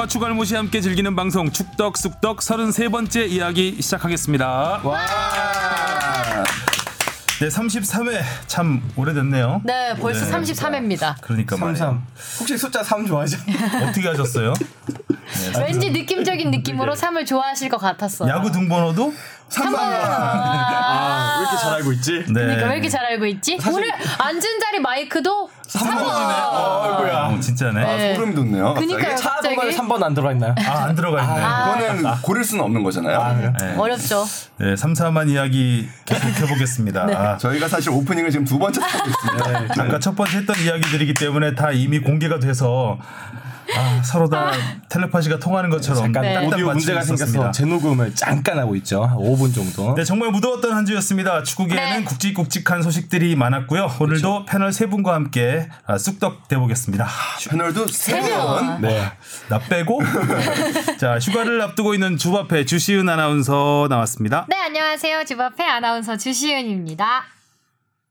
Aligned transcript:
축덕과 0.00 0.06
추갈못이 0.06 0.54
함께 0.54 0.80
즐기는 0.80 1.14
방송 1.14 1.50
축덕 1.50 1.98
쑥덕 1.98 2.38
33번째 2.38 3.28
이야기 3.28 3.76
시작하겠습니다. 3.80 4.80
와. 4.82 5.06
네, 7.40 7.48
33회 7.48 8.22
참 8.46 8.82
오래됐네요. 8.96 9.62
네, 9.64 9.94
벌써 9.96 10.24
네. 10.24 10.32
33회입니다. 10.32 11.16
그러니까 11.20 11.56
말이에요. 11.56 11.76
33. 11.76 12.06
혹시 12.40 12.56
숫자 12.56 12.82
3 12.82 13.06
좋아하죠? 13.06 13.38
어떻게 13.88 14.08
하셨어요? 14.08 14.54
왠지 15.60 15.90
느낌적인 15.90 16.50
느낌으로 16.50 16.94
3을 16.94 17.26
좋아하실 17.26 17.68
것 17.68 17.78
같았어요. 17.78 18.30
야구 18.30 18.50
등번호도 18.50 19.12
3번. 19.50 19.74
아, 19.76 21.36
왜 21.38 21.42
이렇게 21.42 21.56
잘 21.56 21.72
알고 21.74 21.92
있지? 21.92 22.24
네. 22.28 22.32
그러니까 22.32 22.66
왜 22.68 22.72
이렇게 22.74 22.88
잘 22.88 23.04
알고 23.04 23.26
있지? 23.26 23.58
오늘 23.68 23.90
앉은 24.18 24.40
자리 24.40 24.80
마이크도 24.80 25.50
3번. 25.68 25.92
어이구야. 25.92 27.30
어, 27.32 27.38
진짜네. 27.40 27.96
네. 27.96 28.14
소름 28.14 28.34
돋네요. 28.34 28.74
그니까요, 28.74 29.14
차 29.16 29.30
갑자기. 29.30 29.56
번호에 29.56 29.74
3번 29.74 30.02
안 30.02 30.14
들어가 30.14 30.32
있나요? 30.32 30.54
아, 30.66 30.84
안 30.84 30.94
들어가 30.94 31.22
있네. 31.22 31.90
이거는 31.96 32.20
고를 32.22 32.44
수는 32.44 32.64
없는 32.64 32.82
거잖아요. 32.82 33.52
네. 33.60 33.74
어렵죠. 33.76 34.24
네, 34.58 34.76
삼삼한 34.76 35.28
이야기 35.28 35.88
계속해 36.04 36.46
보겠습니다. 36.46 37.06
네. 37.06 37.14
아, 37.14 37.36
저희가 37.36 37.68
사실 37.68 37.90
오프닝을 37.90 38.30
지금 38.30 38.44
두 38.44 38.58
번째 38.58 38.80
하고 38.82 39.08
있습니다. 39.08 39.82
아까 39.82 39.98
첫 39.98 40.14
번째 40.16 40.38
했던 40.38 40.56
이야기들이기 40.58 41.14
때문에 41.14 41.54
다 41.54 41.70
이미 41.72 41.98
공개가 42.00 42.38
돼서 42.38 42.98
아, 43.76 44.02
서로 44.02 44.28
다 44.28 44.52
텔레파시가 44.88 45.38
통하는 45.38 45.70
것처럼 45.70 46.02
잠깐 46.02 46.22
네. 46.22 46.46
오디오 46.46 46.66
문제가 46.68 47.00
있었습니다. 47.00 47.50
재녹음을 47.52 48.14
잠깐 48.14 48.58
하고 48.58 48.76
있죠. 48.76 49.04
한 49.04 49.16
5분 49.16 49.54
정도. 49.54 49.94
네, 49.94 50.04
정말 50.04 50.30
무더웠던 50.30 50.72
한 50.72 50.86
주였습니다. 50.86 51.42
축구계에는 51.42 51.98
네. 52.00 52.04
굵직굵직한 52.04 52.82
소식들이 52.82 53.36
많았고요. 53.36 53.96
오늘도 54.00 54.46
패널 54.46 54.72
세 54.72 54.86
분과 54.86 55.14
함께 55.14 55.68
아, 55.86 55.98
쑥덕 55.98 56.48
대보겠습니다. 56.48 57.06
패널도 57.50 57.86
세 57.88 58.20
분. 58.20 58.80
네. 58.80 59.12
나 59.48 59.58
빼고 59.58 60.00
자 60.98 61.18
휴가를 61.18 61.60
앞두고 61.62 61.94
있는 61.94 62.16
주바페 62.16 62.64
주시은 62.64 63.08
아나운서 63.08 63.86
나왔습니다. 63.90 64.46
네, 64.48 64.56
안녕하세요. 64.56 65.24
주바페 65.24 65.64
아나운서 65.64 66.16
주시은입니다. 66.16 67.24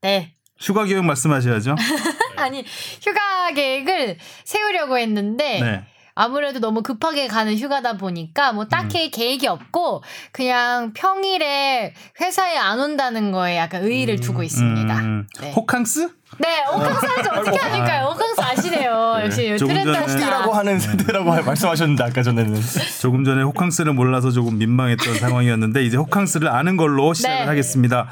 네. 0.02 0.34
휴가 0.60 0.84
계획 0.86 1.04
말씀하셔야죠. 1.06 1.76
아니, 2.38 2.64
휴가 3.02 3.52
계획을 3.54 4.18
세우려고 4.44 4.98
했는데 4.98 5.60
네. 5.62 5.84
아무래도 6.16 6.60
너무 6.60 6.84
급하게 6.84 7.28
가는 7.28 7.58
휴가다 7.58 7.94
보니까 7.94 8.52
뭐 8.52 8.66
딱히 8.66 9.06
음. 9.06 9.10
계획이 9.10 9.48
없고 9.48 10.04
그냥 10.34 10.92
평일에 10.94 11.94
회사에 12.20 12.58
안 12.58 12.78
온다는 12.80 13.32
거에 13.32 13.56
약간 13.56 13.84
의의를 13.86 14.20
두고 14.20 14.44
있습니다. 14.44 15.00
음, 15.00 15.28
네. 15.40 15.54
호캉스? 15.54 16.10
네, 16.40 16.62
호캉스 16.74 17.06
하죠. 17.06 17.30
어떻게 17.40 17.58
합니까? 17.58 18.04
호캉스 18.04 18.42
아시네요. 18.42 19.20
역시 19.24 19.58
조금 19.58 19.74
트렌드 19.74 19.94
전에 19.94 20.06
하시다. 20.06 20.30
라고 20.30 20.54
하는 20.54 20.78
세대라고 20.78 21.42
말씀하셨는데 21.42 22.04
아까 22.04 22.22
전에는 22.22 22.62
조금 23.02 23.24
전에 23.24 23.42
호캉스를 23.44 23.94
몰라서 23.94 24.32
조금 24.32 24.58
민망했던 24.58 25.16
상황이었는데 25.20 25.86
이제 25.86 25.96
호캉스를 25.96 26.50
아는 26.50 26.76
걸로 26.76 27.14
시작을 27.14 27.38
네. 27.38 27.46
하겠습니다. 27.46 28.10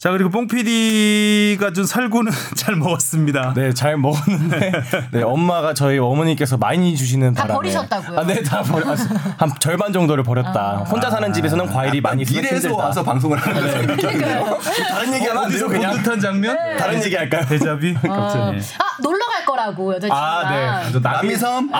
자 0.00 0.10
그리고 0.12 0.30
뽕 0.30 0.46
PD가 0.46 1.74
준 1.74 1.84
살구는 1.84 2.32
잘 2.56 2.74
먹었습니다. 2.74 3.52
네 3.54 3.74
잘 3.74 3.98
먹었는데 3.98 4.72
네 5.12 5.22
엄마가 5.22 5.74
저희 5.74 5.98
어머니께서 5.98 6.56
많이 6.56 6.96
주시는 6.96 7.34
다 7.34 7.42
바람에 7.42 7.56
버리셨다고요? 7.56 8.18
아, 8.18 8.24
네 8.26 8.42
다 8.42 8.62
버려 8.62 8.92
아, 8.92 8.96
한 9.36 9.52
절반 9.60 9.92
정도를 9.92 10.24
버렸다. 10.24 10.86
혼자 10.90 11.10
사는 11.10 11.30
집에서는 11.30 11.66
과일이 11.66 12.00
많이 12.00 12.22
있으면 12.22 12.42
미래에서 12.44 12.68
힘들다. 12.68 12.86
와서 12.86 13.02
방송을 13.04 13.36
하는 13.38 13.96
그러니까요. 13.96 14.58
다른 14.88 15.12
얘기 15.12 15.26
하면 15.26 15.42
안 15.44 15.50
어디서 15.50 15.58
돼요 15.58 15.68
본 15.68 15.76
그냥 15.80 16.02
듯한 16.02 16.18
장면? 16.20 16.56
다른 16.78 17.04
얘기 17.04 17.14
할까요? 17.14 17.44
대자비? 17.46 17.94
아, 18.08 18.52
아, 18.78 19.02
놀러 19.02 19.18
갈 19.26 19.44
거라고 19.44 19.94
여자친구랑. 19.96 20.18
아, 20.18 20.50
네. 20.50 20.66
남이 20.98 21.28
남이섬 21.28 21.70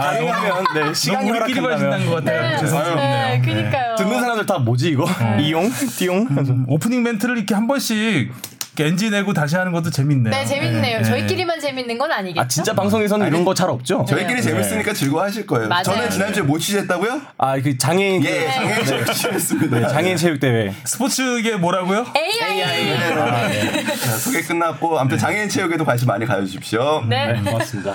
가능하면 0.00 0.64
네 0.74 0.80
너무 0.80 0.94
시간이 0.94 1.30
우리끼리만 1.30 1.78
신난 1.78 2.06
것 2.06 2.14
같아요. 2.16 2.42
네, 2.50 2.58
죄송스럽네요. 2.58 3.42
그니까요. 3.42 3.94
듣는 3.96 4.20
사람들 4.20 4.46
다 4.46 4.58
뭐지 4.58 4.88
이거 4.90 5.06
이용 5.40 5.70
띠용 5.96 6.26
음, 6.30 6.64
오프닝 6.68 7.02
멘트를 7.02 7.36
이렇게 7.38 7.54
한 7.54 7.66
번씩 7.66 8.32
엔지 8.76 9.08
내고 9.10 9.32
다시 9.32 9.54
하는 9.54 9.70
것도 9.70 9.88
재밌네요. 9.88 10.34
네, 10.34 10.44
재밌네요. 10.44 10.98
네. 10.98 11.04
저희끼리만 11.04 11.60
재밌는 11.60 11.96
건 11.96 12.10
아니겠죠? 12.10 12.40
아 12.40 12.48
진짜 12.48 12.74
방송에서는 12.74 13.24
이런 13.28 13.44
거 13.44 13.54
잘 13.54 13.70
없죠? 13.70 14.04
저희끼리 14.08 14.42
재밌으니까 14.42 14.92
즐거워하실 14.92 15.46
거예요. 15.46 15.68
맞아요. 15.68 15.84
저는 15.84 16.10
지난주에 16.10 16.42
못 16.42 16.58
취재했다고요? 16.58 17.20
아 17.38 17.54
그 17.60 17.78
장애인 17.78 18.24
예, 18.24 18.50
장애인 18.50 18.84
체 18.84 19.04
취재했습니다. 19.04 19.78
네, 19.78 19.86
장애인 19.88 20.16
체육 20.16 20.40
대회 20.40 20.74
스포츠계 20.82 21.54
뭐라고요? 21.54 22.04
AI. 22.16 23.96
자, 23.96 24.10
소개 24.18 24.42
끝났고 24.42 24.98
아무튼 24.98 25.18
장애인 25.18 25.48
체육에도 25.48 25.84
관심 25.84 26.08
많이 26.08 26.26
가져주십시오. 26.26 27.04
네. 27.08 27.40
고맙습니다. 27.44 27.94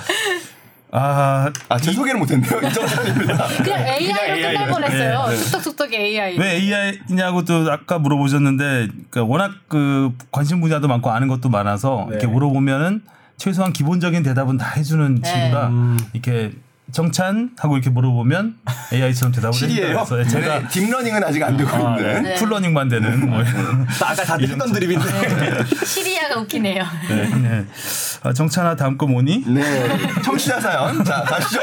아, 0.91 1.51
아, 1.69 1.77
제 1.77 1.91
소개를 1.91 2.19
못했네요. 2.19 2.49
그냥 2.59 3.87
AI로 3.87 4.21
AI 4.21 4.53
끝날 4.53 4.67
로. 4.67 4.73
뻔했어요. 4.73 5.25
네, 5.27 5.29
네. 5.29 5.35
축덕쑥덕 5.37 5.93
AI. 5.93 6.37
왜 6.37 6.55
AI냐고 6.55 7.45
또 7.45 7.71
아까 7.71 7.99
물어보셨는데 7.99 8.87
그러니까 9.09 9.23
워낙 9.23 9.51
그 9.67 10.11
관심 10.31 10.61
분야도 10.61 10.87
많고 10.87 11.11
아는 11.11 11.27
것도 11.27 11.49
많아서 11.49 12.07
이렇게 12.09 12.25
물어보면은 12.25 13.03
최소한 13.37 13.71
기본적인 13.71 14.23
대답은 14.23 14.57
다 14.57 14.67
해주는 14.75 15.15
네. 15.15 15.21
친구가 15.21 15.71
이렇게 16.13 16.51
정찬아 16.91 17.51
하고 17.57 17.75
이렇게 17.75 17.89
물어보면 17.89 18.57
AI처럼 18.93 19.31
대답을? 19.33 19.69
해요. 19.69 20.05
그래서 20.07 20.29
제가 20.29 20.59
네, 20.59 20.67
딥러닝은 20.67 21.23
아직 21.23 21.43
안 21.43 21.57
되고 21.57 21.69
있는. 21.77 22.23
네. 22.23 22.35
full 22.35 22.50
learning만 22.50 22.89
되는 22.89 23.29
뭐 23.29 23.41
이런. 23.41 23.87
아까 24.01 24.23
다 24.23 24.37
했던 24.39 24.71
드립인데 24.71 25.05
시리아가 25.85 26.39
웃기네요. 26.39 26.83
네, 27.09 27.35
네. 27.35 27.65
아, 28.23 28.33
정찬아 28.33 28.75
다음 28.75 28.97
거 28.97 29.07
뭐니? 29.07 29.45
네. 29.47 30.21
청취자 30.23 30.59
사연. 30.59 31.03
자, 31.03 31.23
가시죠. 31.23 31.59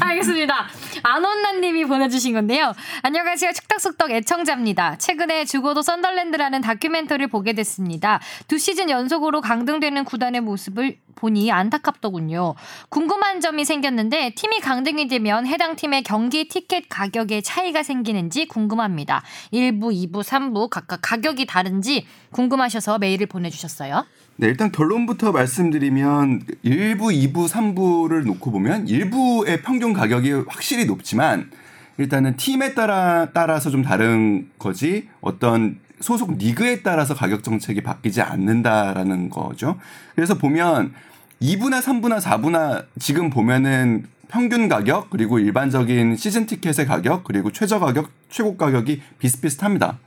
알겠습니다. 0.00 0.66
안원나님이 1.02 1.84
보내주신 1.84 2.32
건데요. 2.32 2.72
안녕하세요. 3.02 3.52
축덕숙덕 3.52 4.10
애청자입니다. 4.10 4.96
최근에 4.96 5.44
죽어도 5.44 5.82
썬덜랜드라는 5.82 6.62
다큐멘터리를 6.62 7.28
보게 7.28 7.52
됐습니다. 7.52 8.20
두 8.48 8.58
시즌 8.58 8.88
연속으로 8.88 9.40
강등되는 9.40 10.04
구단의 10.04 10.40
모습을 10.40 10.96
보니 11.14 11.52
안타깝더군요. 11.52 12.54
궁금한 12.88 13.40
점이 13.40 13.64
생겼는데 13.64 14.34
팀이 14.34 14.53
강등이 14.60 15.08
되면 15.08 15.46
해당 15.46 15.76
팀의 15.76 16.02
경기 16.02 16.48
티켓 16.48 16.88
가격에 16.88 17.40
차이가 17.40 17.82
생기는지 17.82 18.46
궁금합니다. 18.46 19.22
1부, 19.52 19.92
2부, 20.10 20.22
3부 20.22 20.68
각각 20.68 21.00
가격이 21.02 21.46
다른지 21.46 22.06
궁금하셔서 22.30 22.98
메일을 22.98 23.26
보내주셨어요. 23.26 24.04
네, 24.36 24.48
일단 24.48 24.72
결론부터 24.72 25.32
말씀드리면 25.32 26.42
1부, 26.64 27.32
2부, 27.32 27.48
3부를 27.48 28.24
놓고 28.24 28.50
보면 28.50 28.86
1부의 28.86 29.62
평균 29.62 29.92
가격이 29.92 30.32
확실히 30.48 30.86
높지만 30.86 31.50
일단은 31.98 32.36
팀에 32.36 32.74
따라 32.74 33.28
따라서 33.32 33.70
좀 33.70 33.82
다른 33.82 34.50
거지 34.58 35.08
어떤 35.20 35.78
소속 36.00 36.36
리그에 36.36 36.82
따라서 36.82 37.14
가격 37.14 37.44
정책이 37.44 37.82
바뀌지 37.82 38.20
않는다라는 38.20 39.30
거죠. 39.30 39.78
그래서 40.14 40.36
보면 40.36 40.92
2부나 41.40 41.80
3부나 41.80 42.20
4부나 42.20 42.86
지금 42.98 43.30
보면은 43.30 44.06
평균 44.34 44.68
가격 44.68 45.10
그리고 45.10 45.38
일반적인 45.38 46.16
시즌 46.16 46.46
티켓의 46.46 46.86
가격 46.86 47.22
그리고 47.22 47.52
최저 47.52 47.78
가격 47.78 48.10
최고 48.28 48.56
가격이 48.56 49.00
비슷비슷합니다. 49.20 49.98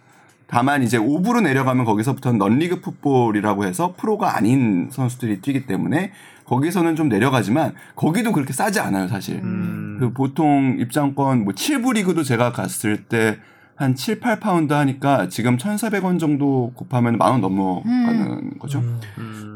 다만 0.48 0.84
이제 0.84 0.98
5부로 0.98 1.42
내려가면 1.42 1.86
거기서부터는 1.86 2.38
non-league 2.38 2.82
football이라고 2.82 3.64
해서 3.64 3.94
프로가 3.96 4.36
아닌 4.36 4.90
선수들이 4.92 5.40
뛰기 5.40 5.66
때문에 5.66 6.12
거기서는 6.44 6.98
좀 6.98 7.08
내려가지만 7.08 7.74
거기도 7.96 8.34
그렇게 8.34 8.52
싸지 8.52 8.82
않아요 8.82 9.08
사실. 9.08 9.40
그 9.42 10.12
보통 10.14 10.76
입장권 10.78 11.46
뭐 11.46 11.54
7부 11.54 11.94
리그도 11.94 12.24
제가 12.24 12.52
갔을 12.52 13.06
때 13.06 13.38
한 13.78 13.94
7, 13.94 14.20
8파운드 14.20 14.72
하니까 14.72 15.30
지금 15.30 15.56
1,400원 15.58 16.20
정도 16.20 16.72
곱하면 16.76 17.18
만 17.18 17.34
원 17.34 17.42
넘어가는 17.42 18.58
거죠. 18.58 18.84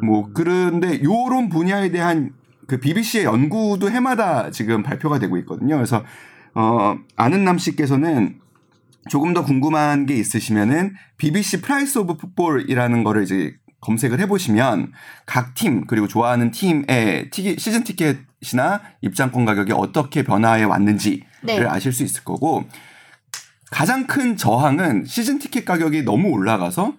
뭐 0.03 0.29
그런데 0.31 1.01
요런 1.03 1.49
분야에 1.49 1.89
대한 1.89 2.29
그 2.67 2.79
BBC의 2.79 3.25
연구도 3.25 3.89
해마다 3.89 4.51
지금 4.51 4.83
발표가 4.83 5.19
되고 5.19 5.37
있거든요. 5.37 5.75
그래서 5.75 6.03
어 6.53 6.97
아는 7.15 7.57
씨께서는 7.57 8.39
조금 9.09 9.33
더 9.33 9.43
궁금한 9.43 10.05
게 10.05 10.15
있으시면은 10.15 10.93
BBC 11.17 11.61
Price 11.61 11.99
of 11.99 12.17
Football이라는 12.17 13.03
거를 13.03 13.23
이제 13.23 13.55
검색을 13.81 14.19
해보시면 14.19 14.91
각 15.25 15.55
팀 15.55 15.87
그리고 15.87 16.07
좋아하는 16.07 16.51
팀의 16.51 17.29
티기, 17.31 17.55
시즌 17.57 17.83
티켓이나 17.83 18.81
입장권 19.01 19.45
가격이 19.45 19.73
어떻게 19.73 20.23
변화해 20.23 20.63
왔는지를 20.63 21.25
네. 21.43 21.65
아실 21.65 21.91
수 21.91 22.03
있을 22.03 22.23
거고 22.23 22.63
가장 23.71 24.05
큰 24.05 24.37
저항은 24.37 25.05
시즌 25.05 25.39
티켓 25.39 25.65
가격이 25.65 26.03
너무 26.03 26.29
올라가서 26.29 26.93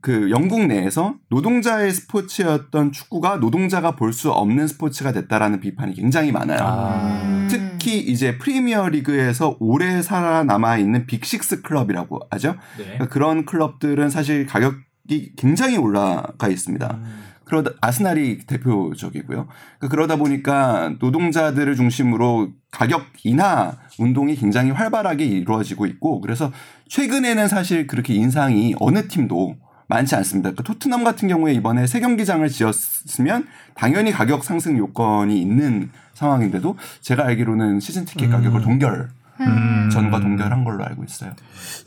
그 0.00 0.30
영국 0.30 0.66
내에서 0.66 1.16
노동자의 1.28 1.92
스포츠였던 1.92 2.92
축구가 2.92 3.36
노동자가 3.36 3.96
볼 3.96 4.14
수 4.14 4.30
없는 4.30 4.68
스포츠가 4.68 5.12
됐다라는 5.12 5.60
비판이 5.60 5.94
굉장히 5.94 6.30
많아요. 6.32 7.48
특히 7.48 7.98
이제 7.98 8.38
프리미어 8.38 8.88
리그에서 8.88 9.56
오래 9.60 10.00
살아남아 10.02 10.78
있는 10.78 11.06
Big 11.06 11.34
Six 11.34 11.62
클럽이라고 11.62 12.20
하죠. 12.30 12.54
그러니까 12.76 13.08
그런 13.08 13.44
클럽들은 13.44 14.08
사실 14.10 14.46
가격이 14.46 15.32
굉장히 15.36 15.76
올라가 15.76 16.48
있습니다. 16.48 17.00
그러다 17.44 17.72
아스날이 17.80 18.46
대표적이고요. 18.46 19.46
그러니까 19.46 19.88
그러다 19.88 20.16
보니까 20.16 20.94
노동자들을 21.00 21.74
중심으로 21.76 22.52
가격 22.70 23.04
인하 23.22 23.72
운동이 23.98 24.36
굉장히 24.36 24.70
활발하게 24.70 25.24
이루어지고 25.26 25.86
있고 25.86 26.20
그래서 26.20 26.52
최근에는 26.88 27.48
사실 27.48 27.86
그렇게 27.86 28.14
인상이 28.14 28.74
어느 28.80 29.08
팀도 29.08 29.56
많지 29.86 30.14
않습니다. 30.16 30.50
그러니까 30.50 30.62
토트넘 30.62 31.04
같은 31.04 31.28
경우에 31.28 31.52
이번에 31.52 31.86
새 31.86 32.00
경기장을 32.00 32.48
지었으면 32.48 33.46
당연히 33.74 34.12
가격 34.12 34.44
상승 34.44 34.78
요건이 34.78 35.40
있는 35.40 35.90
상황인데도 36.14 36.76
제가 37.00 37.24
알기로는 37.26 37.80
시즌 37.80 38.04
티켓 38.04 38.28
가격을 38.28 38.62
동결 38.62 39.08
음. 39.40 39.90
전과 39.92 40.20
동결한 40.20 40.64
걸로 40.64 40.84
알고 40.84 41.04
있어요. 41.04 41.32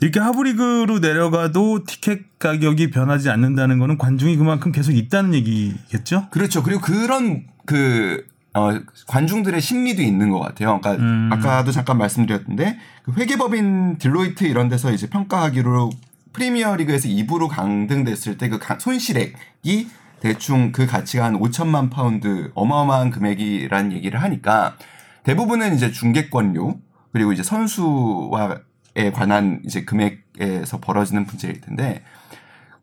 이렇게 0.00 0.20
하부리그로 0.20 0.98
내려가도 0.98 1.84
티켓 1.84 2.38
가격이 2.38 2.90
변하지 2.90 3.30
않는다는 3.30 3.78
거는 3.78 3.98
관중이 3.98 4.36
그만큼 4.36 4.70
계속 4.70 4.92
있다는 4.92 5.34
얘기겠죠? 5.34 6.28
그렇죠. 6.30 6.62
그리고 6.62 6.80
그런 6.80 7.44
그 7.64 8.26
어, 8.54 8.70
관중들의 9.06 9.60
심리도 9.60 10.02
있는 10.02 10.30
것 10.30 10.40
같아요. 10.40 10.80
그러니까 10.80 11.02
음. 11.02 11.30
아까도 11.32 11.70
잠깐 11.70 11.98
말씀드렸는데 11.98 12.78
그 13.04 13.12
회계법인 13.12 13.98
딜로이트 13.98 14.44
이런 14.44 14.68
데서 14.68 14.90
이제 14.92 15.08
평가하기로 15.08 15.90
프리미어 16.38 16.76
리그에서 16.76 17.08
2부로 17.08 17.48
강등됐을 17.48 18.38
때 18.38 18.48
그 18.48 18.58
손실액이 18.78 19.88
대충 20.20 20.72
그 20.72 20.86
가치가 20.86 21.24
한 21.24 21.38
5천만 21.38 21.90
파운드 21.90 22.50
어마어마한 22.54 23.10
금액이라는 23.10 23.92
얘기를 23.92 24.22
하니까 24.22 24.76
대부분은 25.24 25.74
이제 25.74 25.90
중계권료 25.90 26.78
그리고 27.12 27.32
이제 27.32 27.42
선수와에 27.42 29.12
관한 29.12 29.60
이제 29.64 29.84
금액에서 29.84 30.78
벌어지는 30.80 31.26
문제일 31.26 31.60
텐데 31.60 32.02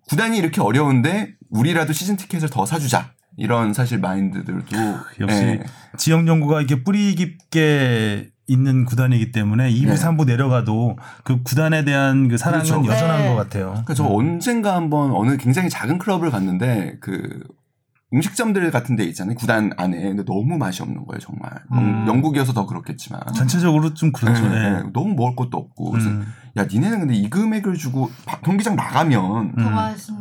구단이 0.10 0.38
이렇게 0.38 0.62
어려운데 0.62 1.34
우리라도 1.50 1.94
시즌 1.94 2.16
티켓을 2.18 2.50
더 2.50 2.66
사주자 2.66 3.14
이런 3.38 3.74
사실 3.74 4.00
마인드들도 4.00 4.78
역시 5.20 5.44
예. 5.44 5.64
지역 5.98 6.28
연구가 6.28 6.60
이렇게 6.60 6.84
뿌리 6.84 7.16
깊게 7.16 8.30
있는 8.48 8.86
구단이기 8.86 9.32
때문에 9.32 9.72
2부, 9.72 9.88
네. 9.88 9.96
3부 9.96 10.26
내려가도 10.26 10.98
그 11.24 11.42
구단에 11.44 11.84
대한 11.84 12.28
그 12.28 12.38
사랑은 12.38 12.66
그렇죠. 12.66 12.92
여전한 12.92 13.22
네. 13.24 13.30
것 13.30 13.36
같아요. 13.36 13.68
그러니까 13.70 13.94
저 13.96 14.06
언젠가 14.06 14.76
한번 14.76 15.12
어느 15.12 15.38
굉장히 15.38 15.70
작은 15.70 15.98
클럽을 15.98 16.30
갔는데 16.30 16.98
그 17.02 17.44
음식점들 18.14 18.70
같은 18.72 18.96
데 18.96 19.04
있잖아요. 19.06 19.36
구단 19.36 19.72
안에. 19.78 20.00
근데 20.00 20.24
너무 20.24 20.58
맛이 20.58 20.82
없는 20.84 21.06
거예요, 21.06 21.20
정말. 21.20 21.52
영- 21.74 22.08
영국이어서 22.08 22.54
더 22.54 22.66
그렇겠지만. 22.66 23.20
전체적으로 23.36 23.94
좀 23.94 24.12
그렇죠. 24.12 24.44
네, 24.48 24.50
네. 24.50 24.72
네. 24.84 24.84
너무 24.94 25.16
먹을 25.16 25.36
것도 25.36 25.58
없고. 25.58 25.92
그래서 25.92 26.10
음. 26.10 26.24
야, 26.56 26.66
니네는 26.66 27.00
근데 27.00 27.16
이 27.16 27.30
금액을 27.30 27.74
주고 27.74 28.10
바- 28.26 28.40
경기장 28.42 28.76
나가면 28.76 29.56
더 29.56 29.62
음. 29.62 29.74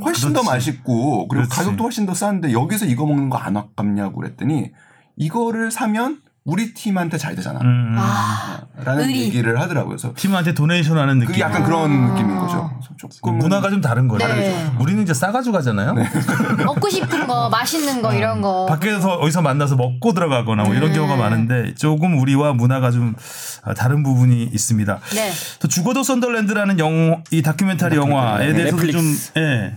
훨씬 0.03 0.33
더 0.33 0.41
그렇지. 0.41 0.47
맛있고 0.49 1.29
그리고 1.29 1.45
그렇지. 1.47 1.51
가격도 1.51 1.85
훨씬 1.85 2.07
더 2.07 2.15
싼데 2.15 2.53
여기서 2.53 2.87
이거 2.87 3.07
먹는 3.07 3.29
거 3.31 3.37
안 3.39 3.57
아깝냐고 3.57 4.19
그랬더니 4.21 4.73
이거를 5.17 5.71
사면 5.71 6.21
우리 6.47 6.75
팀한테 6.75 7.17
잘 7.17 7.35
되잖아. 7.35 7.59
음, 7.63 7.67
음. 7.67 7.95
아, 7.97 8.61
라는 8.85 9.05
의리. 9.09 9.23
얘기를 9.23 9.59
하더라고요. 9.59 9.97
그래서 9.97 10.13
팀한테 10.15 10.53
도네이션 10.53 10.99
하는 10.99 11.15
느낌. 11.19 11.29
그게 11.29 11.41
약간 11.41 11.63
아. 11.63 11.65
그런 11.65 12.13
느낌인 12.13 12.37
거죠. 12.37 12.71
그 12.87 13.09
조금 13.09 13.39
문화가 13.39 13.71
좀 13.71 13.81
다른 13.81 14.09
거죠. 14.09 14.27
네. 14.29 14.71
우리는 14.79 15.03
이제 15.03 15.15
싸가지고 15.15 15.55
가잖아요. 15.55 15.95
먹고 16.67 16.91
싶은 16.91 17.27
거, 17.27 17.49
맛있는 17.49 18.03
거 18.03 18.13
이런 18.13 18.43
거. 18.43 18.67
밖에서 18.67 19.15
어디서 19.15 19.41
만나서 19.41 19.77
먹고 19.77 20.13
들어가거나 20.13 20.65
뭐 20.65 20.75
이런 20.75 20.91
네. 20.91 20.97
경우가 20.97 21.17
많은데 21.17 21.75
조금 21.77 22.19
우리와 22.19 22.53
문화가 22.53 22.91
좀 22.91 23.15
아, 23.63 23.73
다른 23.73 24.03
부분이 24.03 24.43
있습니다. 24.43 25.01
네. 25.15 25.33
또 25.61 25.69
죽어도 25.69 26.03
썬덜랜드라는 26.03 26.79
영화, 26.79 27.23
이 27.31 27.41
다큐멘터리 27.41 27.97
영화에 27.97 28.49
네, 28.49 28.53
대해서도 28.53 28.93
좀. 28.93 29.01
예, 29.39 29.77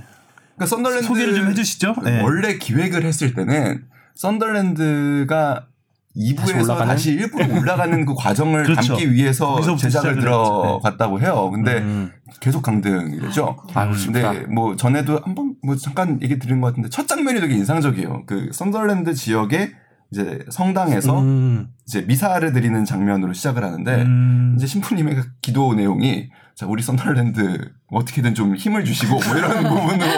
그러니까 0.55 0.65
썬덜랜드 0.65 1.05
소개를 1.07 1.33
좀 1.33 1.49
해주시죠. 1.49 1.95
네. 2.03 2.21
원래 2.23 2.57
기획을 2.57 3.03
했을 3.05 3.33
때는 3.33 3.85
썬덜랜드가 4.15 5.67
2부에서 6.17 6.63
올라가는? 6.63 6.87
다시 6.87 7.17
1부로 7.17 7.57
올라가는 7.61 8.05
그 8.05 8.13
과정을 8.15 8.63
그렇죠. 8.63 8.95
담기 8.95 9.13
위해서 9.13 9.61
제작을 9.77 10.11
했죠. 10.11 10.21
들어갔다고 10.21 11.21
해요. 11.21 11.49
근데 11.53 11.77
음. 11.79 12.11
계속 12.39 12.61
강등이 12.61 13.16
되죠. 13.16 13.55
아이고, 13.73 13.93
쉽다. 13.93 14.31
근데 14.33 14.47
뭐 14.47 14.75
전에도 14.75 15.19
한번 15.23 15.55
뭐 15.63 15.75
잠깐 15.75 16.19
얘기 16.21 16.39
드린 16.39 16.61
것 16.61 16.67
같은데 16.67 16.89
첫 16.89 17.07
장면이 17.07 17.39
되게 17.39 17.55
인상적이에요. 17.55 18.23
그 18.25 18.49
썬덜랜드 18.51 19.13
지역의 19.13 19.71
이제 20.11 20.39
성당에서 20.49 21.19
음. 21.19 21.67
이제 21.85 22.01
미사를 22.01 22.51
드리는 22.53 22.85
장면으로 22.85 23.33
시작을 23.33 23.63
하는데 23.63 24.03
음, 24.03 24.55
이제 24.57 24.65
신부님의 24.65 25.15
그 25.15 25.23
기도 25.41 25.73
내용이 25.73 26.29
자 26.57 26.65
우리 26.65 26.81
썬더랜드 26.81 27.71
어떻게든 27.91 28.33
좀 28.33 28.55
힘을 28.55 28.83
주시고 28.83 29.13
뭐 29.13 29.37
이런 29.37 29.61
부분으로 29.69 30.09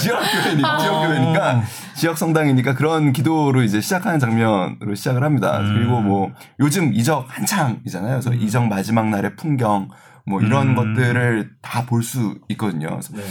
지역 0.00 0.18
교회니 0.18 0.60
지역 0.60 1.06
교회니까 1.06 1.62
지역 1.94 2.18
성당이니까 2.18 2.74
그런 2.74 3.12
기도로 3.12 3.62
이제 3.62 3.80
시작하는 3.80 4.18
장면으로 4.18 4.96
시작을 4.96 5.22
합니다. 5.22 5.60
음. 5.60 5.74
그리고 5.74 6.00
뭐 6.00 6.32
요즘 6.58 6.92
이적 6.92 7.26
한창이잖아요. 7.28 8.20
그래서 8.20 8.34
이적 8.34 8.66
마지막 8.66 9.08
날의 9.08 9.36
풍경 9.36 9.88
뭐 10.26 10.40
이런 10.40 10.70
음. 10.70 10.74
것들을 10.74 11.50
다 11.62 11.86
볼 11.86 12.02
수 12.02 12.40
있거든요. 12.48 12.88
그래서 12.88 13.12
네. 13.14 13.22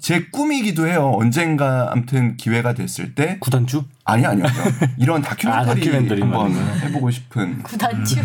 제 0.00 0.26
꿈이기도 0.32 0.88
해요. 0.88 1.12
언젠가 1.14 1.92
아무튼 1.92 2.36
기회가 2.36 2.74
됐을 2.74 3.14
때 3.14 3.38
구단주? 3.38 3.84
아니 4.06 4.24
아니요. 4.26 4.44
이런 4.98 5.22
다큐멘터리, 5.22 5.70
아, 5.70 5.74
다큐멘터리 5.74 6.20
한번. 6.20 6.52
해보고 6.52 7.10
싶은 7.10 7.62
구단주. 7.62 8.16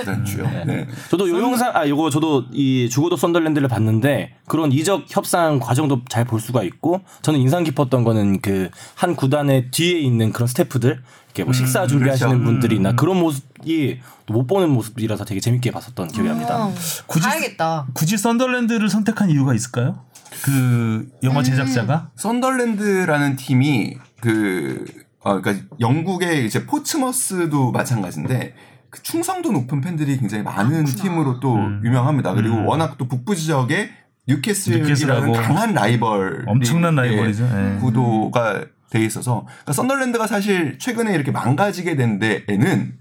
구단주요. 0.00 0.64
네. 0.66 0.86
저도 1.10 1.28
요 1.30 1.40
영상 1.40 1.70
아 1.76 1.86
요거 1.88 2.10
저도 2.10 2.46
이 2.52 2.88
죽어도 2.90 3.16
썬덜랜드를 3.16 3.68
봤는데 3.68 4.34
그런 4.48 4.72
이적 4.72 5.04
협상 5.08 5.60
과정도 5.60 6.02
잘 6.08 6.24
볼 6.24 6.40
수가 6.40 6.62
있고 6.64 7.02
저는 7.22 7.38
인상 7.40 7.62
깊었던 7.64 8.02
거는 8.04 8.40
그 8.40 8.70
한 8.96 9.14
구단의 9.16 9.70
뒤에 9.70 9.98
있는 10.00 10.32
그런 10.32 10.46
스태프들 10.46 11.02
이렇게 11.26 11.44
뭐 11.44 11.52
식사 11.52 11.86
준비하시는 11.86 12.30
그렇죠. 12.32 12.44
분들이나 12.44 12.92
그런 12.96 13.18
모습이 13.18 14.00
또못 14.26 14.46
보는 14.46 14.68
모습이라서 14.70 15.24
되게 15.24 15.40
재밌게 15.40 15.70
봤었던 15.70 16.08
기억이 16.08 16.28
납니다. 16.28 16.66
어, 16.66 16.74
굳이 17.06 17.26
봐야겠다. 17.28 17.86
굳이 17.94 18.18
썬덜랜드를 18.18 18.88
선택한 18.90 19.30
이유가 19.30 19.54
있을까요? 19.54 20.04
그 20.42 21.08
영화 21.22 21.42
제작자가 21.42 22.10
썬덜랜드라는 22.16 23.36
팀이 23.36 23.96
그 24.20 24.84
어, 25.20 25.40
그러니까 25.40 25.66
영국의 25.80 26.46
이제 26.46 26.66
포츠머스도 26.66 27.72
마찬가지인데 27.72 28.54
그 28.88 29.02
충성도 29.02 29.52
높은 29.52 29.80
팬들이 29.80 30.18
굉장히 30.18 30.42
많은 30.42 30.84
팀으로 30.84 31.40
또 31.40 31.54
음. 31.54 31.80
유명합니다. 31.84 32.34
그리고 32.34 32.56
음. 32.56 32.66
워낙 32.66 32.96
또 32.98 33.06
북부 33.06 33.36
지역에 33.36 33.90
뉴캐슬이라는 34.26 35.32
강한 35.32 35.74
라이벌 35.74 36.44
엄청난 36.46 36.94
라이벌이죠. 36.94 37.44
예. 37.44 37.78
구도가 37.80 38.64
돼 38.90 39.04
있어서 39.04 39.46
그러니까 39.46 39.72
썬덜랜드가 39.72 40.26
사실 40.26 40.78
최근에 40.78 41.14
이렇게 41.14 41.30
망가지게 41.30 41.96
된 41.96 42.18
데에는 42.18 42.98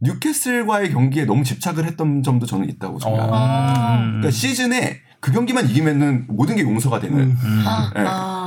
뉴캐슬과의 0.00 0.92
경기에 0.92 1.24
너무 1.24 1.44
집착을 1.44 1.86
했던 1.86 2.22
점도 2.22 2.46
저는 2.46 2.68
있다고 2.68 2.98
생각합니다. 2.98 3.38
아. 3.38 3.96
음. 3.96 4.08
그러니까 4.20 4.30
시즌에 4.30 5.00
그 5.20 5.32
경기만 5.32 5.70
이기면은 5.70 6.26
모든 6.28 6.56
게 6.56 6.62
용서가 6.62 7.00
되는. 7.00 7.34
아, 7.64 7.90
예. 7.96 8.00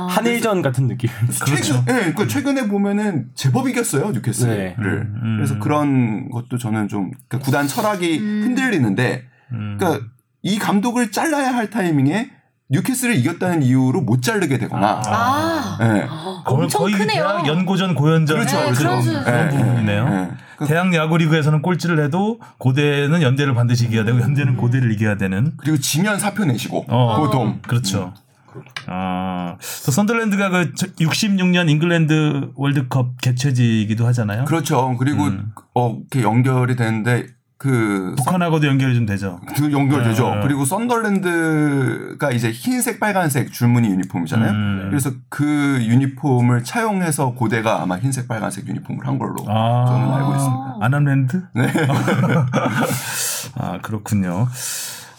아. 0.08 0.12
한일전 0.16 0.62
같은 0.62 0.88
느낌. 0.88 1.10
최근, 1.46 1.78
예, 1.88 1.92
그러니까 2.12 2.26
최근에 2.26 2.68
보면은 2.68 3.26
제법 3.34 3.68
이겼어요 3.68 4.10
뉴캐슬을. 4.10 4.56
네. 4.56 4.74
음. 4.78 5.34
그래서 5.36 5.58
그런 5.58 6.30
것도 6.30 6.58
저는 6.58 6.88
좀 6.88 7.10
그러니까 7.28 7.44
구단 7.44 7.66
철학이 7.68 8.18
음. 8.18 8.40
흔들리는데, 8.44 9.24
음. 9.52 9.76
그러니까 9.78 10.06
이 10.42 10.58
감독을 10.58 11.10
잘라야 11.10 11.54
할 11.54 11.70
타이밍에 11.70 12.30
뉴캐슬을 12.70 13.14
이겼다는 13.16 13.62
이유로 13.62 14.02
못 14.02 14.22
자르게 14.22 14.58
되거나, 14.58 15.00
아. 15.06 15.78
예. 15.80 16.06
거의, 16.44 16.62
엄청 16.64 16.80
거의 16.82 16.94
크네요. 16.94 17.22
대학 17.24 17.46
연고전 17.46 17.94
고연전 17.94 18.36
그렇죠, 18.38 18.56
네, 18.58 18.62
그렇죠. 18.64 18.78
그런 18.82 19.02
수- 19.02 19.24
그런 19.24 19.46
예, 19.46 19.56
부분이네요. 19.56 20.06
예, 20.10 20.14
예. 20.16 20.28
그- 20.58 20.66
대학 20.66 20.92
야구 20.94 21.16
리그에서는 21.16 21.62
꼴찌를 21.62 22.04
해도 22.04 22.40
고대는 22.58 23.22
연대를 23.22 23.54
반드시 23.54 23.86
이겨야 23.86 24.04
되고 24.04 24.20
연대는 24.20 24.56
고대를 24.58 24.92
이겨야 24.92 25.16
되는. 25.16 25.52
그리고 25.56 25.78
지면 25.78 26.18
사표 26.18 26.44
내시고 26.44 26.84
어. 26.88 27.16
보통 27.20 27.60
그렇죠. 27.66 28.12
아, 28.86 29.56
또 29.84 29.92
선덜랜드가 29.92 30.50
그 30.50 30.72
66년 30.72 31.68
잉글랜드 31.68 32.52
월드컵 32.54 33.20
개최지이기도 33.20 34.06
하잖아요. 34.06 34.44
그렇죠. 34.44 34.96
그리고 34.98 35.24
음. 35.24 35.52
어 35.74 35.98
이렇게 35.98 36.22
연결이 36.22 36.76
되는데 36.76 37.26
그 37.58 38.14
북한하고도 38.16 38.68
연결이 38.68 38.94
좀 38.94 39.04
되죠. 39.04 39.40
그 39.56 39.72
연결되죠. 39.72 40.36
네. 40.36 40.40
그리고 40.42 40.64
썬덜랜드가 40.64 42.30
이제 42.30 42.52
흰색, 42.52 43.00
빨간색 43.00 43.52
줄무늬 43.52 43.88
유니폼이잖아요. 43.88 44.50
음. 44.52 44.86
그래서 44.88 45.10
그 45.28 45.44
유니폼을 45.82 46.62
차용해서 46.62 47.32
고대가 47.32 47.82
아마 47.82 47.98
흰색, 47.98 48.28
빨간색 48.28 48.68
유니폼을 48.68 49.04
한 49.04 49.18
걸로 49.18 49.44
아. 49.48 49.86
저는 49.88 50.14
알고 50.14 50.34
있습니다. 50.36 50.76
아남랜드? 50.80 51.42
네. 51.54 51.66
아, 53.58 53.80
그렇군요. 53.82 54.46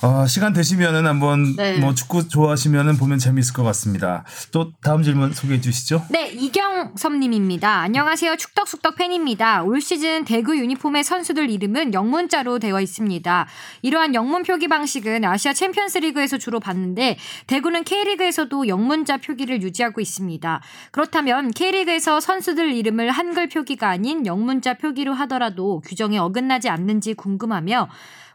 어, 0.01 0.25
시간 0.27 0.53
되시면은 0.53 1.05
한번 1.05 1.57
네. 1.57 1.77
뭐 1.77 1.93
축구 1.93 2.25
좋아하시면은 2.29 2.95
보면 2.95 3.19
재미있을 3.19 3.53
것 3.53 3.63
같습니다. 3.63 4.23
또 4.51 4.71
다음 4.81 5.03
질문 5.03 5.33
소개해 5.33 5.59
주시죠. 5.59 6.05
네, 6.09 6.29
이경섭님입니다. 6.29 7.69
안녕하세요. 7.81 8.37
축덕숙덕 8.37 8.95
팬입니다. 8.95 9.63
올 9.63 9.81
시즌 9.81 10.23
대구 10.23 10.57
유니폼의 10.57 11.03
선수들 11.03 11.49
이름은 11.49 11.93
영문자로 11.93 12.59
되어 12.59 12.79
있습니다. 12.79 13.47
이러한 13.81 14.15
영문 14.15 14.43
표기 14.43 14.69
방식은 14.69 15.25
아시아 15.25 15.51
챔피언스리그에서 15.51 16.37
주로 16.37 16.61
봤는데 16.61 17.17
대구는 17.47 17.83
K리그에서도 17.83 18.69
영문자 18.69 19.17
표기를 19.17 19.61
유지하고 19.61 19.99
있습니다. 19.99 20.61
그렇다면 20.91 21.51
K리그에서 21.51 22.21
선수들 22.21 22.71
이름을 22.71 23.11
한글 23.11 23.49
표기가 23.49 23.89
아닌 23.89 24.25
영문자 24.25 24.75
표기로 24.75 25.13
하더라도 25.13 25.81
규정에 25.81 26.17
어긋나지 26.17 26.69
않는지 26.69 27.15
궁금하며 27.15 27.89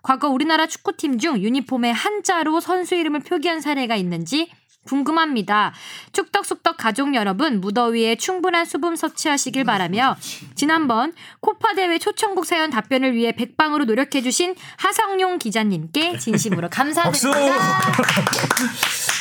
과거 0.05 0.29
우리나라 0.29 0.67
축구팀 0.67 1.19
중 1.19 1.39
유니폼에 1.39 1.91
한자로 1.91 2.61
선수 2.61 2.95
이름을 2.95 3.21
표기한 3.21 3.63
사례가 3.63 3.97
있는지 3.97 4.51
궁금합니다. 4.85 5.73
축덕숙덕 6.13 6.77
가족 6.77 7.15
여러분 7.15 7.61
무더위에 7.61 8.17
충분한 8.17 8.65
수분 8.65 8.97
섭취하시길 8.97 9.65
바라며 9.65 10.17
지난번 10.55 11.13
코파 11.41 11.75
대회 11.75 11.99
초청국 11.99 12.47
사연 12.47 12.71
답변을 12.71 13.15
위해 13.15 13.33
백방으로 13.33 13.85
노력해 13.85 14.23
주신 14.23 14.55
하성용 14.79 15.39
기자님께 15.39 16.19
진심으로! 16.19 16.69
감사드립니다. 16.71 17.55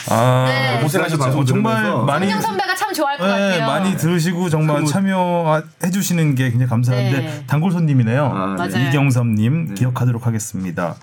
아, 0.10 0.46
네. 0.48 0.82
고생하셨죠. 0.82 1.46
정말 1.46 1.84
많이 2.06 2.26
성경 2.28 2.42
선배가 2.42 2.76
참 2.76 2.94
좋아할 2.94 3.18
것 3.18 3.26
네, 3.26 3.32
같아요. 3.32 3.66
많이 3.68 3.96
들으시고 3.98 4.50
정말 4.50 4.86
참여해 4.86 5.92
주시는 5.92 6.36
게 6.36 6.50
굉장히 6.50 6.70
감사한데 6.70 7.18
네. 7.20 7.44
단골 7.48 7.72
손님이네요. 7.72 8.26
아, 8.26 8.56
네. 8.68 8.68
맞아요. 8.76 8.90
이경섭님 8.90 9.76
기억하도록 9.76 10.28
하겠습니다. 10.28 10.96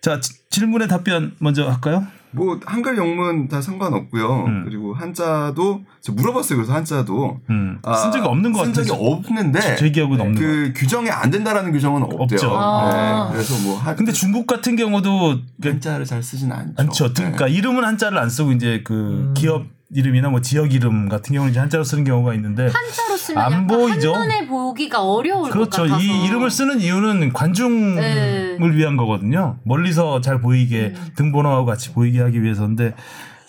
자 0.00 0.18
지- 0.18 0.32
질문에 0.48 0.86
답변 0.86 1.34
먼저 1.40 1.68
할까요? 1.68 2.06
뭐 2.32 2.60
한글 2.64 2.96
영문 2.96 3.48
다 3.48 3.60
상관없고요. 3.60 4.44
음. 4.46 4.62
그리고 4.64 4.94
한자도 4.94 5.82
저 6.00 6.12
물어봤어요. 6.12 6.56
그래서 6.58 6.72
한자도 6.72 7.40
음, 7.50 7.78
아, 7.82 7.94
쓴 7.94 8.12
적이 8.12 8.26
없는 8.26 8.52
것쓴 8.52 8.72
같아요. 8.72 8.84
적이 8.86 9.00
없는데 9.04 9.76
제 9.76 9.90
기억은 9.90 10.20
없는 10.20 10.34
것그 10.34 10.72
규정에 10.76 11.10
안 11.10 11.30
된다라는 11.30 11.72
규정은 11.72 12.02
없대요. 12.02 12.18
없죠. 12.22 12.56
아. 12.56 13.26
네, 13.28 13.32
그래서 13.34 13.54
뭐 13.66 13.76
한, 13.78 13.96
근데 13.96 14.12
중국 14.12 14.46
같은 14.46 14.76
경우도 14.76 15.38
그- 15.60 15.68
한자를 15.70 16.04
잘 16.04 16.22
쓰진 16.22 16.52
않죠. 16.52 16.74
않죠. 16.78 17.08
네. 17.08 17.14
그러니까 17.14 17.48
이름은 17.48 17.84
한자를 17.84 18.18
안 18.18 18.30
쓰고 18.30 18.52
이제 18.52 18.82
그 18.84 19.32
기업 19.36 19.64
이름이나 19.92 20.28
뭐 20.28 20.40
지역 20.40 20.72
이름 20.72 21.08
같은 21.08 21.34
경우는 21.34 21.50
이제 21.50 21.60
한자로 21.60 21.82
쓰는 21.82 22.04
경우가 22.04 22.34
있는데 22.34 22.64
한자로 22.64 23.16
쓰면 23.16 23.42
안 23.42 23.66
보이죠? 23.66 24.14
한눈에 24.14 24.46
보기가 24.46 25.02
어려울 25.02 25.50
그렇죠. 25.50 25.82
것 25.82 25.88
같아서. 25.88 26.00
이 26.00 26.26
이름을 26.26 26.50
쓰는 26.50 26.80
이유는 26.80 27.32
관중을 27.32 27.96
네. 27.96 28.76
위한 28.76 28.96
거거든요. 28.96 29.58
멀리서 29.64 30.20
잘 30.20 30.40
보이게 30.40 30.92
음. 30.94 31.08
등번호하고 31.16 31.66
같이 31.66 31.92
보이게 31.92 32.20
하기 32.20 32.42
위해서인데 32.42 32.94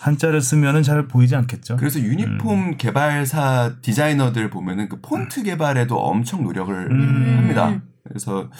한자를 0.00 0.40
쓰면은 0.40 0.82
잘 0.82 1.06
보이지 1.06 1.36
않겠죠. 1.36 1.76
그래서 1.76 2.00
유니폼 2.00 2.58
음. 2.58 2.76
개발사 2.76 3.74
디자이너들 3.82 4.50
보면은 4.50 4.88
그 4.88 5.00
폰트 5.00 5.44
개발에도 5.44 5.96
엄청 5.96 6.42
노력을 6.42 6.74
음. 6.74 7.34
합니다. 7.38 7.80
그래서 8.02 8.50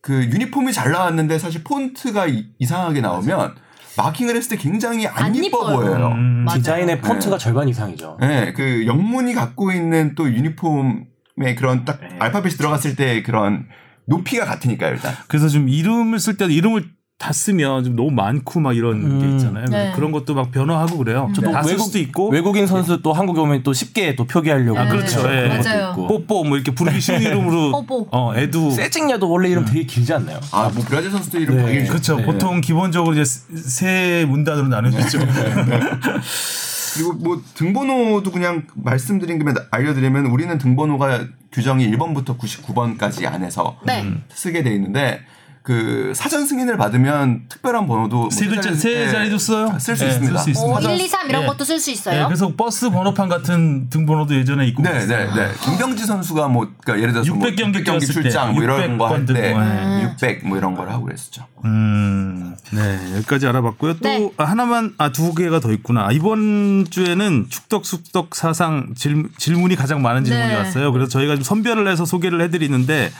그 0.00 0.22
유니폼이 0.24 0.72
잘 0.72 0.92
나왔는데 0.92 1.40
사실 1.40 1.64
폰트가 1.64 2.28
이, 2.28 2.46
이상하게 2.60 3.00
나오면 3.00 3.56
마킹을 3.96 4.36
했을 4.36 4.56
때 4.56 4.62
굉장히 4.62 5.06
안, 5.06 5.24
안 5.26 5.36
예뻐. 5.44 5.64
보여요. 5.64 6.08
음. 6.08 6.46
디자인의 6.52 7.00
폰트가 7.00 7.38
네. 7.38 7.42
절반 7.44 7.68
이상이죠. 7.68 8.18
네, 8.20 8.52
그 8.52 8.86
영문이 8.86 9.34
갖고 9.34 9.72
있는 9.72 10.14
또 10.14 10.28
유니폼의 10.28 11.54
그런 11.56 11.84
딱 11.84 12.00
네. 12.00 12.16
알파벳이 12.18 12.54
들어갔을 12.56 12.96
때 12.96 13.22
그런 13.22 13.66
높이가 14.06 14.44
같으니까요, 14.44 14.92
일단. 14.92 15.14
그래서 15.28 15.48
좀 15.48 15.68
이름을 15.68 16.18
쓸 16.18 16.36
때도 16.36 16.50
이름을 16.50 16.90
다 17.16 17.32
쓰면 17.32 17.84
좀 17.84 17.96
너무 17.96 18.10
많고 18.10 18.58
막 18.60 18.76
이런 18.76 19.00
게 19.20 19.24
음. 19.26 19.36
있잖아요. 19.36 19.66
네. 19.70 19.92
그런 19.94 20.10
것도 20.10 20.34
막 20.34 20.50
변화하고 20.50 20.98
그래요. 20.98 21.30
저도 21.34 21.52
다쓸 21.52 21.72
외국- 21.72 21.84
수도 21.84 21.98
있고 22.00 22.28
외국인 22.30 22.66
선수 22.66 23.00
또 23.02 23.12
한국에 23.12 23.40
오면 23.40 23.62
또 23.62 23.72
쉽게 23.72 24.16
또 24.16 24.24
표기하려고 24.26 24.78
아, 24.78 24.88
그렇죠. 24.88 25.22
그런 25.22 25.36
예. 25.44 25.48
것도 25.56 25.68
맞아요. 25.68 25.90
있고. 25.92 26.06
뽀뽀 26.08 26.44
뭐 26.44 26.56
이렇게 26.56 26.74
부르기 26.74 27.00
쉬운 27.00 27.22
이름으로 27.22 27.70
뽀뽀. 27.86 28.08
어 28.10 28.34
애도 28.36 28.72
세징야도 28.72 29.30
원래 29.30 29.48
이름 29.48 29.64
되게 29.64 29.84
길지 29.84 30.12
않나요? 30.12 30.40
아, 30.50 30.70
뭐 30.74 30.84
브라질 30.86 31.10
선수들 31.12 31.40
이름 31.42 31.56
네. 31.56 31.62
당연히 31.62 31.88
그렇죠. 31.88 32.16
네. 32.16 32.24
보통 32.26 32.60
기본적으로 32.60 33.14
이제 33.14 33.24
세 33.24 34.26
문단으로 34.28 34.66
나누죠. 34.68 35.18
그리고 36.94 37.12
뭐 37.14 37.40
등번호도 37.54 38.30
그냥 38.32 38.64
말씀드린 38.74 39.38
김에 39.38 39.52
알려드리면 39.70 40.26
우리는 40.26 40.58
등번호가 40.58 41.26
규정이 41.52 41.88
1번부터 41.92 42.36
99번까지 42.38 43.24
안에서 43.26 43.76
네. 43.86 44.04
쓰게 44.32 44.62
돼 44.64 44.74
있는데 44.74 45.20
그 45.64 46.12
사전 46.14 46.44
승인을 46.46 46.76
받으면 46.76 47.44
특별한 47.48 47.86
번호도 47.86 48.16
뭐세 48.18 48.46
글자 48.48 48.74
세 48.74 49.08
자리도 49.10 49.38
써요. 49.38 49.74
쓸수 49.80 50.04
예, 50.04 50.08
있습니다. 50.08 50.36
쓸수 50.36 50.50
있습니다. 50.50 50.78
오, 50.90 50.92
1, 50.92 51.00
2, 51.00 51.08
3 51.08 51.30
이런 51.30 51.42
예. 51.42 51.46
것도 51.46 51.64
쓸 51.64 51.80
수 51.80 51.90
있어요. 51.90 52.20
예, 52.20 52.24
그래서 52.26 52.52
버스 52.54 52.90
번호판 52.90 53.30
같은 53.30 53.88
등번호도 53.88 54.34
예전에 54.34 54.66
있고 54.68 54.82
네. 54.82 55.06
네, 55.06 55.24
네. 55.34 55.52
김병지 55.64 56.04
선수가 56.04 56.48
뭐 56.48 56.68
그러니까 56.82 57.02
예를 57.02 57.14
들어서 57.14 57.26
600 57.28 57.56
경기 57.56 57.78
600 57.78 57.84
경기 57.86 58.06
출장 58.06 58.48
때, 58.48 58.52
뭐 58.52 58.62
이런 58.62 58.98
거할 58.98 59.24
600번 59.24 59.26
때 59.26 59.32
등고, 59.54 59.60
예. 59.62 60.02
600 60.04 60.46
뭐 60.46 60.58
이런 60.58 60.74
걸 60.74 60.90
하고 60.90 61.04
그랬었죠. 61.06 61.46
음, 61.64 62.54
네 62.72 63.14
여기까지 63.16 63.46
알아봤고요. 63.46 63.94
또 63.94 64.00
네. 64.02 64.30
하나만 64.36 64.92
아 64.98 65.08
두 65.14 65.32
개가 65.32 65.60
더 65.60 65.72
있구나. 65.72 66.08
아, 66.08 66.12
이번 66.12 66.84
주에는 66.90 67.46
축덕숙덕 67.48 68.34
사상 68.34 68.92
질, 68.94 69.30
질문이 69.38 69.76
가장 69.76 70.02
많은 70.02 70.24
질문이 70.24 70.48
네. 70.48 70.56
왔어요. 70.56 70.92
그래서 70.92 71.08
저희가 71.08 71.36
좀 71.36 71.42
선별을 71.42 71.88
해서 71.88 72.04
소개를 72.04 72.42
해드리는데 72.42 73.10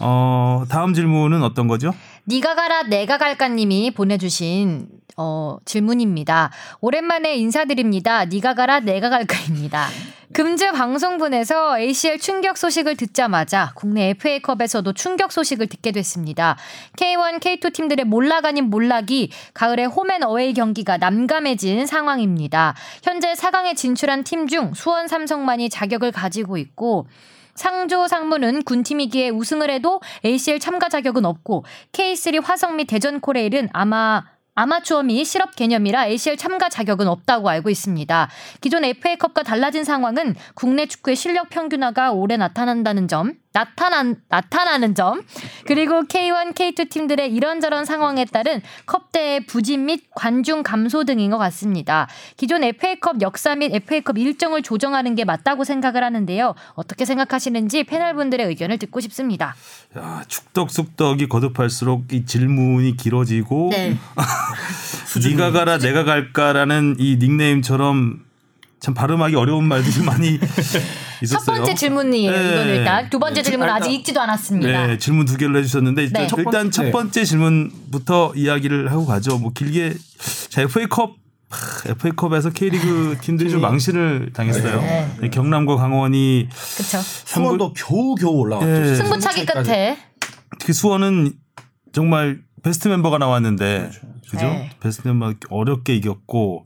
어 0.00 0.64
다음 0.68 0.94
질문은 0.94 1.42
어떤 1.42 1.66
거죠? 1.68 1.92
니가 2.26 2.54
가라 2.54 2.84
내가 2.84 3.18
갈까님이 3.18 3.90
보내주신 3.92 4.88
어, 5.16 5.56
질문입니다. 5.64 6.50
오랜만에 6.80 7.34
인사드립니다. 7.36 8.24
니가 8.26 8.54
가라 8.54 8.78
내가 8.80 9.08
갈까입니다. 9.10 9.88
금주 10.32 10.70
방송분에서 10.72 11.80
ACL 11.80 12.18
충격 12.20 12.56
소식을 12.56 12.94
듣자마자 12.96 13.72
국내 13.74 14.10
FA컵에서도 14.10 14.92
충격 14.92 15.32
소식을 15.32 15.66
듣게 15.66 15.90
됐습니다. 15.90 16.56
K1, 16.96 17.40
K2 17.40 17.72
팀들의 17.72 18.04
몰락 18.04 18.44
아닌 18.44 18.66
몰락이 18.70 19.32
가을에 19.54 19.86
홈앤 19.86 20.22
어웨이 20.22 20.52
경기가 20.54 20.98
남감해진 20.98 21.86
상황입니다. 21.86 22.74
현재 23.02 23.32
4강에 23.32 23.74
진출한 23.74 24.22
팀 24.22 24.46
중 24.46 24.72
수원 24.74 25.08
삼성만이 25.08 25.68
자격을 25.68 26.12
가지고 26.12 26.58
있고 26.58 27.08
상조 27.58 28.06
상무는 28.06 28.62
군팀이기에 28.62 29.30
우승을 29.30 29.70
해도 29.70 30.00
ACL 30.24 30.60
참가 30.60 30.88
자격은 30.88 31.24
없고 31.24 31.64
K3 31.92 32.42
화성 32.42 32.76
및 32.76 32.86
대전 32.86 33.20
코레일은 33.20 33.68
아마 33.72 34.24
아마추어 34.54 35.04
및 35.04 35.24
실업 35.24 35.54
개념이라 35.54 36.06
ACL 36.06 36.36
참가 36.36 36.68
자격은 36.68 37.06
없다고 37.06 37.48
알고 37.48 37.70
있습니다. 37.70 38.28
기존 38.60 38.84
FA컵과 38.84 39.44
달라진 39.44 39.84
상황은 39.84 40.34
국내 40.54 40.86
축구의 40.86 41.14
실력 41.14 41.48
평균화가 41.48 42.10
올해 42.10 42.36
나타난다는 42.36 43.06
점, 43.06 43.34
나타난, 43.52 44.16
나타나는 44.28 44.94
점, 44.94 45.22
그리고 45.66 46.02
K1, 46.02 46.54
K2 46.54 46.90
팀들의 46.90 47.32
이런저런 47.34 47.84
상황에 47.84 48.24
따른 48.26 48.60
컵대의 48.86 49.46
부진 49.46 49.86
및 49.86 50.04
관중 50.14 50.62
감소 50.62 51.04
등인 51.04 51.30
것 51.30 51.38
같습니다. 51.38 52.08
기존 52.36 52.62
FA컵 52.62 53.20
역사 53.22 53.54
및 53.56 53.74
FA컵 53.74 54.18
일정을 54.18 54.62
조정하는 54.62 55.14
게 55.14 55.24
맞다고 55.24 55.64
생각을 55.64 56.04
하는데요. 56.04 56.54
어떻게 56.74 57.04
생각하시는지 57.04 57.84
패널분들의 57.84 58.46
의견을 58.46 58.78
듣고 58.78 59.00
싶습니다. 59.00 59.54
야, 59.96 60.22
축덕숙덕이 60.28 61.28
거듭할수록 61.28 62.12
이 62.12 62.26
질문이 62.26 62.96
길어지고 62.96 63.70
네. 63.72 63.96
네가 65.24 65.52
가라 65.52 65.78
내가 65.78 66.04
갈까라는 66.04 66.96
이 66.98 67.16
닉네임처럼 67.16 68.27
참 68.80 68.94
발음하기 68.94 69.34
어려운 69.34 69.64
말들이 69.64 70.04
많이 70.04 70.38
있었어요. 71.22 71.38
첫 71.38 71.44
번째 71.44 71.74
질문이에요. 71.74 72.30
네. 72.30 72.52
이거는 72.52 72.74
일단 72.76 73.10
두 73.10 73.18
번째 73.18 73.42
네. 73.42 73.50
질문 73.50 73.68
은 73.68 73.74
아직 73.74 73.92
읽지도 73.92 74.20
않았습니다. 74.20 74.86
네, 74.86 74.98
질문 74.98 75.26
두 75.26 75.36
개를 75.36 75.56
해주셨는데 75.56 76.02
일단, 76.04 76.22
네. 76.22 76.28
첫 76.28 76.38
일단 76.38 76.52
번째. 76.52 76.70
첫 76.70 76.90
번째 76.92 77.24
질문부터 77.24 78.32
이야기를 78.36 78.90
하고 78.92 79.04
가죠. 79.06 79.38
뭐 79.38 79.52
길게 79.52 79.94
자 80.50 80.62
FA컵 80.62 81.16
FA컵에서 81.86 82.50
K리그 82.50 83.16
팀들이 83.22 83.50
좀 83.50 83.62
망신을 83.62 84.30
당했어요. 84.32 84.80
네, 85.20 85.30
경남과 85.30 85.76
강원이 85.76 86.48
그렇죠. 86.76 86.98
수원도 87.00 87.72
겨우 87.72 88.14
겨우 88.14 88.32
올라왔죠. 88.34 88.70
예. 88.90 88.94
승부차기 88.94 89.46
끝에 89.46 89.98
특히 90.60 90.72
수원은 90.72 91.32
정말 91.92 92.40
베스트 92.62 92.86
멤버가 92.88 93.18
나왔는데 93.18 93.90
그죠? 94.30 94.46
네. 94.46 94.70
베스트 94.80 95.08
멤버 95.08 95.32
어렵게 95.48 95.96
이겼고 95.96 96.64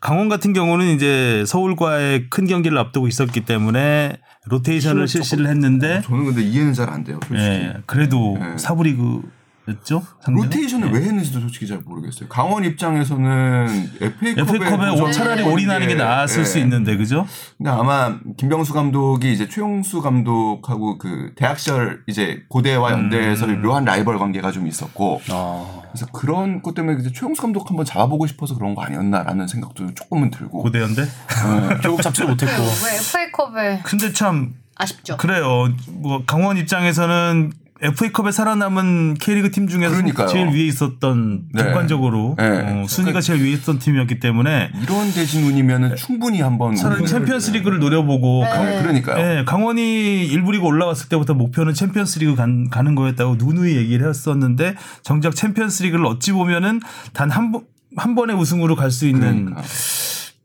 강원 0.00 0.28
같은 0.28 0.52
경우는 0.52 0.94
이제 0.94 1.44
서울과의 1.46 2.28
큰 2.30 2.46
경기를 2.46 2.78
앞두고 2.78 3.08
있었기 3.08 3.44
때문에 3.44 4.16
로테이션을 4.46 5.08
실시를 5.08 5.46
했는데 5.48 6.02
저는 6.02 6.26
근데 6.26 6.42
이해는 6.42 6.72
잘 6.72 6.88
안 6.90 7.02
돼요. 7.02 7.18
솔직히. 7.26 7.48
예, 7.48 7.74
그래도 7.86 8.36
네. 8.38 8.56
사부리그 8.58 9.22
였죠? 9.68 10.02
로테이션을 10.26 10.88
예. 10.88 10.92
왜 10.98 11.04
했는지도 11.06 11.40
솔직히 11.40 11.66
잘 11.66 11.78
모르겠어요. 11.78 12.28
강원 12.28 12.64
입장에서는 12.64 13.90
FA컵에 14.00 14.40
FA컵에 14.42 15.00
오- 15.00 15.10
차라리 15.10 15.42
올인하는 15.42 15.88
게 15.88 15.94
나았을 15.94 16.44
수 16.44 16.58
있는데 16.60 16.96
그죠? 16.96 17.26
근데 17.58 17.70
아마 17.70 18.16
김병수 18.36 18.72
감독이 18.74 19.32
이제 19.32 19.48
최용수 19.48 20.02
감독하고 20.02 20.98
그 20.98 21.32
대학 21.36 21.58
시절 21.58 22.02
이제 22.06 22.44
고대와 22.48 22.92
연대에서 22.92 23.46
음. 23.46 23.62
묘한 23.62 23.84
라이벌 23.84 24.18
관계가 24.18 24.52
좀 24.52 24.66
있었고 24.68 25.20
어. 25.30 25.82
그래서 25.90 26.06
그런 26.12 26.62
것 26.62 26.74
때문에 26.74 27.00
이제 27.00 27.10
최용수 27.12 27.42
감독 27.42 27.68
한번 27.68 27.84
잡아보고 27.84 28.26
싶어서 28.26 28.54
그런 28.54 28.74
거 28.74 28.82
아니었나라는 28.82 29.48
생각도 29.48 29.94
조금은 29.94 30.30
들고 30.30 30.62
고대 30.62 30.80
연대. 30.80 31.02
결국 31.82 32.02
잡지를 32.02 32.28
못했고. 32.30 32.52
왜 32.62 32.96
FA컵에 32.98 33.80
근데 33.84 34.12
참 34.12 34.54
아쉽죠. 34.76 35.16
그래요. 35.16 35.72
뭐 35.88 36.22
강원 36.26 36.56
입장에서는 36.58 37.52
FA컵에 37.82 38.32
살아남은 38.32 39.14
K리그 39.14 39.50
팀 39.50 39.68
중에서 39.68 39.90
그러니까요. 39.96 40.28
제일 40.28 40.48
위에 40.48 40.64
있었던 40.66 41.42
네. 41.52 41.62
객관적으로 41.62 42.34
네. 42.38 42.44
어, 42.82 42.84
순위가 42.88 43.20
제일 43.20 43.42
위에 43.42 43.50
있었던 43.52 43.78
팀이었기 43.78 44.18
때문에 44.18 44.70
이런 44.82 45.12
대진 45.12 45.44
운이면은 45.44 45.94
충분히 45.96 46.40
한번 46.40 46.74
차라리 46.74 47.06
챔피언스리그를 47.06 47.78
노려보고 47.78 48.44
네. 48.44 48.50
강, 48.50 48.82
그러니까요. 48.82 49.18
예, 49.40 49.44
강원이 49.44 50.26
일부 50.26 50.52
리그 50.52 50.64
올라왔을 50.64 51.08
때부터 51.10 51.34
목표는 51.34 51.74
챔피언스리그 51.74 52.34
간- 52.34 52.70
가는 52.70 52.94
거였다고 52.94 53.36
누누이 53.36 53.76
얘기를 53.76 54.08
했었는데 54.08 54.74
정작 55.02 55.34
챔피언스리그를 55.34 56.06
어찌 56.06 56.32
보면은 56.32 56.80
단한번한 57.12 58.14
번의 58.14 58.36
우승으로 58.36 58.74
갈 58.76 58.90
수 58.90 59.06
있는 59.06 59.46
그러니까. 59.46 59.62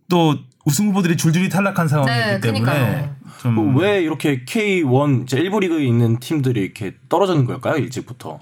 또 0.09 0.35
우승 0.65 0.89
후보들이 0.89 1.15
줄줄이 1.17 1.47
탈락한 1.49 1.87
상황이기 1.87 2.19
네, 2.19 2.39
때문에 2.41 2.61
그러니까요. 2.63 3.15
좀 3.41 3.73
그왜 3.73 4.03
이렇게 4.03 4.45
K1 4.45 5.23
이제 5.23 5.37
일부 5.39 5.59
리그에 5.59 5.83
있는 5.83 6.19
팀들이 6.19 6.61
이렇게 6.61 6.93
떨어지는 7.09 7.45
걸까요? 7.45 7.77
일찍부터. 7.77 8.39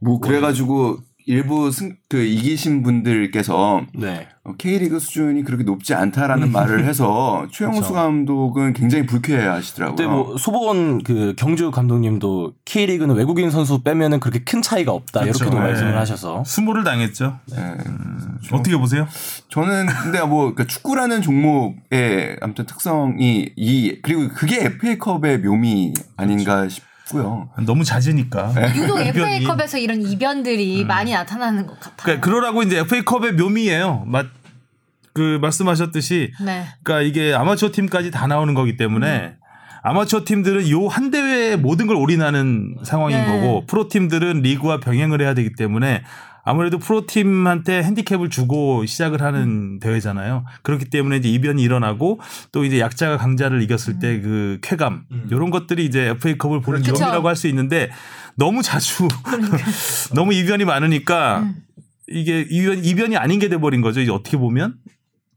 뭐 0.00 0.20
그래가지고 0.20 0.98
일부 1.26 1.70
승, 1.70 1.96
그 2.08 2.22
이기신 2.22 2.82
분들께서 2.82 3.86
네. 3.94 4.28
어, 4.44 4.52
K리그 4.58 4.98
수준이 4.98 5.42
그렇게 5.42 5.64
높지 5.64 5.94
않다라는 5.94 6.52
말을 6.52 6.84
해서 6.84 7.46
최용수 7.52 7.94
감독은 7.94 8.74
굉장히 8.74 9.06
불쾌해하시더라고요. 9.06 9.96
그때 9.96 10.06
뭐 10.06 10.36
소보원 10.36 11.02
그 11.02 11.34
경주 11.38 11.70
감독님도 11.70 12.52
K리그는 12.66 13.14
외국인 13.14 13.50
선수 13.50 13.82
빼면은 13.82 14.20
그렇게 14.20 14.44
큰 14.44 14.60
차이가 14.60 14.92
없다 14.92 15.20
그렇죠. 15.20 15.44
이렇게도 15.44 15.62
네. 15.62 15.68
말씀을 15.68 15.96
하셔서 15.96 16.44
수모를 16.44 16.84
당했죠. 16.84 17.38
네. 17.46 17.76
어떻게 18.52 18.76
보세요? 18.76 19.08
저는 19.48 19.86
근데 19.86 20.20
뭐 20.20 20.52
그러니까 20.52 20.66
축구라는 20.66 21.22
종목의 21.22 22.36
아무튼 22.42 22.66
특성이 22.66 23.50
이 23.56 23.98
그리고 24.02 24.28
그게 24.34 24.64
FA컵의 24.64 25.38
묘미 25.38 25.94
아닌가 26.16 26.68
싶 26.68 26.84
고요. 27.10 27.48
너무 27.66 27.84
잦으니까. 27.84 28.52
유독. 28.76 28.98
FA컵에서 29.00 29.78
이런 29.78 30.00
이변들이 30.02 30.84
많이 30.84 31.12
나타나는 31.12 31.66
것 31.66 31.78
같아요. 31.78 31.96
그러니까 32.02 32.24
그러라고 32.24 32.62
이제 32.62 32.78
FA컵의 32.78 33.32
묘미예요. 33.34 34.04
맞, 34.06 34.26
그 35.12 35.38
말씀하셨듯이 35.42 36.32
네. 36.44 36.64
그러니까 36.82 37.06
이게 37.06 37.34
아마추어 37.34 37.70
팀까지 37.72 38.10
다 38.10 38.26
나오는 38.26 38.52
거기 38.54 38.76
때문에 38.76 39.34
아마추어 39.82 40.24
팀들은 40.24 40.70
요 40.70 40.88
한 40.88 41.10
대회에 41.10 41.56
모든 41.56 41.86
걸 41.86 41.96
올인하는 41.96 42.76
상황인 42.84 43.18
네. 43.18 43.26
거고 43.26 43.64
프로 43.66 43.88
팀들은 43.88 44.40
리그와 44.40 44.80
병행을 44.80 45.20
해야 45.20 45.34
되기 45.34 45.54
때문에 45.54 46.02
아무래도 46.44 46.78
프로 46.78 47.06
팀한테 47.06 47.82
핸디캡을 47.82 48.28
주고 48.30 48.84
시작을 48.84 49.20
음. 49.22 49.24
하는 49.26 49.80
대회잖아요. 49.80 50.44
그렇기 50.62 50.86
때문에 50.90 51.16
이제 51.16 51.28
이변이 51.30 51.62
일어나고 51.62 52.20
또 52.52 52.64
이제 52.64 52.78
약자가 52.80 53.16
강자를 53.16 53.62
이겼을 53.62 53.98
때그 53.98 54.58
쾌감 54.62 55.04
이런 55.30 55.50
것들이 55.50 55.84
이제 55.86 56.08
FA컵을 56.16 56.60
보는 56.60 56.80
그쵸. 56.82 56.92
묘미라고 56.92 57.28
할 57.28 57.34
수 57.36 57.48
있는데 57.48 57.90
너무 58.36 58.62
자주 58.62 59.08
너무 60.14 60.32
이변이 60.34 60.64
많으니까 60.64 61.40
음. 61.40 61.54
이게 62.08 62.44
이변 62.50 62.84
이변이 62.84 63.16
아닌 63.16 63.38
게 63.38 63.48
돼 63.48 63.56
버린 63.56 63.80
거죠. 63.80 64.00
이제 64.00 64.10
어떻게 64.12 64.36
보면 64.36 64.74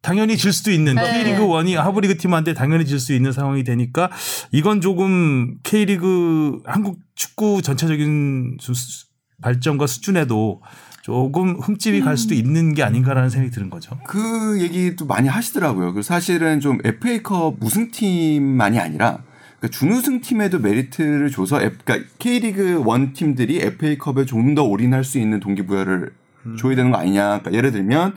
당연히 0.01 0.37
질 0.37 0.51
수도 0.53 0.71
있는 0.71 0.95
네. 0.95 1.23
K리그 1.23 1.47
원이 1.47 1.75
하브리그 1.75 2.17
팀한테 2.17 2.53
당연히 2.53 2.85
질 2.85 2.99
수 2.99 3.13
있는 3.13 3.31
상황이 3.31 3.63
되니까 3.63 4.09
이건 4.51 4.81
조금 4.81 5.55
K리그 5.63 6.61
한국 6.65 6.99
축구 7.15 7.61
전체적인 7.61 8.57
수- 8.59 8.73
수- 8.73 9.05
발전과 9.41 9.87
수준에도 9.87 10.61
조금 11.11 11.55
흠집이 11.61 12.01
갈 12.01 12.17
수도 12.17 12.33
있는 12.35 12.73
게 12.73 12.83
아닌가라는 12.83 13.29
생각이 13.29 13.49
드는 13.49 13.69
거죠. 13.69 13.97
그 14.05 14.59
얘기도 14.59 15.05
많이 15.05 15.29
하시더라고요. 15.29 15.93
그 15.93 16.01
사실은 16.01 16.59
좀 16.59 16.79
FA컵 16.83 17.63
우승팀만이 17.63 18.77
아니라 18.77 19.19
그러니까 19.57 19.69
준우승 19.79 20.19
팀에도 20.19 20.59
메리트를 20.59 21.31
줘서 21.31 21.61
F- 21.61 21.77
그러니까 21.85 22.09
K리그 22.19 22.83
원 22.83 23.13
팀들이 23.13 23.61
FA컵에 23.61 24.25
좀 24.25 24.53
더 24.53 24.63
올인할 24.65 25.05
수 25.05 25.17
있는 25.17 25.39
동기부여를 25.39 26.11
줘야 26.59 26.75
되는 26.75 26.91
거 26.91 26.97
아니냐. 26.97 27.39
그러니까 27.39 27.53
예를 27.53 27.71
들면 27.71 28.15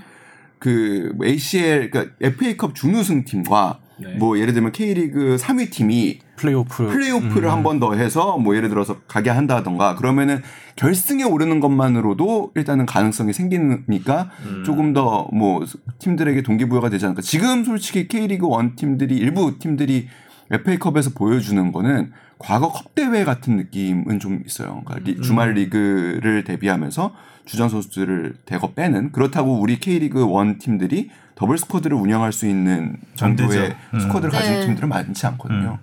그 0.59 1.13
ACL 1.23 1.91
그러니까 1.93 2.13
FA컵 2.21 2.75
준우승 2.75 3.25
팀과 3.25 3.79
네. 4.03 4.15
뭐 4.15 4.39
예를 4.39 4.53
들면 4.55 4.73
K리그 4.73 5.37
3위 5.39 5.71
팀이 5.71 6.19
플레이오프 6.37 6.87
플레이오프를 6.89 7.51
한번 7.51 7.79
더 7.81 7.95
해서 7.95 8.39
뭐 8.39 8.57
예를 8.57 8.69
들어서 8.71 9.01
가게 9.07 9.29
한다던가 9.31 9.95
그러면은 9.97 10.41
결승에 10.77 11.23
오르는 11.23 11.61
것만으로도 11.61 12.53
일단은 12.55 12.87
가능성이 12.87 13.33
생기니까 13.33 14.31
조금 14.65 14.93
더 14.95 15.29
뭐 15.33 15.65
팀들에게 15.99 16.43
동기부여가 16.43 16.89
되지 16.91 17.05
않을까. 17.05 17.21
지금 17.23 17.65
솔직히 17.65 18.09
K리그 18.09 18.47
1 18.47 18.77
팀들이 18.77 19.17
일부 19.17 19.59
팀들이 19.59 20.09
FA컵에서 20.51 21.11
보여주는 21.15 21.71
거는 21.73 22.13
과거 22.39 22.71
컵 22.73 22.95
대회 22.95 23.23
같은 23.25 23.57
느낌은 23.57 24.19
좀 24.19 24.43
있어요. 24.47 24.83
그러니까 24.87 25.11
리- 25.11 25.21
주말 25.21 25.53
리그를 25.53 26.43
대비하면서 26.45 27.13
주전 27.45 27.69
선수들을 27.69 28.37
대거 28.47 28.73
빼는 28.73 29.13
그렇다고 29.13 29.61
우리 29.61 29.79
K리그 29.79 30.25
1 30.43 30.59
팀들이 30.59 31.11
더블 31.41 31.57
스쿼드를 31.57 31.97
운영할 31.97 32.33
수 32.35 32.47
있는. 32.47 32.97
정도의 33.17 33.75
음. 33.95 34.01
스쿼드를 34.01 34.31
가진 34.31 34.53
네. 34.53 34.67
팀들은 34.67 34.91
많지 34.91 35.27
않거든요. 35.29 35.79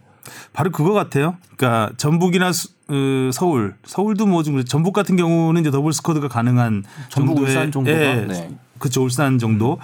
바로 0.53 0.69
그거 0.71 0.93
같아요. 0.93 1.37
그러니까 1.55 1.91
전북이나 1.97 2.51
수- 2.51 2.69
어, 2.89 3.31
서울, 3.33 3.73
서울도 3.83 4.27
뭐좀 4.27 4.63
전북 4.65 4.93
같은 4.93 5.15
경우는 5.15 5.61
이제 5.61 5.71
더블 5.71 5.93
스쿼드가 5.93 6.27
가능한 6.27 6.83
전북, 7.09 7.35
정도의 7.37 7.47
울산 7.55 7.71
정도가? 7.71 7.97
예, 7.97 8.25
네. 8.27 8.49
그쵸 8.77 9.03
울산 9.03 9.39
정도. 9.39 9.79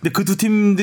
근데 0.00 0.10
그 0.10 0.24
두 0.24 0.36
팀 0.36 0.76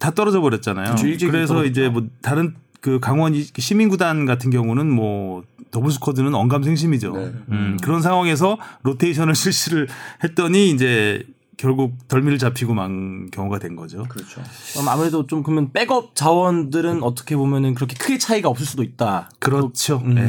다 0.00 0.10
떨어져 0.10 0.40
버렸잖아요. 0.40 0.96
그래서 0.96 1.54
떨어졌죠. 1.54 1.64
이제 1.64 1.88
뭐 1.88 2.08
다른 2.20 2.56
그 2.80 2.98
강원 2.98 3.36
이- 3.36 3.44
시민구단 3.56 4.26
같은 4.26 4.50
경우는 4.50 4.90
뭐 4.90 5.44
더블 5.70 5.92
스쿼드는 5.92 6.34
언감생심이죠. 6.34 7.12
네. 7.16 7.32
음, 7.52 7.76
그런 7.80 8.02
상황에서 8.02 8.58
로테이션을 8.82 9.34
실시를 9.36 9.86
했더니 10.24 10.70
이제 10.72 11.22
결국 11.62 11.96
덜미를 12.08 12.38
잡히고 12.38 12.74
만 12.74 13.30
경우가 13.30 13.60
된 13.60 13.76
거죠. 13.76 14.04
그렇죠. 14.08 14.42
그럼 14.72 14.88
아무래도 14.88 15.28
좀 15.28 15.44
그러면 15.44 15.70
백업 15.72 16.16
자원들은 16.16 17.04
어떻게 17.04 17.36
보면은 17.36 17.74
그렇게 17.76 17.94
크게 17.96 18.18
차이가 18.18 18.48
없을 18.48 18.66
수도 18.66 18.82
있다. 18.82 19.30
그렇죠. 19.38 20.02
음. 20.04 20.14
네. 20.16 20.22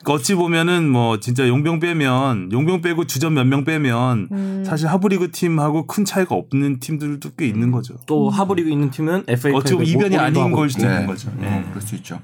그러니까 0.00 0.12
어찌 0.14 0.34
보면은 0.34 0.88
뭐 0.88 1.20
진짜 1.20 1.46
용병 1.46 1.80
빼면 1.80 2.50
용병 2.50 2.80
빼고 2.80 3.06
주전 3.06 3.34
몇 3.34 3.44
명 3.44 3.64
빼면 3.64 4.28
음. 4.32 4.64
사실 4.66 4.86
하브리그 4.88 5.32
팀하고 5.32 5.86
큰 5.86 6.06
차이가 6.06 6.34
없는 6.34 6.80
팀들도 6.80 7.32
꽤 7.36 7.46
있는 7.46 7.70
거죠. 7.70 7.96
또 8.06 8.30
하브리그 8.30 8.70
있는 8.70 8.90
팀은 8.90 9.24
FA 9.28 9.54
어찌 9.54 9.74
보면 9.74 9.86
이변이 9.86 10.16
아닌 10.16 10.50
걸 10.50 10.70
수도 10.70 10.84
있는 10.86 11.00
네. 11.00 11.06
거죠. 11.06 11.28
어, 11.28 11.34
네. 11.40 11.62
그럴 11.68 11.82
수 11.82 11.94
있죠. 11.96 12.20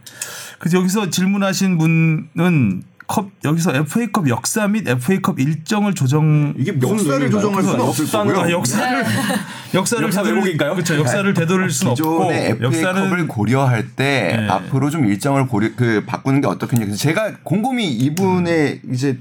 그래서 0.58 0.78
여기서 0.78 1.10
질문하신 1.10 1.76
분은 1.76 2.84
컵 3.10 3.26
여기서 3.44 3.74
FA컵 3.74 4.28
역사 4.28 4.68
및 4.68 4.86
FA컵 4.86 5.40
일정을 5.40 5.94
조정 5.94 6.54
이게 6.56 6.72
역사를 6.80 7.28
조정할 7.28 7.62
수는 7.64 7.80
없을 7.80 8.06
거고요. 8.06 8.38
아, 8.40 8.50
역사를 8.52 9.04
역사를 9.74 10.04
역사 10.04 10.22
되돌릴- 10.22 10.34
왜곡인가요? 10.36 10.74
그렇죠. 10.74 10.96
역사를 10.96 11.34
되돌릴 11.34 11.70
수는 11.70 11.90
없고 11.92 12.28
기존의 12.28 12.50
FA컵을 12.62 13.26
고려할 13.26 13.88
때 13.96 14.36
네. 14.38 14.48
앞으로 14.48 14.90
좀 14.90 15.06
일정을 15.06 15.48
고려 15.48 15.70
그 15.74 16.04
바꾸는 16.06 16.40
게 16.40 16.46
어떻겠냐. 16.46 16.84
그래서 16.84 16.98
제가 16.98 17.38
곰곰이 17.42 17.84
이분의 17.88 18.82
이제 18.92 19.18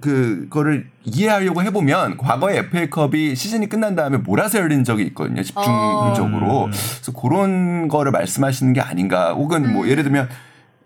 그거를 0.00 0.88
이해하려고 1.04 1.62
해보면 1.62 2.16
과거에 2.16 2.58
FA컵이 2.58 3.36
시즌이 3.36 3.68
끝난 3.68 3.94
다음에 3.94 4.16
몰아서 4.18 4.58
열린 4.58 4.82
적이 4.82 5.04
있거든요. 5.04 5.44
집중적으로. 5.44 6.64
음. 6.66 6.70
그래서 6.72 7.12
그런 7.12 7.86
거를 7.86 8.10
말씀하시는 8.10 8.72
게 8.72 8.80
아닌가. 8.80 9.32
혹은 9.34 9.72
뭐 9.72 9.88
예를 9.88 10.02
들면 10.02 10.28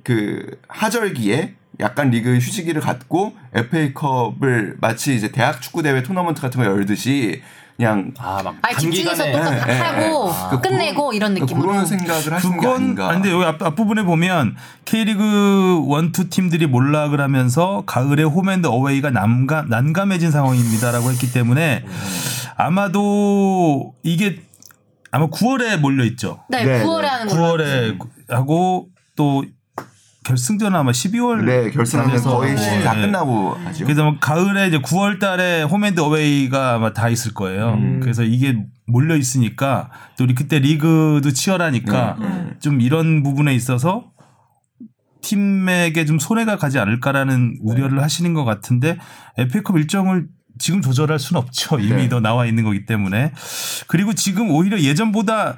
그 0.05 0.45
하절기에 0.69 1.55
약간 1.81 2.11
리그 2.11 2.37
휴지기를 2.37 2.81
갖고 2.81 3.35
FA컵을 3.55 4.77
마치 4.81 5.15
이제 5.15 5.31
대학 5.33 5.61
축구 5.63 5.83
대회 5.83 6.03
토너먼트 6.03 6.41
같은 6.41 6.63
거 6.63 6.67
열듯이 6.67 7.43
그냥 7.77 8.13
아막 8.19 8.57
아니 8.63 8.77
집중해서 8.77 9.25
단기간에 9.25 9.59
똑같 9.59 9.69
예, 9.69 9.75
예, 9.75 9.79
하고 9.79 10.31
예. 10.53 10.69
끝내고 10.69 11.13
이런 11.15 11.35
느낌으로. 11.35 11.69
그런 11.69 11.87
생각을 11.87 12.33
하시는 12.33 12.55
게 12.55 12.61
그건 12.61 12.77
아닌가. 12.83 13.09
아닌데 13.09 13.31
여기 13.33 13.45
앞, 13.45 13.63
앞부분에 13.63 14.03
보면 14.03 14.57
K리그 14.85 15.83
1, 16.01 16.13
2 16.27 16.31
팀들이 16.31 16.67
몰락을 16.67 17.21
하면서 17.21 17.83
가을에 17.87 18.23
홈앤드 18.23 18.67
어웨이가 18.69 19.11
난감, 19.11 19.69
난감해진 19.69 20.31
상황입니다라고 20.31 21.11
했기 21.11 21.33
때문에 21.33 21.85
아마도 22.57 23.95
이게 24.03 24.41
아마 25.11 25.29
9월에 25.29 25.79
몰려 25.79 26.05
있죠. 26.05 26.45
네, 26.49 26.65
네, 26.65 26.85
9월에 26.85 27.03
네. 27.03 27.09
하는 27.09 27.27
걸로. 27.29 27.43
9월에 27.43 27.99
하고 28.29 28.89
또 29.17 29.45
결승전 30.25 30.75
아마 30.75 30.93
12월 30.93 31.45
네, 31.45 31.71
결승하면서 31.71 32.37
거의 32.37 32.55
네. 32.55 32.57
시즌 32.57 32.85
다 32.85 32.95
끝나고 32.95 33.55
하죠. 33.65 33.85
그래서 33.85 34.05
뭐 34.05 34.17
가을에 34.21 34.69
이제 34.69 34.79
9월 34.79 35.19
달에 35.19 35.63
홈앤드 35.63 36.01
어웨이가 36.01 36.75
아마 36.75 36.93
다 36.93 37.09
있을 37.09 37.35
거예요. 37.35 37.79
그래서 38.01 38.23
이게 38.23 38.57
몰려 38.87 39.17
있으니까 39.17 39.91
또 40.17 40.25
우리 40.25 40.35
그때 40.35 40.59
리그도 40.59 41.33
치열하니까 41.33 42.17
좀 42.61 42.81
이런 42.81 43.23
부분에 43.23 43.55
있어서 43.55 44.13
팀에게 45.23 46.05
좀 46.05 46.19
손해가 46.19 46.57
가지 46.57 46.79
않을까라는 46.79 47.59
우려를 47.63 48.03
하시는 48.03 48.35
것 48.35 48.45
같은데 48.45 48.99
FA컵 49.39 49.77
일정을 49.79 50.27
지금 50.59 50.83
조절할 50.83 51.19
수는 51.19 51.41
없죠. 51.41 51.79
이미 51.79 52.03
네. 52.03 52.09
더 52.09 52.21
나와 52.21 52.47
있는 52.47 52.65
거기 52.65 52.85
때문에. 52.85 53.33
그리고 53.87 54.13
지금 54.13 54.51
오히려 54.51 54.79
예전보다 54.81 55.57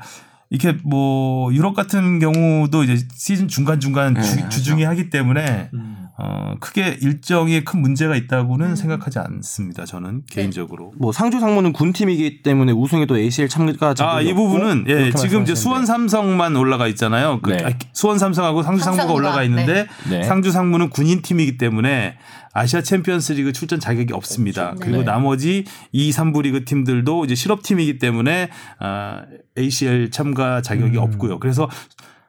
이렇게 0.51 0.79
뭐 0.85 1.53
유럽 1.53 1.75
같은 1.75 2.19
경우도 2.19 2.85
이제 2.85 3.07
시즌 3.15 3.49
중간 3.49 3.81
중간 3.81 4.15
네. 4.15 4.49
주중에 4.49 4.85
하기 4.85 5.11
때문에 5.11 5.71
어 6.17 6.55
크게 6.61 6.99
일정에 7.03 7.65
큰 7.65 7.81
문제가 7.81 8.15
있다고는 8.15 8.67
음. 8.71 8.77
생각하지 8.77 9.19
않습니다. 9.19 9.85
저는 9.85 10.23
네. 10.29 10.35
개인적으로. 10.35 10.93
뭐 10.97 11.11
상주 11.11 11.41
상무는 11.41 11.73
군 11.73 11.93
팀이기 11.93 12.43
때문에 12.43 12.71
우승에 12.71 13.07
도 13.07 13.19
ACL 13.19 13.49
참가 13.49 13.89
아, 13.89 13.95
자격이 13.95 14.29
이 14.29 14.31
없고 14.31 14.49
부분은 14.49 14.85
예, 14.87 15.11
지금 15.11 15.43
이제. 15.43 15.57
수원 15.57 15.87
삼성만 15.87 16.55
올라가 16.55 16.87
있잖아요. 16.87 17.41
그 17.43 17.51
네. 17.51 17.65
아, 17.65 17.71
수원 17.93 18.21
삼성하고 18.21 18.63
상주 18.63 18.85
상무가 18.85 19.13
올라가 19.13 19.43
있는데 19.43 19.89
네. 20.09 20.23
상주 20.23 20.53
상무는 20.53 20.91
군인 20.91 21.21
팀이기 21.21 21.59
때문에 21.59 22.17
아시아 22.55 22.81
챔피언스리그 22.81 23.53
출전 23.53 23.81
자격이 23.81 24.13
없습니다. 24.13 24.75
그리고 24.81 24.99
네. 24.99 25.05
나머지 25.05 25.65
2, 25.93 26.11
3부 26.13 26.43
리그 26.43 26.65
팀들도 26.65 27.25
이제 27.25 27.35
실업 27.35 27.63
팀이기 27.63 27.99
때문에 27.99 28.49
아, 28.79 29.23
ACL 29.59 30.11
참가 30.11 30.63
자격이 30.63 30.97
없고요. 30.97 31.41
그래서 31.41 31.69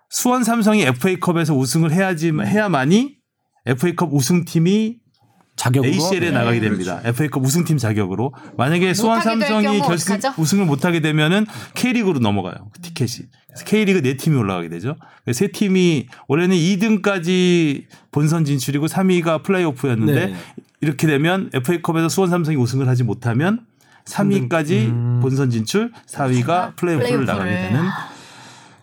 수원 0.09 0.43
삼성이 0.43 0.81
FA컵에서 0.81 1.55
우승을 1.55 1.91
해야지 1.91 2.31
해야만이 2.31 3.17
FA컵 3.67 4.13
우승팀이 4.13 4.97
자격으로 5.56 5.91
ACL에 5.91 6.20
네. 6.20 6.32
나가게 6.32 6.60
됩니다. 6.60 7.02
FA컵 7.04 7.44
우승팀 7.44 7.78
자격으로. 7.78 8.34
만약에 8.58 8.94
수원 8.94 9.22
삼성이 9.22 9.80
결승? 9.80 10.20
우승을 10.38 10.65
못하게 10.65 11.00
되면은 11.00 11.46
K리그로 11.76 12.20
넘어가요. 12.20 12.56
그 12.74 12.82
티켓이. 12.82 13.28
그래서 13.48 13.65
K리그 13.65 14.02
네 14.02 14.18
팀이 14.18 14.36
올라가게 14.36 14.70
되죠. 14.70 14.96
세 15.32 15.48
팀이 15.48 16.08
원래는 16.28 16.56
2등까지 16.56 17.86
본선 18.12 18.46
진출이고 18.46 18.88
3위가 18.88 19.44
플레이오프였는데 19.44 20.26
네. 20.28 20.36
이렇게 20.82 21.08
되면 21.08 21.50
FA컵에서 21.54 22.10
수원 22.10 22.30
삼성이 22.30 22.58
우승을 22.58 22.88
하지 22.88 23.04
못하면 23.04 23.65
3위까지 24.06 25.22
본선 25.22 25.50
진출, 25.50 25.91
4위가 26.08 26.76
플레이오프를 26.76 26.98
플레이오프를. 27.00 27.26
나가게 27.26 27.50
되는 27.52 27.82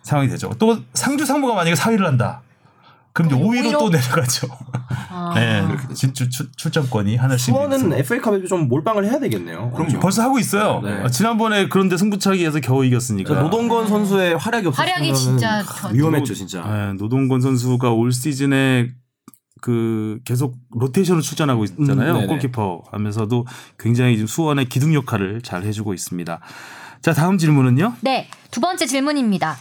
상황이 0.01 0.27
되죠. 0.27 0.51
또 0.59 0.79
상주 0.93 1.25
상무가 1.25 1.53
만약에 1.53 1.75
4위를 1.75 2.01
한다. 2.01 2.41
그럼 3.13 3.27
이제 3.29 3.35
그럼 3.37 3.47
5위로 3.51 3.63
오히려- 3.65 3.77
또 3.77 3.89
내려가죠. 3.89 4.47
아. 5.09 5.33
네, 5.37 5.63
진출 5.93 6.29
출- 6.31 6.51
출전권이 6.55 7.15
하나씩. 7.15 7.53
수원은 7.53 7.93
FA컵에 7.93 8.45
좀 8.45 8.67
몰빵을 8.67 9.05
해야 9.05 9.19
되겠네요. 9.19 9.71
그럼요. 9.71 9.99
벌써 9.99 10.23
하고 10.23 10.39
있어요. 10.39 10.81
네. 10.83 11.01
어, 11.03 11.07
지난번에 11.09 11.67
그런데 11.69 11.95
승부차기에서 11.97 12.59
겨우 12.61 12.83
이겼으니까. 12.83 13.27
그러니까 13.29 13.43
노동건 13.49 13.87
선수의 13.87 14.37
활약이 14.37 14.67
없었으면 14.67 14.95
활약이 14.95 15.13
진짜 15.15 15.61
전- 15.63 15.93
위험했죠 15.93 16.33
진짜. 16.33 16.61
네, 16.63 16.93
노동건 16.93 17.41
선수가 17.41 17.91
올 17.91 18.11
시즌에 18.11 18.89
그 19.61 20.19
계속 20.25 20.55
로테이션을 20.71 21.21
출전하고 21.21 21.63
있잖아요. 21.65 22.17
음. 22.17 22.27
골키퍼 22.27 22.83
하면서도 22.91 23.45
굉장히 23.79 24.15
지금 24.15 24.27
수원의 24.27 24.65
기둥 24.69 24.93
역할을 24.93 25.41
잘 25.41 25.63
해주고 25.63 25.93
있습니다. 25.93 26.39
자 27.01 27.13
다음 27.13 27.37
질문은요. 27.37 27.93
네, 28.01 28.27
두 28.51 28.59
번째 28.59 28.85
질문입니다. 28.87 29.55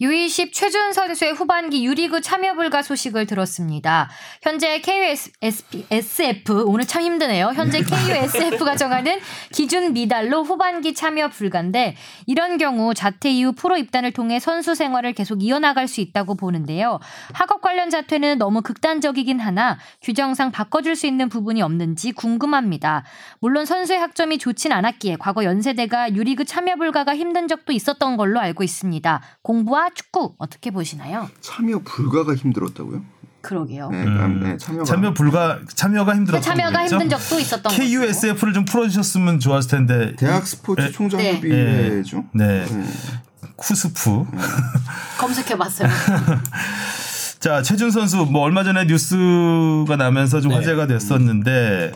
U20 0.00 0.52
최준 0.52 0.92
선수의 0.92 1.34
후반기 1.34 1.86
유리그 1.86 2.20
참여 2.20 2.54
불가 2.54 2.82
소식을 2.82 3.26
들었습니다. 3.26 4.10
현재 4.42 4.80
KUSF 4.80 6.64
오늘 6.66 6.84
참 6.84 7.02
힘드네요. 7.02 7.52
현재 7.54 7.80
KUSF가 7.80 8.74
정하는 8.74 9.20
기준 9.52 9.92
미달로 9.92 10.42
후반기 10.42 10.94
참여 10.94 11.28
불가인데 11.28 11.94
이런 12.26 12.58
경우 12.58 12.92
자퇴 12.92 13.30
이후 13.30 13.52
프로 13.52 13.76
입단을 13.76 14.10
통해 14.10 14.40
선수 14.40 14.74
생활을 14.74 15.12
계속 15.12 15.44
이어나갈 15.44 15.86
수 15.86 16.00
있다고 16.00 16.34
보는데요. 16.34 16.98
학업 17.32 17.60
관련 17.60 17.88
자퇴는 17.88 18.38
너무 18.38 18.62
극단적이긴 18.62 19.38
하나 19.38 19.78
규정상 20.02 20.50
바꿔줄 20.50 20.96
수 20.96 21.06
있는 21.06 21.28
부분이 21.28 21.62
없는지 21.62 22.10
궁금합니다. 22.10 23.04
물론 23.38 23.64
선수의 23.64 24.00
학점이 24.00 24.38
좋진 24.38 24.72
않았기에 24.72 25.18
과거 25.20 25.44
연세대가 25.44 26.16
유리그 26.16 26.46
참여 26.46 26.74
불가가 26.76 27.14
힘든 27.14 27.46
적도 27.46 27.72
있었던 27.72 28.16
걸로 28.16 28.40
알고 28.40 28.64
있습니다. 28.64 29.22
공부와 29.42 29.83
축구 29.90 30.34
어떻게 30.38 30.70
보시나요? 30.70 31.28
참여 31.40 31.80
불가가 31.84 32.34
힘들었다고요? 32.34 33.02
그러게요. 33.44 33.90
네, 33.90 34.02
음. 34.04 34.40
네, 34.42 34.56
참여가 34.56 34.84
참여 34.84 35.12
불가 35.12 35.58
참여가 35.74 36.14
힘들었던 36.16 36.42
참여가 36.42 36.70
거겠죠? 36.78 36.94
힘든 36.96 37.10
적도 37.10 37.38
있었던 37.38 37.62
거죠. 37.64 37.76
KUSF를 37.76 38.54
좀 38.54 38.64
풀어주셨으면 38.64 39.38
좋았을 39.38 39.70
텐데. 39.70 40.16
대학 40.16 40.46
스포츠 40.46 40.80
네. 40.80 40.90
총장협의회죠. 40.90 42.24
네. 42.32 42.64
네. 42.64 42.84
쿠스프. 43.56 44.24
검색해봤어요. 45.18 45.88
자, 47.38 47.60
최준 47.60 47.90
선수 47.90 48.24
뭐 48.24 48.40
얼마 48.42 48.64
전에 48.64 48.84
뉴스가 48.86 49.96
나면서 49.96 50.40
좀 50.40 50.50
네. 50.50 50.56
화제가 50.56 50.86
됐었는데 50.86 51.92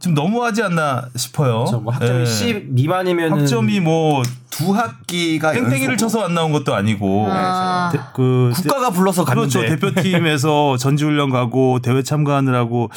좀 0.00 0.14
너무하지 0.14 0.62
않나 0.62 1.08
싶어요. 1.16 1.64
저뭐 1.68 1.92
학점이 1.92 2.20
예. 2.20 2.24
10 2.24 2.66
미만이면 2.70 3.32
학점이 3.40 3.80
뭐 3.80 4.22
두 4.50 4.74
학기가 4.74 5.52
땡땡이를 5.52 5.92
연속- 5.92 5.98
쳐서 5.98 6.24
안 6.24 6.34
나온 6.34 6.50
것도 6.50 6.74
아니고 6.74 7.28
아. 7.30 7.90
대- 7.92 8.00
그 8.12 8.50
국가가 8.56 8.90
불러서 8.90 9.24
그렇죠 9.24 9.60
갔는데 9.60 9.76
대표팀에서 9.92 10.76
전지훈련 10.78 11.30
가고 11.30 11.78
대회 11.80 12.02
참가하느라고 12.02 12.90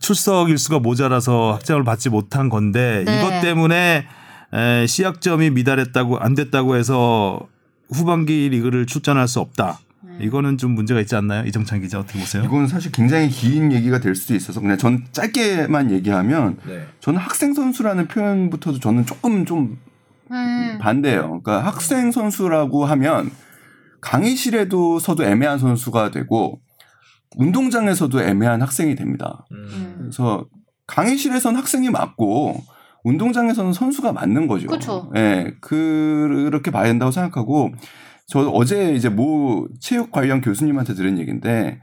출석 0.00 0.48
일수가 0.50 0.78
모자라서 0.78 1.54
학점을 1.54 1.82
받지 1.82 2.08
못한 2.08 2.48
건데 2.48 3.02
네. 3.04 3.18
이것 3.18 3.40
때문에 3.40 4.06
에, 4.54 4.86
시학점이 4.86 5.50
미달했다고 5.50 6.18
안 6.18 6.34
됐다고 6.36 6.76
해서 6.76 7.40
후반기 7.90 8.48
리그를 8.50 8.86
출전할 8.86 9.26
수 9.26 9.40
없다. 9.40 9.80
네. 10.18 10.24
이거는 10.24 10.58
좀 10.58 10.72
문제가 10.72 11.00
있지 11.00 11.14
않나요? 11.16 11.44
이정찬 11.46 11.80
기자 11.80 11.98
어떻게 11.98 12.18
보세요? 12.18 12.42
이건 12.44 12.66
사실 12.66 12.92
굉장히 12.92 13.28
긴 13.28 13.72
얘기가 13.72 14.00
될 14.00 14.14
수도 14.14 14.34
있어서 14.34 14.60
그냥 14.60 14.78
전 14.78 15.04
짧게만 15.12 15.90
얘기하면 15.90 16.58
네. 16.66 16.86
저는 17.00 17.18
학생 17.18 17.54
선수라는 17.54 18.08
표현부터도 18.08 18.80
저는 18.80 19.06
조금 19.06 19.44
좀 19.44 19.78
음. 20.30 20.78
반대예요. 20.80 21.40
그러니까 21.40 21.60
학생 21.60 22.10
선수라고 22.10 22.84
하면 22.84 23.30
강의실에도 24.00 24.98
서도 24.98 25.24
애매한 25.24 25.58
선수가 25.58 26.10
되고 26.10 26.60
운동장에서도 27.36 28.22
애매한 28.22 28.62
학생이 28.62 28.94
됩니다. 28.94 29.44
음. 29.52 29.96
그래서 29.98 30.46
강의실에선 30.86 31.56
학생이 31.56 31.90
맞고 31.90 32.62
운동장에서는 33.04 33.72
선수가 33.72 34.12
맞는 34.12 34.48
거죠. 34.48 34.66
그쵸. 34.66 35.10
예, 35.16 35.54
그렇게 35.60 36.70
봐야 36.70 36.84
된다고 36.84 37.12
생각하고 37.12 37.72
저 38.26 38.40
어제 38.50 38.94
이제 38.94 39.08
모 39.08 39.68
체육 39.80 40.10
관련 40.10 40.40
교수님한테 40.40 40.94
들은 40.94 41.18
얘기인데 41.18 41.80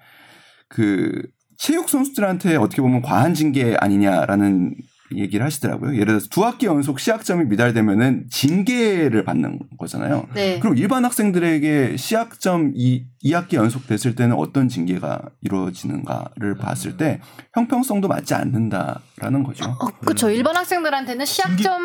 그 0.68 1.24
체육 1.58 1.90
선수들한테 1.90 2.58
어떻게 2.58 2.82
보면 2.82 3.02
과한 3.02 3.34
징계 3.34 3.76
아니냐라는 3.80 4.76
얘기를 5.18 5.46
하시더라고요. 5.46 5.94
예를 5.94 6.06
들어서 6.06 6.28
두 6.30 6.44
학기 6.46 6.66
연속 6.66 7.00
시학점이 7.00 7.46
미달되면은 7.46 8.26
징계를 8.30 9.24
받는 9.24 9.60
거잖아요. 9.78 10.28
네. 10.34 10.60
그럼 10.60 10.78
일반 10.78 11.06
학생들에게 11.06 11.98
시학점 11.98 12.74
이 12.76 13.06
2학기 13.24 13.54
연속 13.54 13.88
됐을 13.88 14.16
때는 14.16 14.36
어떤 14.36 14.68
징계가 14.70 15.22
이루어지는가를 15.42 16.56
봤을 16.58 16.98
때 16.98 17.22
형평성도 17.54 18.08
맞지 18.08 18.34
않는다라는 18.34 19.44
거죠. 19.44 19.66
어, 19.66 19.88
그렇죠. 20.02 20.30
일반 20.30 20.56
학생들한테는 20.56 21.26
시학점 21.26 21.82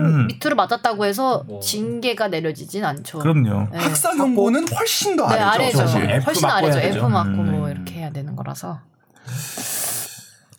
음. 0.00 0.26
밑으로 0.26 0.56
맞았다고 0.56 1.04
해서 1.04 1.44
징계가 1.62 2.28
내려지진 2.28 2.84
않죠. 2.84 3.18
그럼요. 3.18 3.68
네. 3.72 3.78
학사 3.78 4.14
경고는 4.14 4.66
훨씬 4.68 5.16
더 5.16 5.28
네, 5.28 5.36
아래죠. 5.38 5.78
아래죠. 5.78 5.78
사실. 5.78 6.10
F 6.10 6.24
훨씬 6.26 6.44
아래죠. 6.46 6.78
F. 6.78 7.06
맞고 7.06 7.28
음. 7.28 7.52
뭐 7.52 7.70
이렇게 7.70 7.96
해야 7.96 8.10
되는 8.10 8.34
거라서. 8.34 8.80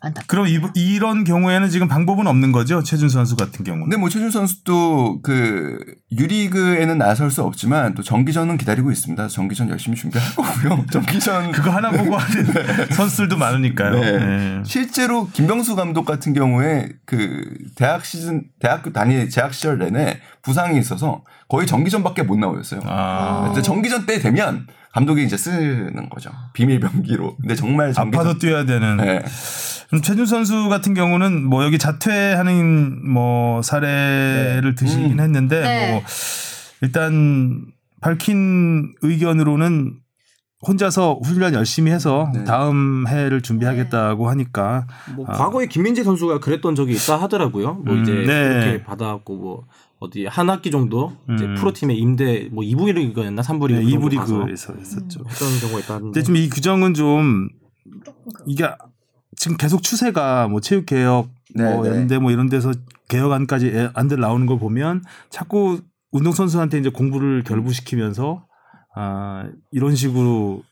안타. 0.02 0.22
그럼 0.26 0.48
이, 0.48 0.58
이런 0.74 1.22
경우에는 1.22 1.70
지금 1.70 1.86
방법은 1.86 2.26
없는 2.26 2.50
거죠? 2.50 2.82
최준 2.82 3.08
선수 3.08 3.36
같은 3.36 3.64
경우는. 3.64 3.84
근데 3.84 3.96
뭐 3.96 4.08
최준 4.08 4.32
선수도 4.32 5.20
그 5.22 5.78
유리그에는 6.10 6.98
나설 6.98 7.30
수 7.30 7.42
없지만 7.44 7.94
또 7.94 8.02
정기전은 8.02 8.58
기다리고 8.58 8.90
있습니다. 8.90 9.28
정기전 9.28 9.70
열심히 9.70 9.96
준비할 9.96 10.34
거고요. 10.34 10.84
정기전 10.90 11.52
그거 11.52 11.70
하나 11.70 11.92
보고 11.92 12.16
하는 12.16 12.44
선수들도 12.90 13.36
많으니까요. 13.36 14.00
네. 14.00 14.18
네. 14.18 14.62
실제로 14.64 15.28
김병수 15.28 15.76
감독 15.76 16.04
같은 16.04 16.32
경우에 16.32 16.88
그 17.06 17.44
대학 17.76 18.04
시즌 18.04 18.42
대학교 18.58 18.92
다니 18.92 19.30
재학 19.30 19.54
시절 19.54 19.78
내내 19.78 20.20
부상이 20.42 20.78
있어서 20.80 21.22
거의 21.52 21.66
정기전밖에 21.66 22.22
못 22.22 22.38
나오였어요. 22.38 22.80
아. 22.86 23.42
근데 23.44 23.60
정기전 23.60 24.06
때 24.06 24.18
되면 24.18 24.66
감독이 24.90 25.22
이제 25.22 25.36
쓰는 25.36 26.08
거죠. 26.08 26.30
비밀 26.54 26.80
병기로. 26.80 27.36
근데 27.36 27.54
정말 27.54 27.92
정기전 27.92 28.26
아파도 28.26 28.38
뛰어야 28.38 28.64
되는. 28.64 28.96
네. 28.96 29.22
최준 30.02 30.24
선수 30.24 30.70
같은 30.70 30.94
경우는 30.94 31.44
뭐 31.44 31.62
여기 31.62 31.78
자퇴하는 31.78 33.06
뭐 33.06 33.60
사례를 33.60 34.74
드시긴 34.74 35.12
음. 35.12 35.20
했는데 35.20 35.60
네. 35.60 35.92
뭐 35.92 36.02
일단 36.80 37.66
밝힌 38.00 38.94
의견으로는 39.02 39.96
혼자서 40.66 41.20
훈련 41.22 41.52
열심히 41.52 41.92
해서 41.92 42.30
네. 42.32 42.44
다음 42.44 43.06
해를 43.06 43.42
준비하겠다고 43.42 44.30
하니까 44.30 44.86
뭐 45.16 45.26
과거에 45.26 45.66
김민재 45.66 46.02
선수가 46.02 46.38
그랬던 46.40 46.76
적이 46.76 46.94
있다 46.94 47.20
하더라고요. 47.20 47.74
뭐 47.74 47.92
음, 47.92 48.02
이제 48.02 48.12
네. 48.12 48.48
그렇게 48.48 48.82
받아갖고 48.84 49.36
뭐 49.36 49.64
어디 50.02 50.26
한 50.26 50.50
학기 50.50 50.70
정도 50.72 51.12
이제 51.32 51.44
음. 51.44 51.54
프로팀에 51.54 51.94
임대 51.94 52.48
뭐 52.50 52.64
2부 52.64 52.92
리그였나 52.92 53.42
3부 53.42 53.68
리그 53.68 53.80
네, 53.80 53.90
정도 53.90 54.08
2부 54.08 54.16
가서 54.16 54.38
리그에서 54.40 54.74
했었죠. 54.74 55.24
했던 55.28 55.60
경우가 55.60 55.80
있다는데. 55.80 56.04
근데 56.06 56.22
지금 56.22 56.36
이 56.36 56.48
규정은 56.48 56.94
좀 56.94 57.48
이게 58.46 58.68
지금 59.36 59.56
계속 59.56 59.82
추세가 59.82 60.48
뭐 60.48 60.60
체육 60.60 60.86
개혁 60.86 61.28
네, 61.54 61.64
뭐 61.64 61.84
네. 61.84 61.90
연대 61.90 62.18
뭐 62.18 62.32
이런 62.32 62.48
데서 62.48 62.72
개혁안까지 63.08 63.90
안들 63.94 64.18
나오는 64.18 64.46
걸 64.46 64.58
보면 64.58 65.04
자꾸 65.30 65.80
운동 66.10 66.32
선수한테 66.32 66.78
이제 66.78 66.90
공부를 66.90 67.44
결부시키면서 67.44 68.44
아 68.96 69.48
이런 69.70 69.94
식으로 69.94 70.62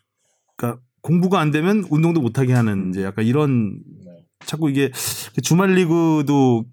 그러니까 0.57 0.83
공부가 1.03 1.39
안 1.39 1.53
되면 1.53 1.87
운동도 1.89 2.21
못 2.21 2.39
하게 2.39 2.53
하는 2.53 2.91
이제 2.91 3.05
약간 3.05 3.25
이런 3.25 3.79
자꾸 4.45 4.71
이게 4.71 4.91
주말 5.43 5.75
리그도 5.75 6.65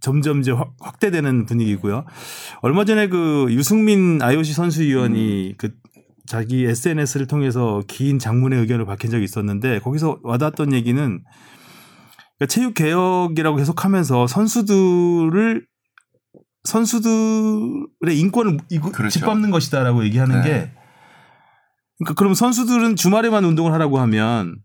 점점 0.00 0.40
이제 0.40 0.50
확- 0.50 0.72
확대되는 0.80 1.46
분위기고요. 1.46 2.04
얼마 2.62 2.84
전에 2.84 3.08
그 3.08 3.46
유승민 3.50 4.20
IOC 4.22 4.52
선수위원이 4.54 5.54
그 5.58 5.72
자기 6.26 6.64
SNS를 6.64 7.26
통해서 7.26 7.82
긴 7.88 8.18
장문의 8.18 8.58
의견을 8.60 8.86
밝힌 8.86 9.10
적이 9.10 9.24
있었는데 9.24 9.80
거기서 9.80 10.20
와닿았던 10.22 10.72
얘기는 10.72 10.94
그러니까 12.38 12.46
체육 12.48 12.74
개혁이라고 12.74 13.56
계속하면서 13.56 14.26
선수들을 14.28 15.66
선수들의 16.64 18.18
인권을 18.18 18.58
그렇죠. 18.92 19.08
짓밟는 19.18 19.50
것이다라고 19.50 20.04
얘기하는 20.04 20.42
네. 20.42 20.48
게 20.48 20.72
그러니까 21.98 22.14
그럼 22.16 22.34
선수들은 22.34 22.96
주말에만 22.96 23.44
운동을 23.44 23.72
하라고 23.72 23.98
하면 24.00 24.56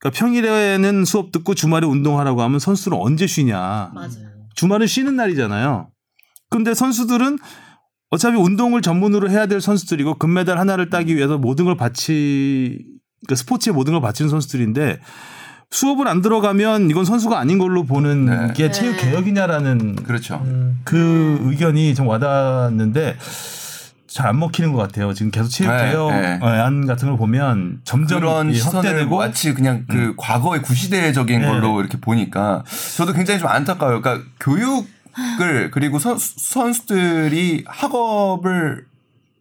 그러니까 0.00 0.18
평일에는 0.18 1.04
수업 1.04 1.30
듣고 1.32 1.54
주말에 1.54 1.86
운동하라고 1.86 2.42
하면 2.42 2.58
선수들은 2.58 2.96
언제 2.98 3.26
쉬냐? 3.26 3.90
맞아요. 3.94 4.23
주말은 4.54 4.86
쉬는 4.86 5.16
날이잖아요. 5.16 5.88
근데 6.50 6.74
선수들은 6.74 7.38
어차피 8.10 8.36
운동을 8.36 8.80
전문으로 8.80 9.30
해야 9.30 9.46
될 9.46 9.60
선수들이고 9.60 10.14
금메달 10.18 10.58
하나를 10.58 10.90
따기 10.90 11.16
위해서 11.16 11.36
모든 11.38 11.64
걸 11.64 11.76
바치 11.76 12.78
그 13.26 13.34
스포츠에 13.34 13.72
모든 13.72 13.92
걸 13.94 14.02
바치는 14.02 14.28
선수들인데 14.30 15.00
수업을 15.70 16.06
안 16.06 16.22
들어가면 16.22 16.90
이건 16.90 17.04
선수가 17.04 17.36
아닌 17.36 17.58
걸로 17.58 17.82
보는 17.84 18.26
네. 18.26 18.52
게 18.54 18.70
체육 18.70 18.96
네. 18.96 19.10
개혁이냐라는 19.10 19.96
그렇죠. 19.96 20.46
그 20.84 21.40
의견이 21.42 21.96
좀 21.96 22.06
와닿았는데 22.06 23.16
잘 24.14 24.28
안 24.28 24.38
먹히는 24.38 24.72
것 24.72 24.78
같아요. 24.78 25.12
지금 25.12 25.32
계속 25.32 25.48
체육 25.48 25.72
네, 25.72 25.90
개혁 25.90 26.12
네. 26.12 26.38
안 26.40 26.86
같은 26.86 27.08
걸 27.08 27.18
보면 27.18 27.80
점점 27.82 28.20
그런 28.20 28.50
이 28.50 28.54
시선을 28.54 28.76
확대되고 28.76 29.16
음. 29.16 29.18
마치 29.18 29.52
그냥 29.52 29.86
그 29.88 30.14
과거의 30.16 30.62
구시대적인 30.62 31.40
네. 31.40 31.46
걸로 31.46 31.80
이렇게 31.80 31.98
보니까 31.98 32.62
저도 32.96 33.12
굉장히 33.12 33.40
좀 33.40 33.48
안타까워요. 33.48 34.00
그러니까 34.00 34.24
교육을 34.38 35.70
그리고 35.74 35.98
선, 35.98 36.16
선수들이 36.16 37.64
학업을 37.66 38.86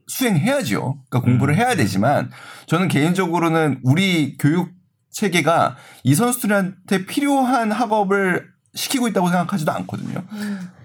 수행해야죠. 0.08 0.98
그러니까 1.08 1.20
공부를 1.22 1.56
해야 1.56 1.76
되지만 1.76 2.32
저는 2.66 2.88
개인적으로는 2.88 3.80
우리 3.84 4.38
교육 4.40 4.72
체계가 5.12 5.76
이 6.04 6.16
선수들한테 6.16 7.06
필요한 7.06 7.72
학업을 7.72 8.53
시키고 8.76 9.08
있다고 9.08 9.30
생각하지도 9.30 9.72
않거든요. 9.72 10.24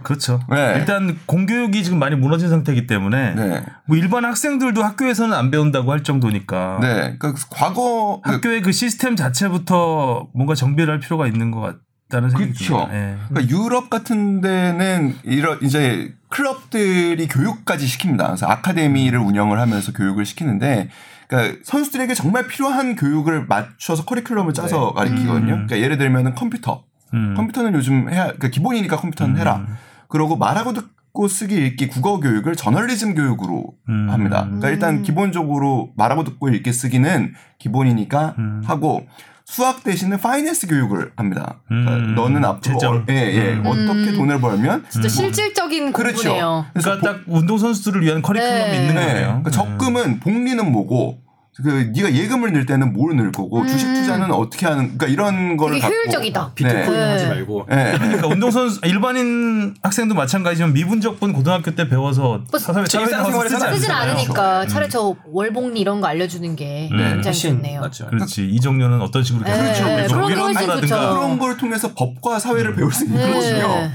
그렇죠. 0.02 0.40
네. 0.50 0.74
일단 0.76 1.18
공교육이 1.26 1.82
지금 1.82 1.98
많이 1.98 2.16
무너진 2.16 2.50
상태이기 2.50 2.86
때문에 2.86 3.34
네. 3.34 3.64
뭐 3.86 3.96
일반 3.96 4.24
학생들도 4.24 4.82
학교에서는 4.82 5.34
안 5.34 5.50
배운다고 5.50 5.90
할 5.90 6.02
정도니까 6.02 6.78
네. 6.82 7.16
그러니까 7.18 7.34
과거 7.50 8.20
학교의 8.24 8.60
그 8.60 8.72
시스템 8.72 9.16
자체부터 9.16 10.28
뭔가 10.34 10.54
정비를 10.54 10.92
할 10.92 11.00
필요가 11.00 11.26
있는 11.26 11.50
것 11.50 11.60
같다는 12.08 12.30
생각이 12.30 12.52
그쵸. 12.52 12.76
듭니다. 12.76 12.94
예. 12.94 13.16
그러니까 13.28 13.56
유럽 13.56 13.88
같은 13.88 14.42
데는 14.42 15.16
이런 15.24 15.58
이제 15.62 16.14
클럽들이 16.28 17.26
교육까지 17.26 17.86
시킵니다. 17.86 18.26
그래서 18.26 18.46
아카데미를 18.46 19.18
운영을 19.18 19.58
하면서 19.58 19.92
교육을 19.92 20.26
시키는데 20.26 20.90
그러니까 21.26 21.58
선수들에게 21.64 22.14
정말 22.14 22.46
필요한 22.46 22.96
교육을 22.96 23.46
맞춰서 23.46 24.04
커리큘럼을 24.04 24.54
짜서 24.54 24.92
가르치거든요. 24.92 25.46
그러니까 25.46 25.78
예를 25.78 25.96
들면은 25.96 26.34
컴퓨터. 26.34 26.84
음. 27.14 27.34
컴퓨터는 27.36 27.74
요즘 27.74 28.08
해야 28.10 28.24
그러니까 28.24 28.48
기본이니까 28.48 28.96
컴퓨터는 28.96 29.36
해라. 29.36 29.66
그러고 30.08 30.36
말하고 30.36 30.72
듣고 30.72 31.28
쓰기 31.28 31.56
읽기 31.56 31.88
국어 31.88 32.20
교육을 32.20 32.56
저널리즘 32.56 33.14
교육으로 33.14 33.74
음. 33.88 34.10
합니다. 34.10 34.44
그러니까 34.44 34.70
일단 34.70 35.02
기본적으로 35.02 35.90
말하고 35.96 36.24
듣고 36.24 36.48
읽기 36.48 36.72
쓰기는 36.72 37.34
기본이니까 37.58 38.34
음. 38.38 38.62
하고 38.64 39.06
수학 39.44 39.82
대신에 39.82 40.18
파이낸스 40.18 40.66
교육을 40.66 41.12
합니다. 41.16 41.60
그러니까 41.66 41.96
음. 41.96 42.14
너는 42.14 42.44
앞으로. 42.44 42.76
어, 42.76 43.04
예, 43.08 43.14
예. 43.14 43.52
음. 43.54 43.64
어떻게 43.64 44.12
돈을 44.12 44.40
벌면 44.40 44.84
진짜 44.90 45.08
실질적인 45.08 45.92
그렇죠. 45.92 46.16
공부네요. 46.16 46.66
그래서 46.74 46.98
그러니까 46.98 47.12
딱 47.12 47.24
운동 47.26 47.56
선수들을 47.56 48.02
위한 48.02 48.20
커리큘럼이 48.20 48.40
네. 48.40 48.76
있는 48.76 48.94
네. 48.94 49.06
거예요. 49.06 49.26
그러니까 49.26 49.50
적금은 49.50 50.20
복리는 50.20 50.70
뭐고 50.70 51.22
그 51.62 51.90
네가 51.94 52.14
예금을 52.14 52.52
넣을 52.52 52.66
때는 52.66 52.92
뭘 52.92 53.16
넣을 53.16 53.32
거고 53.32 53.66
주식 53.66 53.92
투자는 53.92 54.30
어떻게 54.32 54.64
하는 54.66 54.96
그러니까 54.96 55.06
이런 55.08 55.56
거를 55.56 55.76
음. 55.76 55.80
되게 55.80 55.92
효율적이다. 55.92 56.52
비트코인 56.54 56.92
네. 56.92 57.10
하지 57.10 57.26
말고 57.26 57.66
네. 57.68 57.94
그러니까 57.98 58.26
운동선수 58.28 58.80
일반인 58.84 59.74
학생도 59.82 60.14
마찬가지지만 60.14 60.72
미분적분 60.72 61.32
고등학교 61.32 61.72
때 61.72 61.88
배워서 61.88 62.42
뭐 62.50 62.58
사회 62.60 62.82
일상생활에 62.82 63.48
쓰지 63.48 63.66
쓰진. 63.74 63.90
않으니까 63.90 64.66
차라리 64.66 64.88
저 64.88 65.16
월복리 65.32 65.80
이런 65.80 66.00
거 66.00 66.06
알려주는 66.06 66.54
게 66.54 66.88
네. 66.96 67.10
굉장히 67.14 67.36
좋네요. 67.36 67.80
맞죠. 67.80 68.06
그렇지 68.06 68.46
이정료는 68.48 69.00
어떤 69.00 69.24
식으로 69.24 69.44
네, 69.44 69.50
네, 69.50 69.62
그렇죠. 69.62 70.14
그런 70.14 70.30
이런 70.30 70.54
거라든가. 70.54 71.14
그런 71.14 71.38
걸 71.40 71.56
통해서 71.56 71.92
법과 71.94 72.38
사회를 72.38 72.76
배울 72.76 72.92
수 72.92 73.04
있는 73.04 73.20
거거든요. 73.20 73.66
네. 73.68 73.90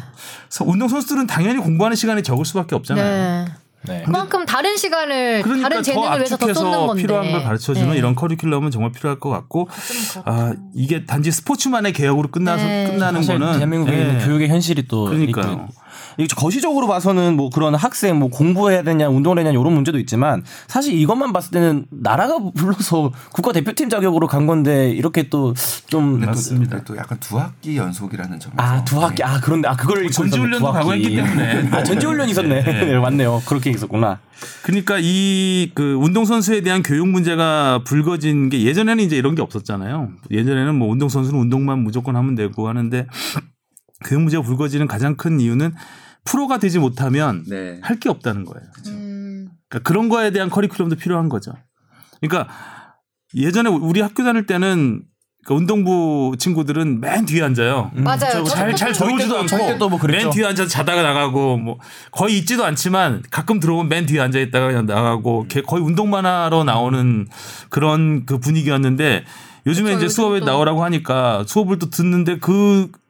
그래서 0.49 0.65
운동 0.65 0.89
선수들은 0.89 1.27
당연히 1.27 1.59
공부하는 1.59 1.95
시간이 1.95 2.23
적을 2.23 2.43
수밖에 2.43 2.75
없잖아요. 2.75 3.62
네. 3.87 3.99
네. 3.99 4.03
그만큼 4.03 4.45
다른 4.45 4.77
시간을 4.77 5.41
그러니까 5.41 5.69
다른 5.69 5.83
재능을 5.83 6.09
더 6.09 6.15
위해서 6.15 6.37
더 6.37 6.53
쏟는 6.53 6.87
건데. 6.87 7.01
필요한 7.01 7.31
걸 7.31 7.43
가르쳐주는 7.43 7.91
네. 7.91 7.97
이런 7.97 8.15
커리큘럼은 8.15 8.71
정말 8.71 8.91
필요할 8.91 9.19
것 9.19 9.29
같고 9.29 9.67
아 10.25 10.53
이게 10.73 11.05
단지 11.05 11.31
스포츠만의 11.31 11.93
개혁으로 11.93 12.29
끝나서 12.29 12.65
네. 12.65 12.87
끝나는 12.89 13.21
사실 13.21 13.39
거는 13.39 13.53
대한민국에 13.53 13.93
예. 13.93 14.01
있는 14.01 14.25
교육의 14.25 14.49
현실이 14.49 14.87
또 14.87 15.05
그러니까요. 15.05 15.67
거시적으로 16.35 16.87
봐서는 16.87 17.35
뭐 17.35 17.49
그런 17.49 17.75
학생 17.75 18.17
뭐 18.19 18.29
공부해야 18.29 18.83
되냐 18.83 19.09
운동을 19.09 19.37
해야 19.39 19.45
되냐 19.45 19.59
이런 19.59 19.73
문제도 19.73 19.97
있지만 19.99 20.43
사실 20.67 20.93
이것만 20.93 21.33
봤을 21.33 21.51
때는 21.51 21.85
나라가 21.89 22.37
불러서 22.55 23.11
국가 23.31 23.51
대표팀 23.51 23.89
자격으로 23.89 24.27
간 24.27 24.45
건데 24.47 24.91
이렇게 24.91 25.29
또좀 25.29 26.13
근데 26.13 26.25
또- 26.25 26.31
맞습니다. 26.31 26.83
또 26.83 26.95
약간 26.97 27.17
두 27.19 27.39
학기 27.39 27.77
연속이라는 27.77 28.39
점에서 28.39 28.61
아, 28.61 28.83
두 28.83 29.01
학기. 29.01 29.23
아, 29.23 29.39
그런데, 29.41 29.67
아, 29.67 29.75
그걸. 29.75 30.09
전지훈련도 30.09 30.71
가고 30.71 30.91
학기. 30.91 31.03
했기 31.05 31.15
때문에. 31.15 31.69
아, 31.71 31.83
전지훈련 31.83 32.29
있었네. 32.29 32.63
네, 32.63 32.97
맞네요. 32.99 33.41
그렇게 33.45 33.69
있었구나. 33.69 34.19
그러니까 34.63 34.97
이 35.01 35.71
그 35.75 35.93
운동 35.95 36.25
선수에 36.25 36.61
대한 36.61 36.83
교육 36.83 37.07
문제가 37.07 37.81
불거진 37.85 38.49
게 38.49 38.63
예전에는 38.63 39.03
이제 39.03 39.15
이런 39.15 39.33
게 39.35 39.41
없었잖아요. 39.41 40.09
예전에는 40.29 40.75
뭐 40.75 40.89
운동 40.89 41.07
선수는 41.09 41.39
운동만 41.39 41.79
무조건 41.79 42.15
하면 42.15 42.35
되고 42.35 42.67
하는데 42.67 43.07
교육 44.05 44.21
문제가 44.21 44.43
불거지는 44.43 44.87
가장 44.87 45.15
큰 45.15 45.39
이유는 45.39 45.73
프로가 46.25 46.57
되지 46.57 46.79
못하면 46.79 47.43
네. 47.47 47.79
할게 47.81 48.09
없다는 48.09 48.45
거예요. 48.45 48.65
음, 48.87 49.49
그러니까 49.69 49.87
그런 49.87 50.09
거에 50.09 50.31
대한 50.31 50.49
커리큘럼도 50.49 50.97
필요한 50.97 51.29
거죠. 51.29 51.51
그러니까 52.21 52.51
예전에 53.35 53.69
우리 53.69 53.99
학교 54.01 54.23
다닐 54.23 54.45
때는 54.45 55.03
그 55.45 55.53
운동부 55.53 56.35
친구들은 56.39 57.01
맨 57.01 57.25
뒤에 57.25 57.41
앉아요. 57.43 57.91
맞아요. 57.95 58.45
잘, 58.45 58.73
잘 58.77 58.93
들어오지도 58.93 59.39
않고 59.39 59.89
뭐 59.89 59.99
그랬죠. 59.99 60.27
맨 60.27 60.33
뒤에 60.33 60.45
앉아서 60.45 60.69
자다가 60.69 61.01
나가고 61.01 61.57
뭐 61.57 61.79
거의 62.11 62.37
있지도 62.37 62.63
않지만 62.63 63.23
가끔 63.29 63.59
들어오면 63.59 63.89
맨 63.89 64.05
뒤에 64.05 64.21
앉아 64.21 64.39
있다가 64.39 64.67
그냥 64.67 64.85
나가고 64.85 65.47
걔 65.49 65.61
거의 65.61 65.83
운동만 65.83 66.25
하러 66.25 66.63
나오는 66.63 67.27
그런 67.69 68.25
그 68.25 68.37
분위기였는데 68.39 69.25
요즘에 69.65 69.95
그쵸, 69.95 70.05
이제 70.05 70.07
수업에. 70.13 70.39
나오라고 70.39 70.81
하니까 70.85 71.43
수업을 71.45 71.77
또 71.77 71.89
듣는데 71.89 72.37
그 72.39 72.89
듣- 72.93 73.02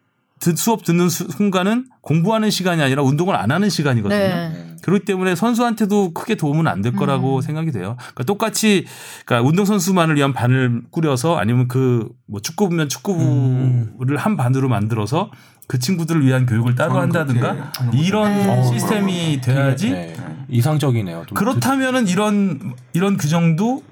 수업 0.55 0.83
듣는 0.83 1.07
수- 1.09 1.29
순간은 1.29 1.87
공부하는 2.01 2.49
시간이 2.49 2.81
아니라 2.81 3.01
운동을 3.03 3.35
안 3.35 3.51
하는 3.51 3.69
시간이거든요. 3.69 4.17
네. 4.19 4.75
그렇기 4.81 5.05
때문에 5.05 5.35
선수한테도 5.35 6.13
크게 6.13 6.35
도움은 6.35 6.67
안 6.67 6.81
될 6.81 6.91
거라고 6.93 7.39
생각이 7.41 7.71
돼요. 7.71 7.95
그러니까 7.97 8.23
똑같이 8.25 8.85
그러니까 9.25 9.47
운동 9.47 9.63
선수만을 9.65 10.15
위한 10.17 10.33
반을 10.33 10.83
꾸려서 10.91 11.37
아니면 11.37 11.67
그 11.69 12.09
뭐 12.27 12.41
축구부면 12.41 12.89
축구부를 12.89 14.17
한 14.17 14.35
반으로 14.35 14.67
만들어서 14.69 15.29
그 15.67 15.79
친구들을 15.79 16.25
위한 16.25 16.45
교육을 16.45 16.75
따로 16.75 16.99
한다든가 16.99 17.71
이런 17.93 18.33
네. 18.33 18.63
시스템이 18.63 19.39
돼야지 19.41 19.91
네. 19.91 20.15
이상적이네요. 20.49 21.25
좀 21.27 21.35
그렇다면은 21.35 22.07
이런 22.07 22.73
이런 22.93 23.15
규정도 23.17 23.83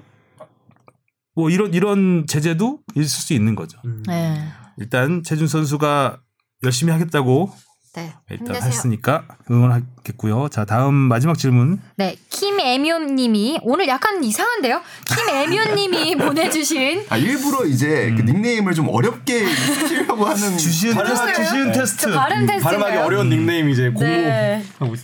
뭐 1.34 1.48
이런 1.50 1.72
이런 1.72 2.26
제재도 2.26 2.80
있을 2.94 3.08
수 3.08 3.32
있는 3.32 3.54
거죠. 3.54 3.78
네. 4.06 4.44
일단 4.78 5.22
최준 5.22 5.46
선수가 5.46 6.18
열심히 6.64 6.92
하겠다고 6.92 7.50
네. 7.94 8.14
일단 8.30 8.46
힘내세요. 8.46 8.68
했으니까 8.68 9.24
응원하겠고요. 9.50 10.48
자 10.48 10.64
다음 10.64 10.94
마지막 10.94 11.36
질문. 11.36 11.78
네, 11.96 12.16
김애묘님이 12.30 13.60
오늘 13.62 13.86
약간 13.88 14.24
이상한데요? 14.24 14.80
김애묘님이 15.06 16.16
보내주신 16.24 17.04
아 17.10 17.18
일부러 17.18 17.66
이제 17.66 18.14
그 18.16 18.22
닉네임을 18.22 18.72
좀 18.74 18.88
어렵게 18.88 19.44
쓰시려고 19.46 20.24
하는 20.24 20.56
주시은 20.56 20.94
테스트. 21.04 21.34
주시은 21.34 21.72
테스트. 21.72 22.02
저 22.12 22.18
발음 22.18 22.46
테스트 22.46 22.64
발음하기 22.64 22.96
어려운 22.96 23.28
닉네임 23.28 23.68
이제 23.68 23.90
공모 23.90 24.06
네. 24.06 24.64
하고 24.78 24.94
있 24.94 25.00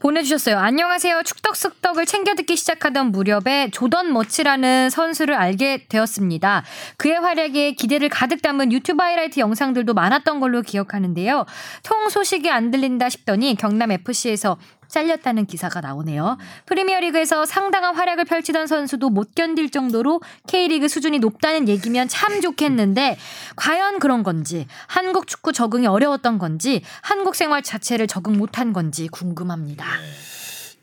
보내주셨어요. 0.00 0.58
안녕하세요. 0.58 1.22
축덕쑥덕을 1.24 2.06
챙겨 2.06 2.34
듣기 2.34 2.56
시작하던 2.56 3.12
무렵에 3.12 3.70
조던 3.70 4.12
머치라는 4.14 4.88
선수를 4.88 5.34
알게 5.34 5.86
되었습니다. 5.88 6.64
그의 6.96 7.20
활약에 7.20 7.72
기대를 7.72 8.08
가득 8.08 8.40
담은 8.40 8.72
유튜브 8.72 9.02
하이라이트 9.02 9.40
영상들도 9.40 9.92
많았던 9.92 10.40
걸로 10.40 10.62
기억하는데요. 10.62 11.44
통 11.82 12.08
소식이 12.08 12.50
안 12.50 12.70
들린다 12.70 13.10
싶더니 13.10 13.54
경남 13.56 13.92
FC에서 13.92 14.56
잘렸다는 14.90 15.46
기사가 15.46 15.80
나오네요. 15.80 16.36
프리미어리그에서 16.66 17.46
상당한 17.46 17.94
활약을 17.94 18.24
펼치던 18.24 18.66
선수도 18.66 19.08
못 19.10 19.34
견딜 19.34 19.70
정도로 19.70 20.20
K리그 20.48 20.88
수준이 20.88 21.18
높다는 21.20 21.68
얘기면 21.68 22.08
참 22.08 22.40
좋겠는데 22.40 23.16
과연 23.56 23.98
그런 24.00 24.22
건지 24.22 24.66
한국 24.86 25.26
축구 25.26 25.52
적응이 25.52 25.86
어려웠던 25.86 26.38
건지 26.38 26.82
한국 27.02 27.34
생활 27.36 27.62
자체를 27.62 28.06
적응 28.06 28.36
못한 28.36 28.72
건지 28.72 29.08
궁금합니다. 29.08 29.84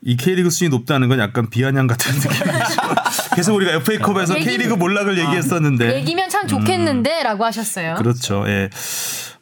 이 0.02 0.16
K리그 0.16 0.48
수준이 0.50 0.68
높다는 0.70 1.08
건 1.08 1.18
약간 1.18 1.50
비아냥 1.50 1.88
같은 1.88 2.12
느낌이죠. 2.14 2.80
계속 3.34 3.54
우리가 3.56 3.72
FA컵에서 3.72 4.36
얘기- 4.36 4.44
K리그 4.46 4.74
몰락을 4.74 5.18
얘기했었는데. 5.18 5.96
얘기면 5.96 6.28
참 6.30 6.46
좋겠는데라고 6.46 7.44
하셨어요. 7.44 7.96
그렇죠. 7.96 8.44
예. 8.46 8.70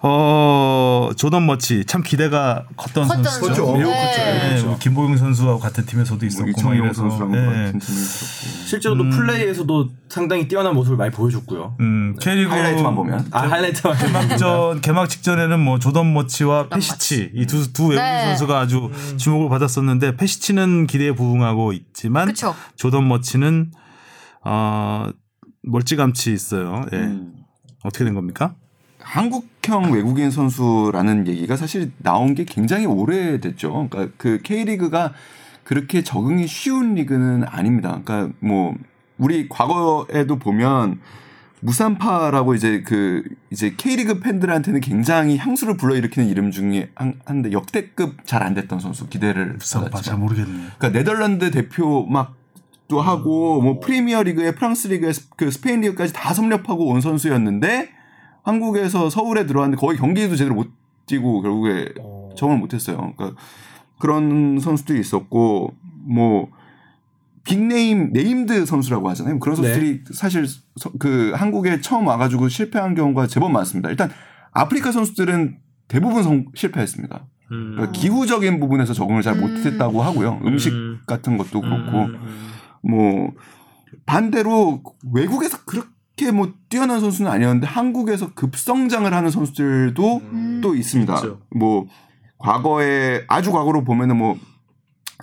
어, 0.03 1.11
조던 1.17 1.47
머치 1.47 1.85
참 1.87 2.03
기대가 2.03 2.67
컸던 2.77 3.09
컸던 3.09 3.25
선수죠. 3.25 3.55
선수. 3.55 3.73
매우 3.79 3.89
네. 3.89 4.57
예, 4.59 4.63
뭐 4.63 4.79
김보경 4.79 5.17
선수와 5.17 5.59
같은 5.59 5.87
팀에서도 5.87 6.25
있었고 6.27 6.45
막 6.45 6.51
이청용 6.51 6.85
이래서. 6.85 7.03
선수랑 7.09 7.35
예. 7.35 7.39
같은 7.47 7.79
팀에 7.79 7.97
있었고 7.99 8.67
실제로도 8.67 9.09
플레이에서도 9.11 9.89
상당히 10.11 10.47
뛰어난 10.49 10.75
모습을 10.75 10.97
많이 10.99 11.11
보여줬고요. 11.11 11.77
음, 11.81 12.15
K리그 12.21 12.51
하이라이트만 12.51 12.95
보면 12.95 13.27
아 13.31 13.41
하이라이트만 13.49 13.97
개막전 13.99 14.81
개막 14.83 15.09
직전에는 15.09 15.59
뭐 15.61 15.79
조던 15.79 16.13
머치와 16.13 16.69
페시치 16.69 17.33
이 17.35 17.47
두 17.47 17.73
두 17.73 17.85
외국인 17.89 17.97
네. 18.03 18.27
선수가 18.27 18.59
아주 18.61 18.91
주목을 19.17 19.49
받았었는데 19.49 20.17
페시치는 20.17 20.87
기대에 20.87 21.13
부응하고 21.13 21.73
있지만 21.73 22.29
그쵸. 22.29 22.55
조던 22.77 23.09
머치는 23.09 23.73
어 24.45 25.09
멀찌감치 25.63 26.33
있어요. 26.33 26.85
예. 26.93 26.97
음. 26.99 27.33
어떻게 27.83 28.05
된 28.05 28.15
겁니까? 28.15 28.55
한국형 29.11 29.93
외국인 29.93 30.31
선수라는 30.33 31.29
얘기가 31.29 31.57
사실 31.57 31.93
나온 31.99 32.35
게 32.35 32.45
굉장히 32.45 32.87
오래됐죠. 32.87 33.89
그러니까 33.89 34.13
그 34.17 34.41
K리그가 34.43 35.13
그렇게 35.63 36.03
적응이 36.03 36.47
쉬운 36.49 36.95
리그는 36.95 37.45
아닙니다. 37.47 38.01
그러니까 38.05 38.33
뭐 38.41 38.75
우리 39.19 39.49
과거에도 39.49 40.39
보면 40.39 41.01
무산파라고 41.61 42.55
이제 42.55 42.83
그 42.83 43.23
이제 43.51 43.75
K리그 43.77 44.21
팬들한테는 44.21 44.81
굉장히 44.81 45.37
향수를 45.39 45.77
불러일으키는 45.77 46.29
이름 46.29 46.51
중에 46.51 46.91
한, 46.95 47.15
한데 47.25 47.51
역대급 47.53 48.27
잘 48.27 48.43
안 48.43 48.55
됐던 48.55 48.79
선수 48.81 49.09
기대를 49.09 49.59
잘 49.61 49.91
받았지만 49.91 50.21
모르겠네요. 50.21 50.67
그러니까 50.79 50.91
네덜란드 50.91 51.51
대표 51.51 52.05
막 52.07 52.35
또 52.89 53.01
하고 53.01 53.61
뭐 53.61 53.81
프리미어 53.81 54.23
리그에 54.23 54.55
프랑스 54.55 54.87
리그에 54.87 55.13
스- 55.13 55.29
그 55.37 55.51
스페인 55.51 55.81
리그까지 55.81 56.13
다 56.13 56.33
섭렵하고 56.33 56.87
온 56.87 57.01
선수였는데 57.01 57.89
한국에서 58.47 59.11
서울에 59.11 59.45
들어왔는데 59.45 59.81
거의 59.81 59.99
경기도 59.99 60.37
제대로 60.37 60.55
못 60.55 60.71
뛰고 61.07 61.43
결국에 61.43 61.93
적응을 62.37 62.59
못했어요. 62.61 63.13
그러니까 63.17 63.41
그런 63.99 64.61
선수들이 64.61 65.01
있었고 65.01 65.75
뭐 66.09 66.49
big 67.45 67.74
name 67.74 68.13
named 68.13 68.65
선수라고 68.67 69.09
하잖아요. 69.11 69.39
그런 69.41 69.57
선수들이 69.57 70.03
사실 70.13 70.47
서- 70.47 70.93
그 70.99 71.33
한국에 71.35 71.81
처음 71.81 72.07
와가지고 72.07 72.49
실패한 72.49 72.95
경우가 72.95 73.27
제법 73.27 73.51
많습니다. 73.51 73.91
일단 73.91 74.11
아프리카 74.53 74.93
선수들은 74.93 75.59
대부분 75.89 76.23
성- 76.23 76.45
실패했습니다. 76.55 77.27
그러니까 77.49 77.93
기후적인 77.93 78.59
부분에서 78.61 78.93
적응을 78.93 79.23
잘 79.23 79.37
못했다고 79.37 80.03
하고요. 80.03 80.41
음식 80.45 80.73
음. 80.73 81.01
같은 81.07 81.37
것도 81.37 81.61
그렇고 81.61 81.99
음. 82.07 82.49
뭐 82.83 83.33
반대로 84.05 84.83
외국에서 85.13 85.59
그렇게 85.65 85.89
뭐 86.33 86.53
뛰어난 86.69 87.01
선수는 87.01 87.31
아니었는데 87.31 87.67
한국에서 87.67 88.33
급성장을 88.35 89.13
하는 89.13 89.31
선수들도 89.31 90.17
음. 90.33 90.61
또 90.63 90.75
있습니다. 90.75 91.15
그렇죠. 91.15 91.41
뭐 91.55 91.87
과거에 92.39 93.25
아주 93.29 93.53
과거로 93.53 93.85
보면은 93.85 94.17
뭐 94.17 94.37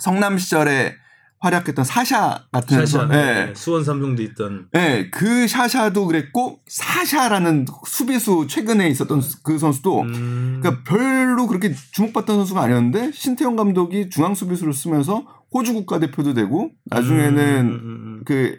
성남 0.00 0.38
시절에 0.38 0.94
활약했던 1.40 1.84
사샤 1.84 2.44
같은 2.52 2.78
사샤 2.86 2.98
선- 3.00 3.08
네. 3.10 3.48
예. 3.50 3.54
수원 3.54 3.84
삼성도 3.84 4.22
있던 4.22 4.68
예, 4.76 5.10
그 5.12 5.46
샤샤도 5.46 6.06
그랬고 6.06 6.60
사샤라는 6.68 7.66
수비수 7.86 8.46
최근에 8.48 8.88
있었던 8.88 9.20
그 9.42 9.58
선수도 9.58 10.02
음. 10.02 10.60
그러니까 10.62 10.82
별로 10.84 11.46
그렇게 11.46 11.74
주목받던 11.92 12.36
선수가 12.36 12.62
아니었는데 12.62 13.10
신태용 13.12 13.56
감독이 13.56 14.08
중앙 14.08 14.34
수비수를 14.34 14.72
쓰면서 14.72 15.26
호주 15.52 15.74
국가대표도 15.74 16.32
되고 16.34 16.70
나중에는 16.86 17.60
음, 17.60 17.68
음, 17.68 17.84
음. 17.84 18.22
그 18.24 18.56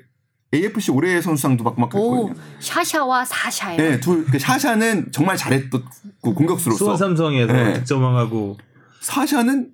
AFC 0.53 0.91
올해의 0.91 1.21
선수상도 1.21 1.63
받고 1.63 1.81
막 1.81 1.95
오, 1.95 2.09
그랬거든요. 2.11 2.41
샤샤와 2.59 3.25
사샤예요. 3.25 3.77
네, 3.77 3.99
둘, 3.99 4.25
그 4.25 4.39
샤샤는 4.39 5.11
정말 5.11 5.37
잘했던 5.37 5.83
그 6.21 6.33
공격수로서 6.33 6.77
수원 6.77 6.97
삼성에서 6.97 7.51
네. 7.53 7.73
득점왕하고 7.73 8.57
사샤는 9.01 9.71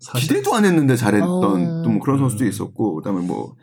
사실 0.00 0.28
기대도 0.28 0.54
안 0.54 0.64
했는데 0.64 0.96
잘했던 0.96 1.30
어. 1.30 1.82
또뭐 1.82 2.00
그런 2.00 2.18
선수도 2.18 2.44
있었고 2.46 2.96
그다음에 2.96 3.20
뭐 3.26 3.56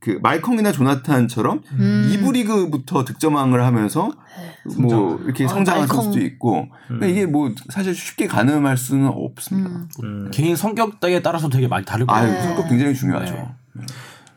그 0.00 0.18
말컹이나 0.22 0.70
조나탄처럼 0.72 1.62
음. 1.72 2.10
이부 2.12 2.32
리그부터 2.32 3.04
득점왕을 3.04 3.62
하면서 3.64 4.12
뭐 4.78 5.18
이렇게 5.24 5.44
아, 5.44 5.48
성장한 5.48 5.80
말컹. 5.82 5.96
선수도 5.96 6.24
있고 6.24 6.68
음. 6.90 7.02
이게 7.02 7.26
뭐 7.26 7.52
사실 7.68 7.94
쉽게 7.94 8.28
가늠할 8.28 8.76
수는 8.76 9.08
없습니다. 9.08 9.70
음. 9.70 9.88
음. 10.04 10.30
개인 10.32 10.54
성격에 10.54 11.20
따라서 11.22 11.48
되게 11.48 11.66
많이 11.66 11.84
다르고 11.84 12.12
아유 12.12 12.30
네. 12.30 12.42
성격 12.42 12.68
굉장히 12.68 12.94
중요하죠. 12.94 13.34
네. 13.74 13.86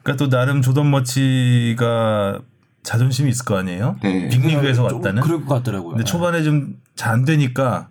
그러니까 0.04 0.24
또 0.24 0.30
나름 0.30 0.62
조던 0.62 0.90
머치가 0.90 2.40
자존심이 2.84 3.30
있을 3.30 3.46
거 3.46 3.58
아니에요? 3.58 3.98
네. 4.02 4.28
빅리그에서 4.30 4.88
좀 4.90 4.98
왔다는. 4.98 5.22
그럴 5.22 5.46
것 5.46 5.56
같더라고요. 5.56 5.92
근데 5.92 6.04
초반에 6.04 6.44
좀 6.44 6.78
잘 6.96 7.14
안 7.14 7.26
되니까 7.26 7.90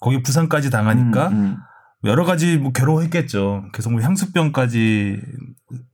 거기 0.00 0.22
부상까지 0.22 0.70
당하니까 0.70 1.28
음, 1.28 1.34
음. 1.34 1.56
여러 2.04 2.24
가지 2.24 2.56
뭐 2.56 2.72
괴로워했겠죠. 2.72 3.64
계속 3.74 3.92
뭐 3.92 4.00
향수병까지 4.00 5.20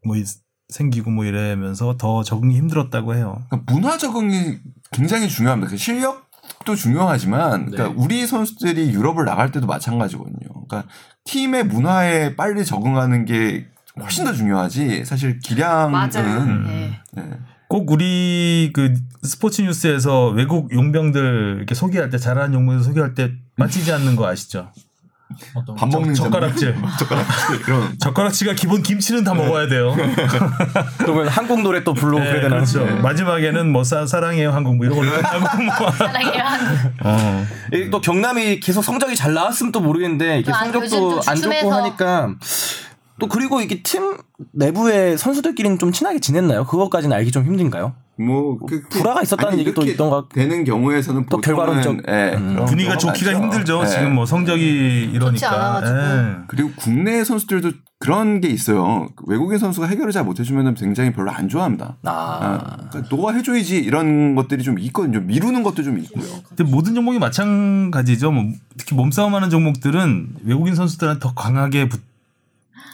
뭐 0.04 0.16
이- 0.16 0.24
생기고 0.68 1.10
뭐 1.10 1.24
이러면서 1.24 1.96
더 1.96 2.22
적응이 2.22 2.56
힘들었다고 2.56 3.14
해요. 3.14 3.42
그러니까 3.48 3.72
문화 3.72 3.96
적응이 3.98 4.58
굉장히 4.92 5.28
중요합니다. 5.28 5.70
그 5.70 5.76
실력도 5.76 6.74
중요하지만, 6.76 7.66
그러니까 7.70 7.88
네. 7.88 7.94
우리 7.96 8.26
선수들이 8.26 8.92
유럽을 8.92 9.24
나갈 9.24 9.50
때도 9.50 9.66
마찬가지거든요. 9.66 10.38
그러니까 10.68 10.84
팀의 11.24 11.64
문화에 11.66 12.34
빨리 12.36 12.64
적응하는 12.64 13.24
게 13.24 13.66
훨씬 14.00 14.24
더 14.24 14.32
중요하지. 14.32 15.04
사실 15.04 15.38
기량은 15.38 15.90
맞아요. 15.92 16.44
네. 16.44 17.00
네. 17.12 17.22
꼭 17.68 17.90
우리 17.90 18.70
그 18.74 18.94
스포츠 19.22 19.62
뉴스에서 19.62 20.28
외국 20.28 20.72
용병들 20.72 21.56
이렇게 21.58 21.74
소개할 21.74 22.10
때 22.10 22.18
잘하는 22.18 22.54
용병들 22.54 22.84
소개할 22.84 23.14
때 23.14 23.32
빠지지 23.56 23.92
않는 23.92 24.14
거 24.16 24.26
아시죠? 24.28 24.70
밥 25.76 25.88
먹는 25.88 26.14
젓가락질. 26.14 26.76
젓가락질 27.00 27.62
그런 27.62 27.98
젓가락질가 27.98 28.54
기본 28.54 28.82
김치는 28.82 29.24
다 29.24 29.34
먹어야 29.34 29.66
돼요. 29.66 29.96
그러면 30.98 31.26
한국 31.26 31.62
노래 31.62 31.82
또 31.82 31.94
부르고 31.94 32.20
네, 32.20 32.26
그래야 32.26 32.42
되나? 32.42 32.56
그렇죠. 32.56 32.84
마지막에는 33.02 33.72
뭐 33.72 33.82
사, 33.82 34.06
사랑해요 34.06 34.50
한국 34.52 34.76
뭐 34.76 34.86
이런 34.86 34.98
걸로 34.98 35.10
끝나고 35.20 35.62
뭐. 35.62 35.90
사랑해요. 35.90 36.42
한국. 36.42 36.92
어. 37.04 37.46
또 37.90 38.00
경남이 38.00 38.60
계속 38.60 38.82
성적이 38.82 39.16
잘 39.16 39.34
나왔으면 39.34 39.72
또 39.72 39.80
모르겠는데 39.80 40.38
이게 40.40 40.50
요즘 40.52 40.72
성적도 40.72 41.20
좀안 41.20 41.36
좋고. 41.36 41.72
하니까 41.72 42.34
또 43.18 43.28
그리고 43.28 43.60
이게 43.60 43.82
팀 43.82 44.16
내부의 44.52 45.16
선수들끼리는 45.18 45.78
좀 45.78 45.92
친하게 45.92 46.18
지냈나요? 46.18 46.64
그것까지는 46.64 47.16
알기 47.16 47.30
좀 47.30 47.44
힘든가요? 47.44 47.94
뭐 48.18 48.58
그, 48.66 48.82
불화가 48.88 49.22
있었다는 49.22 49.52
아니, 49.52 49.60
얘기도 49.60 49.82
있던가. 49.84 50.24
되는 50.32 50.64
경우에서는 50.64 51.26
또 51.28 51.38
결과론적. 51.38 52.02
예, 52.08 52.34
음. 52.36 52.64
분위기가 52.66 52.96
좋기가 52.96 53.32
많죠. 53.32 53.44
힘들죠. 53.44 53.82
예. 53.82 53.86
지금 53.86 54.14
뭐 54.14 54.24
성적이 54.24 55.10
이러니까. 55.12 55.52
않아가지고. 55.52 55.98
예. 55.98 56.36
그리고 56.48 56.70
국내 56.76 57.22
선수들도 57.24 57.72
그런 57.98 58.40
게 58.40 58.48
있어요. 58.48 59.08
외국인 59.26 59.58
선수가 59.58 59.86
해결을 59.86 60.12
잘 60.12 60.24
못해주면 60.24 60.74
굉장히 60.74 61.12
별로 61.12 61.30
안 61.30 61.48
좋아합니다. 61.48 61.96
아, 62.04 62.10
아, 62.10 62.76
그러니까 62.90 63.14
너가 63.14 63.32
해줘야지 63.32 63.76
이런 63.78 64.34
것들이 64.34 64.62
좀 64.62 64.78
있거든요. 64.78 65.20
미루는 65.20 65.62
것도 65.62 65.82
좀 65.82 65.98
있고요. 65.98 66.24
근데 66.48 66.64
모든 66.64 66.94
종목이 66.94 67.18
마찬가지죠. 67.18 68.32
뭐 68.32 68.44
특히 68.78 68.94
몸싸움하는 68.96 69.50
종목들은 69.50 70.36
외국인 70.44 70.74
선수들한테 70.74 71.20
더 71.20 71.34
강하게 71.34 71.88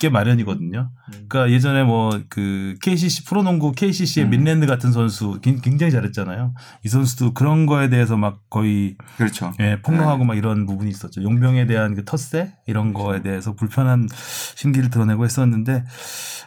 게 0.01 0.09
마련이거든요. 0.09 0.91
그러니까 1.29 1.51
예전에 1.51 1.85
뭐 1.85 2.11
그 2.29 2.75
KCC 2.83 3.25
프로농구 3.25 3.73
KCC의 3.73 4.29
민랜드 4.29 4.67
같은 4.67 4.91
선수 4.93 5.39
굉- 5.43 5.61
굉장히 5.61 5.93
잘했잖아요. 5.93 6.55
이 6.85 6.89
선수도 6.89 7.35
그런 7.35 7.67
거에 7.67 7.89
대해서 7.89 8.17
막 8.17 8.41
거의 8.51 8.97
그렇죠. 9.17 9.53
예, 9.61 9.81
폭로하고 9.83 10.25
막 10.25 10.37
이런 10.37 10.67
부분이 10.67 10.91
있었죠. 10.91 11.23
용병에 11.23 11.67
대한 11.67 11.95
그 11.95 12.05
텃세 12.05 12.53
이런 12.67 12.93
거에 12.93 13.23
대해서 13.23 13.55
불편한 13.55 14.09
심기를 14.57 14.91
드러내고 14.91 15.25
했었는데 15.25 15.85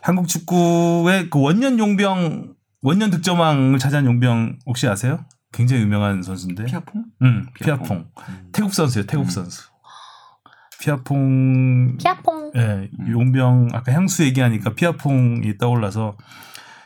한국 0.02 0.28
축구의 0.28 1.30
그 1.30 1.40
원년 1.40 1.80
용병 1.80 2.54
원년 2.82 3.10
득점왕을 3.10 3.80
차지한 3.80 4.06
용병 4.06 4.60
혹시 4.68 4.88
아세요? 4.88 5.26
굉장히 5.52 5.84
유명한 5.84 6.22
선수인데. 6.22 6.66
피아퐁? 6.66 7.06
응, 7.24 7.46
피아퐁. 7.64 7.88
피아퐁. 7.88 8.52
태국 8.52 8.74
선수예요. 8.74 9.06
태국 9.08 9.32
선수. 9.32 9.70
피아퐁 10.80 11.98
피아퐁. 11.98 12.52
예, 12.56 12.90
용병 13.10 13.70
아까 13.74 13.92
향수 13.92 14.24
얘기하니까 14.24 14.74
피아퐁이 14.74 15.58
떠올라서 15.58 16.18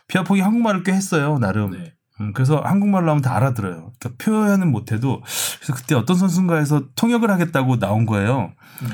피아퐁이 0.08 0.42
한국말을 0.42 0.84
꽤 0.84 0.92
했어요 0.94 1.38
나름. 1.40 1.72
네. 1.72 1.94
음, 2.22 2.34
그래서 2.34 2.62
한국말로 2.64 3.10
하면 3.12 3.22
다 3.22 3.36
알아들어요. 3.36 3.92
그러니까 4.00 4.10
표현은 4.24 4.72
못해도 4.72 5.22
그래서 5.60 5.74
그때 5.74 5.96
어떤 5.96 6.16
선수인가에서 6.18 6.84
통역을 6.96 7.30
하겠다고 7.32 7.80
나온 7.80 8.06
거예요. 8.06 8.52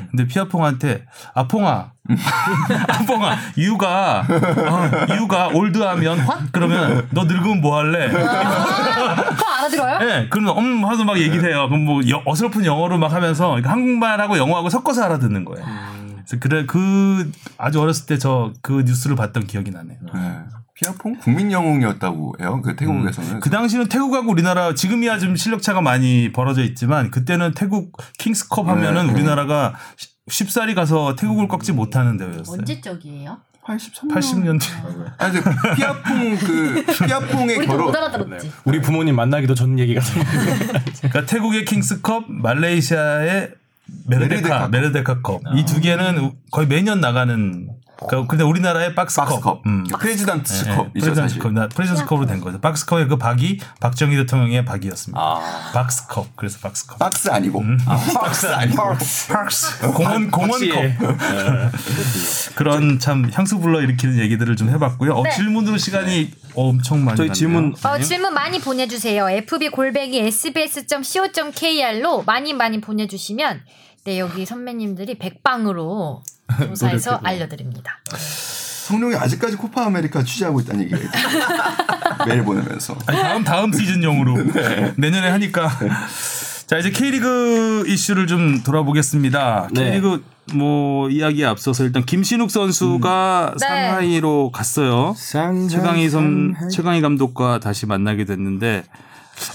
근데 0.09 0.25
피아퐁한테 0.25 1.05
아퐁아, 1.35 1.91
아퐁아, 2.89 3.35
이유가 3.55 4.21
어, 4.27 5.13
이유가 5.13 5.47
올드하면 5.49 6.19
확 6.21 6.39
그러면 6.51 7.07
너 7.11 7.25
늙으면 7.25 7.61
뭐 7.61 7.77
할래? 7.77 8.09
그거 8.09 9.51
알아들어요? 9.51 9.99
예, 10.09 10.27
그러면 10.29 10.57
음 10.57 10.85
하도 10.85 11.03
막 11.03 11.19
얘기를 11.19 11.47
해요. 11.49 11.67
그럼 11.69 11.85
뭐 11.85 12.01
여- 12.09 12.23
어설픈 12.25 12.65
영어로 12.65 12.97
막 12.97 13.11
하면서 13.13 13.47
그러니까 13.49 13.71
한국말하고 13.71 14.37
영어하고 14.39 14.69
섞어서 14.69 15.03
알아듣는 15.03 15.45
거예요. 15.45 15.65
그래서 16.25 16.37
그래 16.39 16.65
그 16.65 17.31
아주 17.59 17.79
어렸을 17.81 18.07
때 18.07 18.17
저 18.17 18.53
그 18.63 18.83
뉴스를 18.87 19.15
봤던 19.15 19.45
기억이 19.45 19.69
나네요. 19.71 19.97
네. 20.13 20.39
피아퐁 20.75 21.15
국민 21.19 21.51
영웅이었다고 21.51 22.35
해요. 22.41 22.61
그 22.63 22.75
태국에서는. 22.75 23.39
그 23.39 23.49
당시는 23.49 23.87
태국하고 23.87 24.29
우리나라 24.29 24.73
지금이야 24.75 25.19
좀 25.19 25.35
실력 25.37 25.61
차가 25.61 25.79
많이 25.81 26.31
벌어져 26.33 26.63
있지만 26.63 27.11
그때는 27.11 27.53
태국 27.53 27.95
킹스컵 28.17 28.67
하면은 28.67 29.07
네, 29.07 29.07
네. 29.07 29.13
우리나라가 29.13 29.75
시- 29.95 30.09
쉽사리 30.27 30.75
가서 30.75 31.15
태국을 31.15 31.47
꺾지 31.47 31.71
못하는 31.71 32.17
대회였어요. 32.17 32.57
언제적이에요? 32.59 33.37
83년. 33.65 34.11
80년대. 34.59 34.65
아니 35.17 35.39
근데 35.41 35.75
피아퐁 35.75 36.37
그 36.37 36.85
피아퐁의 37.07 37.55
우리도 37.57 37.71
결혼 37.71 37.85
못 37.87 37.95
알아들었지. 37.95 38.51
우리 38.65 38.81
부모님 38.81 39.15
만나기도 39.15 39.55
전 39.55 39.79
얘기가 39.79 40.01
그러니까 41.01 41.25
태국의 41.25 41.65
킹스컵, 41.65 42.25
말레이시아의 42.29 43.51
메르데카, 44.07 44.67
메르데카컵. 44.67 44.71
메르데카컵 44.71 45.41
이두 45.57 45.79
개는 45.79 46.33
거의 46.51 46.67
매년 46.67 46.99
나가는. 46.99 47.69
그러니까 47.97 48.27
근데 48.29 48.43
우리나라의 48.43 48.93
박스컵, 48.95 49.27
박스컵. 49.29 49.61
음. 49.65 49.83
프레지던트 49.85 50.53
예, 50.67 50.75
컵이죠 50.75 51.15
사실. 51.15 51.39
프레지던트컵, 51.39 51.53
나 51.53 51.67
프레지던트컵으로 51.69 52.25
된 52.27 52.41
거죠. 52.41 52.59
박스컵의 52.59 53.07
그 53.07 53.17
박이 53.17 53.59
박정희 53.79 54.15
대통령의 54.17 54.65
박이었습니다. 54.65 55.19
아. 55.19 55.71
박스컵, 55.73 56.35
그래서 56.35 56.59
박스컵. 56.61 56.99
박스 56.99 57.29
아니고. 57.29 57.63
박스 58.13 58.47
아니고. 58.47 58.83
박스. 59.31 59.79
공원 59.93 60.29
공원컵. 60.31 60.59
박시에. 60.59 60.97
그런 62.55 62.99
참 62.99 63.29
향수 63.33 63.59
불러 63.59 63.81
일으키는 63.81 64.17
얘기들을 64.19 64.55
좀 64.55 64.69
해봤고요. 64.69 65.13
어, 65.13 65.23
네. 65.23 65.31
질문으로 65.31 65.77
시간이 65.77 66.31
엄청 66.55 67.03
많이 67.05 67.17
저희. 67.17 67.31
질문 67.33 67.73
어, 67.83 67.99
질문 67.99 68.33
많이 68.33 68.59
보내주세요. 68.59 69.29
fb 69.29 69.69
골뱅이 69.69 70.17
sbs.co.kr로 70.19 72.23
많이 72.23 72.53
많이 72.53 72.79
보내주시면 72.81 73.61
네 74.05 74.19
여기 74.19 74.45
선배님들이 74.45 75.17
백방으로 75.17 76.21
조사해서 76.67 77.19
알려드립니다. 77.23 77.99
성룡이 78.87 79.15
아직까지 79.15 79.55
코파 79.57 79.85
아메리카 79.85 80.23
취재하고 80.23 80.59
있다는 80.61 80.81
얘기가 80.83 80.97
있어요. 80.99 82.25
메일 82.27 82.43
보내면서. 82.45 82.95
아니, 83.07 83.19
다음 83.19 83.43
다음 83.43 83.73
시즌용으로 83.73 84.37
네. 84.53 84.93
내년에 84.97 85.29
하니까. 85.29 85.69
자 86.67 86.77
이제 86.77 86.89
K리그 86.91 87.85
이슈를 87.87 88.27
좀 88.27 88.61
돌아보겠습니다. 88.63 89.69
네. 89.73 89.85
K리그 89.91 90.23
뭐 90.53 91.09
이야기에 91.09 91.45
앞서서 91.45 91.83
일단 91.83 92.05
김신욱 92.05 92.51
선수가 92.51 93.55
네. 93.59 93.67
상하이로 93.67 94.51
갔어요. 94.51 95.15
최강희 95.17 96.09
선 96.09 96.55
최강희 96.71 97.01
감독과 97.01 97.59
다시 97.59 97.87
만나게 97.87 98.25
됐는데 98.25 98.83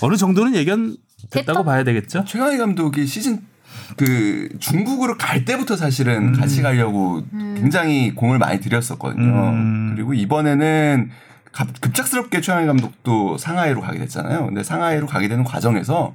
어느 0.01 0.17
정도는 0.17 0.55
예견 0.57 0.97
됐다고 1.31 1.59
됐다. 1.61 1.63
봐야 1.65 1.85
되겠죠? 1.85 2.25
최강희 2.27 2.59
감독이 2.59 3.07
시즌 3.07 3.41
그 3.97 4.49
중국으로 4.59 5.17
갈 5.19 5.45
때부터 5.45 5.77
사실은 5.77 6.33
같이 6.33 6.63
가려고 6.63 7.23
굉장히 7.57 8.15
공을 8.15 8.39
많이 8.39 8.61
들였었거든요. 8.61 9.23
음. 9.51 9.93
그리고 9.95 10.15
이번에는 10.15 11.11
갑- 11.53 11.81
급작스럽게 11.81 12.41
최강희 12.41 12.67
감독도 12.67 13.37
상하이로 13.39 13.81
가게 13.81 13.99
됐잖아요. 13.99 14.47
근데 14.47 14.63
상하이로 14.63 15.07
가게 15.07 15.29
되는 15.29 15.43
과정에서 15.45 16.15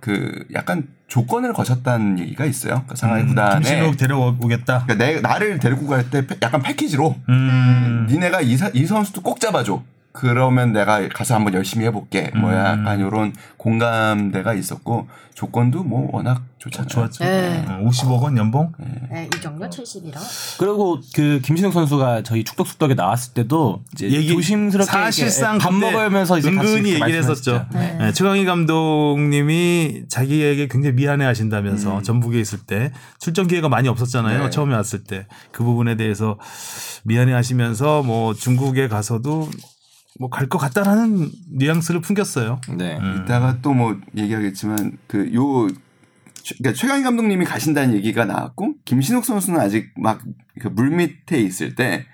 그 0.00 0.44
약간 0.54 0.86
조건을 1.08 1.52
거셨다는 1.52 2.18
얘기가 2.18 2.44
있어요. 2.44 2.84
그 2.86 2.96
상하이 2.96 3.24
구단에 3.26 3.56
음, 3.56 3.60
김신욱 3.62 3.96
데려오겠다. 3.96 4.84
그러니까 4.86 4.94
내 5.06 5.20
나를 5.20 5.58
데리고 5.58 5.86
갈 5.86 6.10
때 6.10 6.26
약간 6.42 6.60
패키지로 6.62 7.16
음. 7.28 8.06
니네가 8.10 8.42
이, 8.42 8.56
사- 8.56 8.70
이 8.74 8.84
선수도 8.86 9.22
꼭 9.22 9.40
잡아줘. 9.40 9.82
그러면 10.16 10.72
내가 10.72 11.06
가서 11.08 11.34
한번 11.34 11.54
열심히 11.54 11.84
해볼게. 11.86 12.30
뭐 12.34 12.50
음. 12.50 12.54
약간 12.56 12.98
이런 13.00 13.32
공감대가 13.56 14.54
있었고 14.54 15.08
조건도 15.34 15.84
뭐 15.84 16.08
워낙 16.12 16.42
좋잖아요. 16.58 16.88
좋았죠. 16.88 17.24
네. 17.24 17.64
어, 17.68 17.80
50억 17.84 18.22
원 18.22 18.36
연봉? 18.38 18.72
네, 19.10 19.28
이 19.36 19.40
정도 19.40 19.68
71억. 19.68 20.14
그리고 20.58 20.98
그 21.14 21.40
김신욱 21.44 21.72
선수가 21.74 22.22
저희 22.22 22.42
축덕 22.42 22.66
숙덕에 22.66 22.94
나왔을 22.94 23.34
때도 23.34 23.82
이제 23.92 24.10
얘기- 24.10 24.28
조심스럽게 24.28 24.90
사실상 24.90 25.58
밥 25.58 25.74
먹으면서 25.74 26.38
이제 26.38 26.48
은근히 26.48 26.92
얘기를 26.94 27.14
했었죠. 27.14 27.66
네. 27.74 27.96
네, 27.98 28.12
최강희 28.12 28.46
감독님이 28.46 30.04
자기에게 30.08 30.68
굉장히 30.68 30.94
미안해 30.96 31.24
하신다면서 31.26 32.00
전북에 32.02 32.40
있을 32.40 32.60
때 32.60 32.92
출전 33.20 33.46
기회가 33.46 33.68
많이 33.68 33.88
없었잖아요. 33.88 34.44
네. 34.44 34.50
처음에 34.50 34.74
왔을 34.74 35.04
때. 35.04 35.26
그 35.52 35.62
부분에 35.64 35.96
대해서 35.96 36.38
미안해 37.04 37.32
하시면서 37.32 38.02
뭐 38.02 38.32
중국에 38.34 38.88
가서도 38.88 39.50
뭐 40.18 40.30
갈 40.30 40.48
것 40.48 40.58
같다라는 40.58 41.30
뉘앙스를 41.52 42.00
풍겼어요. 42.00 42.60
네. 42.76 42.98
이따가 43.24 43.60
또 43.60 43.72
뭐 43.74 43.98
얘기하겠지만 44.16 44.98
그 45.06 45.32
요 45.34 45.68
그러니까 46.58 46.72
최강희 46.74 47.02
감독님이 47.02 47.44
가신다는 47.44 47.94
얘기가 47.94 48.24
나왔고 48.24 48.74
김신욱 48.84 49.24
선수는 49.24 49.58
아직 49.60 49.92
막그 49.96 50.68
물밑에 50.72 51.38
있을 51.40 51.74
때 51.74 52.06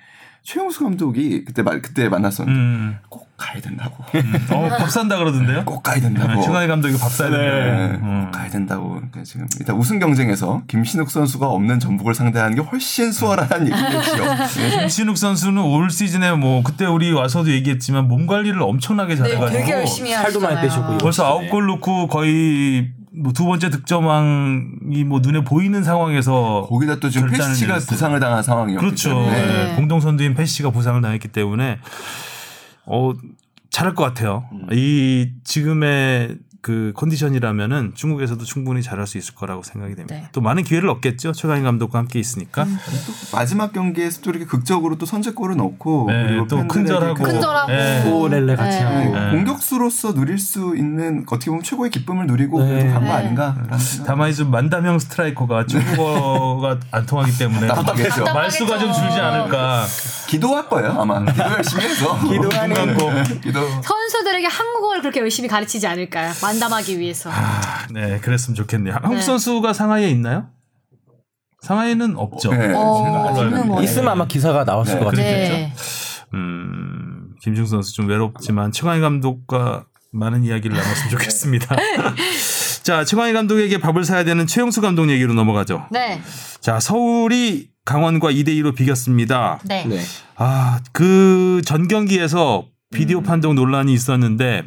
최용수 0.42 0.84
감독이 0.84 1.44
그때 1.44 1.62
말 1.62 1.82
그때 1.82 2.08
만났었는데 2.08 2.58
음. 2.60 2.96
꼭 3.42 3.48
가야 3.52 3.60
된다고. 3.60 4.04
어, 4.50 4.68
밥 4.78 4.90
산다 4.90 5.16
그러던데요? 5.18 5.64
꼭 5.64 5.82
가야 5.82 6.00
된다고. 6.00 6.32
네, 6.32 6.40
최강희 6.40 6.68
감독이 6.68 6.96
밥 6.98 7.10
사야 7.10 7.30
네, 7.30 7.36
된다. 7.36 8.06
음. 8.06 8.24
꼭 8.24 8.30
가야 8.32 8.50
된다고. 8.50 8.88
그러니까 8.94 9.22
지금 9.24 9.46
일단 9.58 9.76
우승 9.76 9.98
경쟁에서 9.98 10.62
김신욱 10.68 11.10
선수가 11.10 11.46
없는 11.48 11.80
전북을 11.80 12.14
상대하는 12.14 12.54
게 12.56 12.62
훨씬 12.62 13.12
수월하다는 13.12 13.66
얘기겠죠. 13.66 14.24
네. 14.60 14.78
김신욱 14.80 15.18
선수는 15.18 15.62
올 15.62 15.90
시즌에 15.90 16.32
뭐 16.32 16.62
그때 16.62 16.86
우리 16.86 17.12
와서도 17.12 17.50
얘기했지만 17.50 18.08
몸 18.08 18.26
관리를 18.26 18.62
엄청나게 18.62 19.16
잘해가지고 19.16 19.50
네, 19.50 19.58
되게 19.64 19.72
열심히 19.72 20.12
살도 20.12 20.40
많이. 20.40 20.60
빼셨고 20.62 20.98
벌써 20.98 21.24
네. 21.24 21.28
아홉 21.28 21.50
골 21.50 21.66
넣고 21.66 22.06
거의 22.06 22.90
뭐두 23.14 23.44
번째 23.44 23.68
득점왕이 23.70 25.04
뭐 25.04 25.20
눈에 25.20 25.42
보이는 25.42 25.82
상황에서 25.82 26.66
거기다 26.68 26.96
또 27.00 27.10
지금 27.10 27.28
내렸어요. 27.28 27.78
부상을 27.88 28.18
당한 28.20 28.42
상황이었기 28.42 28.84
그렇죠. 28.84 29.20
네. 29.26 29.72
공동 29.76 30.00
선두인 30.00 30.34
페시가 30.34 30.70
부상을 30.70 31.00
당했기 31.02 31.28
때문에 31.28 31.78
어 32.86 33.12
잘할 33.70 33.94
것 33.94 34.04
같아요. 34.04 34.48
음. 34.52 34.66
이 34.72 35.32
지금의 35.44 36.38
그 36.62 36.92
컨디션이라면은 36.94 37.92
중국에서도 37.96 38.44
충분히 38.44 38.84
잘할 38.84 39.08
수 39.08 39.18
있을 39.18 39.34
거라고 39.34 39.64
생각이 39.64 39.96
됩니다. 39.96 40.14
네. 40.14 40.28
또 40.30 40.40
많은 40.40 40.62
기회를 40.62 40.88
얻겠죠. 40.90 41.32
최강희 41.32 41.62
감독과 41.62 41.98
함께 41.98 42.20
있으니까. 42.20 42.66
마지막 43.32 43.72
경기에서 43.72 44.20
또 44.22 44.30
이렇게 44.30 44.46
극적으로 44.46 44.96
또 44.96 45.04
선제골을 45.04 45.56
넣고 45.56 46.06
네, 46.08 46.26
그리고 46.28 46.46
또 46.46 46.68
큰절하고. 46.68 47.14
그- 47.14 47.22
큰절하고. 47.24 47.72
네. 47.72 48.08
오렐레 48.12 48.54
같이 48.54 48.78
네. 48.78 48.84
하고. 48.84 49.12
네. 49.18 49.30
공격수로서 49.32 50.14
누릴 50.14 50.38
수 50.38 50.76
있는 50.76 51.24
어떻게 51.28 51.50
보면 51.50 51.64
최고의 51.64 51.90
기쁨을 51.90 52.28
누리고 52.28 52.62
네. 52.62 52.88
간거 52.92 53.16
네. 53.18 53.22
생각. 53.24 53.56
다만 54.06 54.30
이제 54.30 54.44
만담형 54.44 55.00
스트라이커가 55.00 55.66
중국어가 55.66 56.78
안 56.92 57.04
통하기 57.06 57.38
때문에 57.38 57.66
답답하겠죠. 57.66 58.22
말수가 58.22 58.78
좀 58.78 58.92
줄지 58.92 59.18
않을까. 59.18 59.84
기도할 60.28 60.68
거예요 60.68 60.92
아마. 60.92 61.24
기도 61.24 61.42
열심히 61.42 61.82
해서. 61.86 62.18
기도하는 62.20 63.40
기도. 63.40 63.60
선수들에게 63.82 64.46
한국어를 64.46 65.02
그렇게 65.02 65.18
열심히 65.18 65.48
가르치지 65.48 65.88
않을까요? 65.88 66.30
만담하기 66.52 66.98
위해서. 66.98 67.30
네, 67.90 68.18
그랬으면 68.20 68.54
좋겠네요. 68.54 68.94
한국 68.94 69.16
네. 69.16 69.20
선수가 69.22 69.72
상하이에 69.72 70.08
있나요? 70.10 70.48
상하이는 71.62 72.16
없죠. 72.16 72.50
네, 72.52 72.72
어, 72.74 73.32
있는데. 73.34 73.68
거예요. 73.68 73.82
있으면 73.82 74.08
아마 74.08 74.26
기사가 74.26 74.64
나왔을 74.64 74.94
네. 74.94 75.00
것 75.00 75.06
같아요. 75.10 75.24
네. 75.24 75.72
음, 76.34 77.34
김중 77.42 77.66
선수 77.66 77.94
좀 77.94 78.08
외롭지만 78.08 78.72
최광희 78.72 79.00
감독과 79.00 79.84
많은 80.12 80.44
이야기를 80.44 80.76
나눴으면 80.76 81.10
좋겠습니다. 81.10 81.76
자, 82.82 83.04
최광희 83.04 83.32
감독에게 83.32 83.78
밥을 83.78 84.04
사야 84.04 84.24
되는 84.24 84.46
최용수 84.46 84.80
감독 84.80 85.08
얘기로 85.08 85.34
넘어가죠. 85.34 85.86
네. 85.90 86.20
자, 86.60 86.80
서울이 86.80 87.68
강원과 87.84 88.30
2대 88.32 88.48
2로 88.48 88.74
비겼습니다. 88.74 89.60
네. 89.64 89.84
네. 89.86 90.00
아, 90.36 90.80
그 90.92 91.62
전 91.64 91.86
경기에서 91.88 92.66
비디오 92.92 93.18
음. 93.18 93.22
판독 93.22 93.54
논란이 93.54 93.92
있었는데 93.92 94.64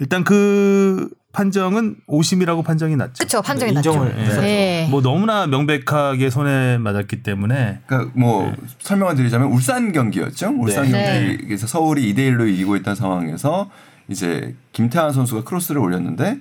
일단 0.00 0.24
그 0.24 1.08
판정은 1.32 1.96
오심이라고 2.06 2.62
판정이 2.62 2.96
났죠. 2.96 3.12
그쵸 3.18 3.42
판정이 3.42 3.72
인정을 3.72 4.08
났죠. 4.08 4.20
했었죠. 4.20 4.40
네. 4.40 4.88
뭐 4.90 5.02
너무나 5.02 5.46
명백하게 5.46 6.30
손에 6.30 6.78
맞았기 6.78 7.22
때문에 7.22 7.80
그러니까 7.86 8.10
뭐 8.14 8.54
설명을 8.78 9.16
드리자면 9.16 9.48
울산 9.48 9.92
경기였죠. 9.92 10.54
울산 10.58 10.90
네. 10.90 11.36
경기에서 11.38 11.66
서울이 11.66 12.14
2대 12.14 12.18
1로 12.30 12.48
이기고 12.48 12.76
있던 12.76 12.94
상황에서 12.94 13.70
이제 14.08 14.54
김태환 14.72 15.12
선수가 15.12 15.44
크로스를 15.44 15.80
올렸는데 15.80 16.38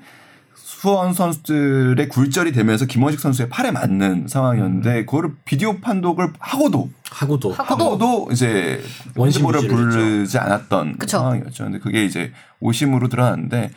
수원 0.85 1.13
선수들의 1.13 2.09
굴절이 2.09 2.51
되면서 2.51 2.85
김원식 2.85 3.19
선수의 3.19 3.49
팔에 3.49 3.71
맞는 3.71 4.27
상황이었는데 4.27 5.05
그거를 5.05 5.31
비디오 5.43 5.79
판독을 5.79 6.33
하고도 6.37 6.91
하고도 7.09 7.51
하고도 7.53 7.85
하고도 7.85 8.27
이제 8.31 8.83
원심 9.15 9.45
원심을 9.45 9.67
부르지 9.67 10.37
않았던 10.37 10.99
그쵸. 10.99 11.17
상황이었죠. 11.17 11.63
근데 11.63 11.79
그게 11.79 12.05
이제 12.05 12.31
오심으로 12.59 13.07
드러났는데 13.07 13.71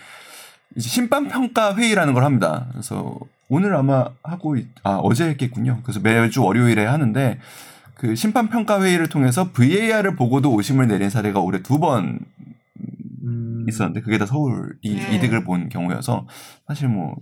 이제 0.77 0.87
심판 0.87 1.29
평가 1.29 1.75
회의라는 1.75 2.13
걸 2.13 2.25
합니다. 2.25 2.67
그래서 2.73 3.17
오늘 3.49 3.75
아마 3.75 4.05
하고 4.23 4.57
있, 4.57 4.67
아 4.83 4.97
어제 5.03 5.31
했겠군요. 5.31 5.79
그래서 5.85 6.01
매주 6.01 6.45
월요일에 6.45 6.85
하는데 6.85 7.39
그 7.95 8.17
심판 8.17 8.51
평가 8.51 8.83
회의를 8.83 9.09
통해서 9.09 9.51
VAR을 9.53 10.15
보고도 10.15 10.53
오심을 10.53 10.89
내린 10.89 11.09
사례가 11.09 11.41
올해 11.41 11.63
두 11.63 11.79
번 11.79 12.19
있었는데 13.69 14.01
그게 14.01 14.19
다 14.19 14.27
서울이 14.27 14.69
네. 14.85 15.15
이득을 15.17 15.45
본 15.45 15.69
경우여서 15.69 16.27
사실 16.67 16.89
뭐 16.89 17.15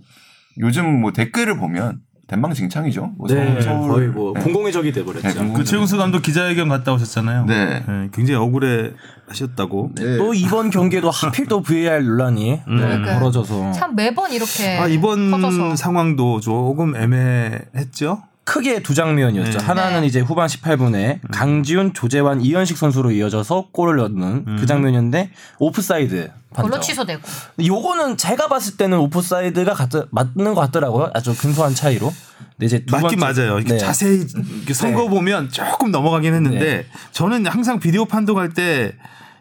요즘 0.59 1.01
뭐 1.01 1.11
댓글을 1.13 1.57
보면 1.57 1.99
대망징창이죠. 2.27 3.13
뭐 3.17 3.27
네, 3.29 3.61
서울- 3.61 3.87
거의 3.89 4.07
뭐 4.09 4.33
네. 4.33 4.41
공공의 4.41 4.73
적이 4.73 4.91
네, 4.91 4.99
돼버렸죠. 4.99 5.39
공공- 5.39 5.53
그 5.53 5.63
최용수 5.63 5.95
감독 5.95 6.21
기자회견 6.21 6.67
갔다 6.67 6.91
오셨잖아요. 6.93 7.45
네. 7.45 7.85
네, 7.87 8.09
굉장히 8.13 8.35
억울해 8.35 8.91
하셨다고. 9.29 9.91
네. 9.95 10.17
또 10.17 10.33
이번 10.33 10.69
경기에도 10.69 11.09
하필 11.09 11.45
또 11.45 11.61
VAR 11.61 12.03
논란이 12.03 12.49
네, 12.51 12.61
그러니까요. 12.65 13.19
벌어져서 13.19 13.71
참 13.71 13.95
매번 13.95 14.31
이렇게 14.33 14.77
아, 14.77 14.87
이번 14.87 15.31
터져서. 15.31 15.77
상황도 15.77 16.41
조금 16.41 16.97
애매했죠. 16.97 18.23
크게 18.47 18.81
두 18.81 18.93
장면이었죠. 18.95 19.57
네. 19.59 19.63
하나는 19.65 20.01
네. 20.01 20.07
이제 20.07 20.21
후반 20.21 20.47
18분에 20.47 21.19
강지훈, 21.31 21.93
조재완, 21.93 22.39
이현식 22.41 22.77
선수로 22.77 23.11
이어져서 23.11 23.67
골을 23.73 23.97
넣는 23.97 24.57
그 24.57 24.65
장면이었는데 24.65 25.31
오프사이드 25.59 26.31
걸로 26.53 26.69
판정. 26.69 26.81
취소되고. 26.81 27.21
요거는 27.65 28.15
제가 28.15 28.47
봤을 28.47 28.77
때는 28.77 28.99
오프사이드가 28.99 29.73
같, 29.73 29.89
맞는 30.11 30.53
것 30.53 30.61
같더라고요. 30.61 31.11
아주 31.13 31.35
근소한 31.37 31.75
차이로. 31.75 32.09
근데 32.51 32.65
이제 32.65 32.85
두 32.85 32.95
맞긴 32.95 33.19
번째- 33.19 33.41
맞아요. 33.41 33.57
이렇게 33.57 33.73
네. 33.73 33.77
자세히 33.79 34.25
선거 34.73 35.09
보면 35.09 35.49
조금 35.51 35.91
넘어가긴 35.91 36.33
했는데 36.33 36.59
네. 36.59 36.85
저는 37.11 37.45
항상 37.47 37.79
비디오 37.79 38.05
판독할 38.05 38.53
때 38.53 38.95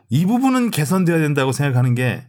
이 0.08 0.24
부분은 0.24 0.70
개선돼야 0.70 1.18
된다고 1.18 1.50
생각하는 1.50 1.96
게 1.96 2.22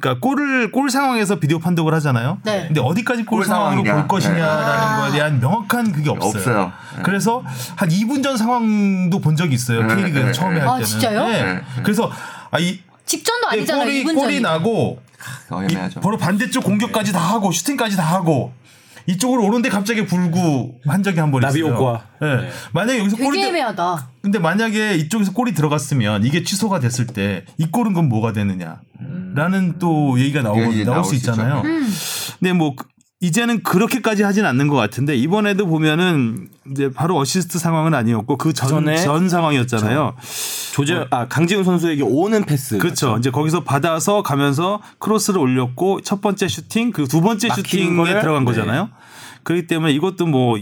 그러니까 0.00 0.20
골을 0.20 0.72
골 0.72 0.90
상황에서 0.90 1.36
비디오 1.38 1.58
판독을 1.60 1.94
하잖아요. 1.94 2.38
네. 2.44 2.64
근데 2.66 2.80
어디까지 2.80 3.24
골, 3.24 3.38
골 3.38 3.44
상황으로 3.46 3.84
상황이냐. 3.84 3.94
볼 3.94 4.08
것이냐라는 4.08 4.96
네. 4.96 5.00
거에 5.02 5.12
대한 5.12 5.40
명확한 5.40 5.92
그게 5.92 6.10
없어요. 6.10 6.30
없어요. 6.30 6.72
네. 6.96 7.02
그래서 7.04 7.42
한 7.76 7.88
2분 7.88 8.22
전 8.22 8.36
상황도 8.36 9.20
본 9.20 9.36
적이 9.36 9.54
있어요. 9.54 9.82
네, 9.84 9.94
K리그에서 9.94 10.26
네, 10.26 10.32
처음에 10.32 10.54
네. 10.54 10.60
할 10.60 10.68
아, 10.68 10.72
때는. 10.74 10.84
진짜요? 10.86 11.28
네. 11.28 11.60
그래서 11.82 12.10
아, 12.50 12.58
이 12.58 12.80
직전도 13.06 13.50
네, 13.50 13.56
아니잖아요. 13.58 13.84
골이 13.84 14.04
2분 14.04 14.14
골이. 14.14 14.40
나고 14.40 15.00
더이 15.48 15.66
애매하죠. 15.70 16.00
바로 16.00 16.16
반대쪽 16.18 16.64
공격까지 16.64 17.12
다 17.12 17.20
하고 17.20 17.52
슈팅까지 17.52 17.96
다 17.96 18.02
하고 18.02 18.52
이쪽으로 19.06 19.44
오는데 19.44 19.68
갑자기 19.68 20.06
불구 20.06 20.72
한 20.86 21.02
적이 21.02 21.20
한 21.20 21.30
번 21.30 21.42
있어요. 21.42 21.52
나비 21.52 21.62
효과. 21.62 22.04
예. 22.22 22.26
네. 22.42 22.50
만약에 22.72 22.98
여기서 23.00 23.16
골이 23.18 23.42
애매하다. 23.44 24.08
근데 24.22 24.38
만약에 24.38 24.94
이쪽에서 24.96 25.32
골이 25.32 25.52
들어갔으면 25.54 26.24
이게 26.24 26.42
취소가 26.42 26.80
됐을 26.80 27.06
때 27.06 27.44
이 27.58 27.66
골은 27.70 27.92
그럼 27.92 28.08
뭐가 28.08 28.32
되느냐? 28.32 28.80
라는 29.34 29.78
또 29.78 30.18
얘기가 30.18 30.42
나오, 30.42 30.56
나올 30.56 30.84
나올 30.84 31.04
수. 31.04 31.14
있잖아요. 31.16 31.62
음. 31.64 31.88
근데 32.38 32.52
뭐 32.52 32.74
그- 32.76 32.86
이제는 33.20 33.62
그렇게까지 33.62 34.22
하진 34.22 34.44
않는 34.44 34.68
것 34.68 34.76
같은데 34.76 35.16
이번에도 35.16 35.66
보면은 35.66 36.48
이제 36.70 36.90
바로 36.92 37.16
어시스트 37.16 37.58
상황은 37.58 37.94
아니었고 37.94 38.36
그 38.36 38.52
전 38.52 38.68
전에 38.68 38.96
전 38.98 39.30
상황이었잖아요. 39.30 40.14
조재 40.74 41.06
아 41.10 41.26
강지훈 41.26 41.64
선수에게 41.64 42.02
오는 42.02 42.44
패스. 42.44 42.76
그렇죠. 42.76 43.16
이제 43.18 43.30
거기서 43.30 43.64
받아서 43.64 44.22
가면서 44.22 44.80
크로스를 44.98 45.40
올렸고 45.40 46.02
첫 46.02 46.20
번째 46.20 46.48
슈팅 46.48 46.90
그 46.90 47.06
두 47.06 47.22
번째 47.22 47.48
슈팅에 47.48 47.96
거를? 47.96 48.20
들어간 48.20 48.44
네. 48.44 48.50
거잖아요. 48.52 48.90
그렇기 49.42 49.68
때문에 49.68 49.92
이것도 49.92 50.26
뭐 50.26 50.58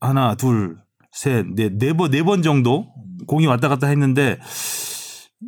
하나 0.00 0.34
둘셋네네 0.34 2.22
번 2.24 2.42
정도 2.42 2.86
공이 3.26 3.46
왔다 3.46 3.68
갔다 3.68 3.86
했는데 3.86 4.38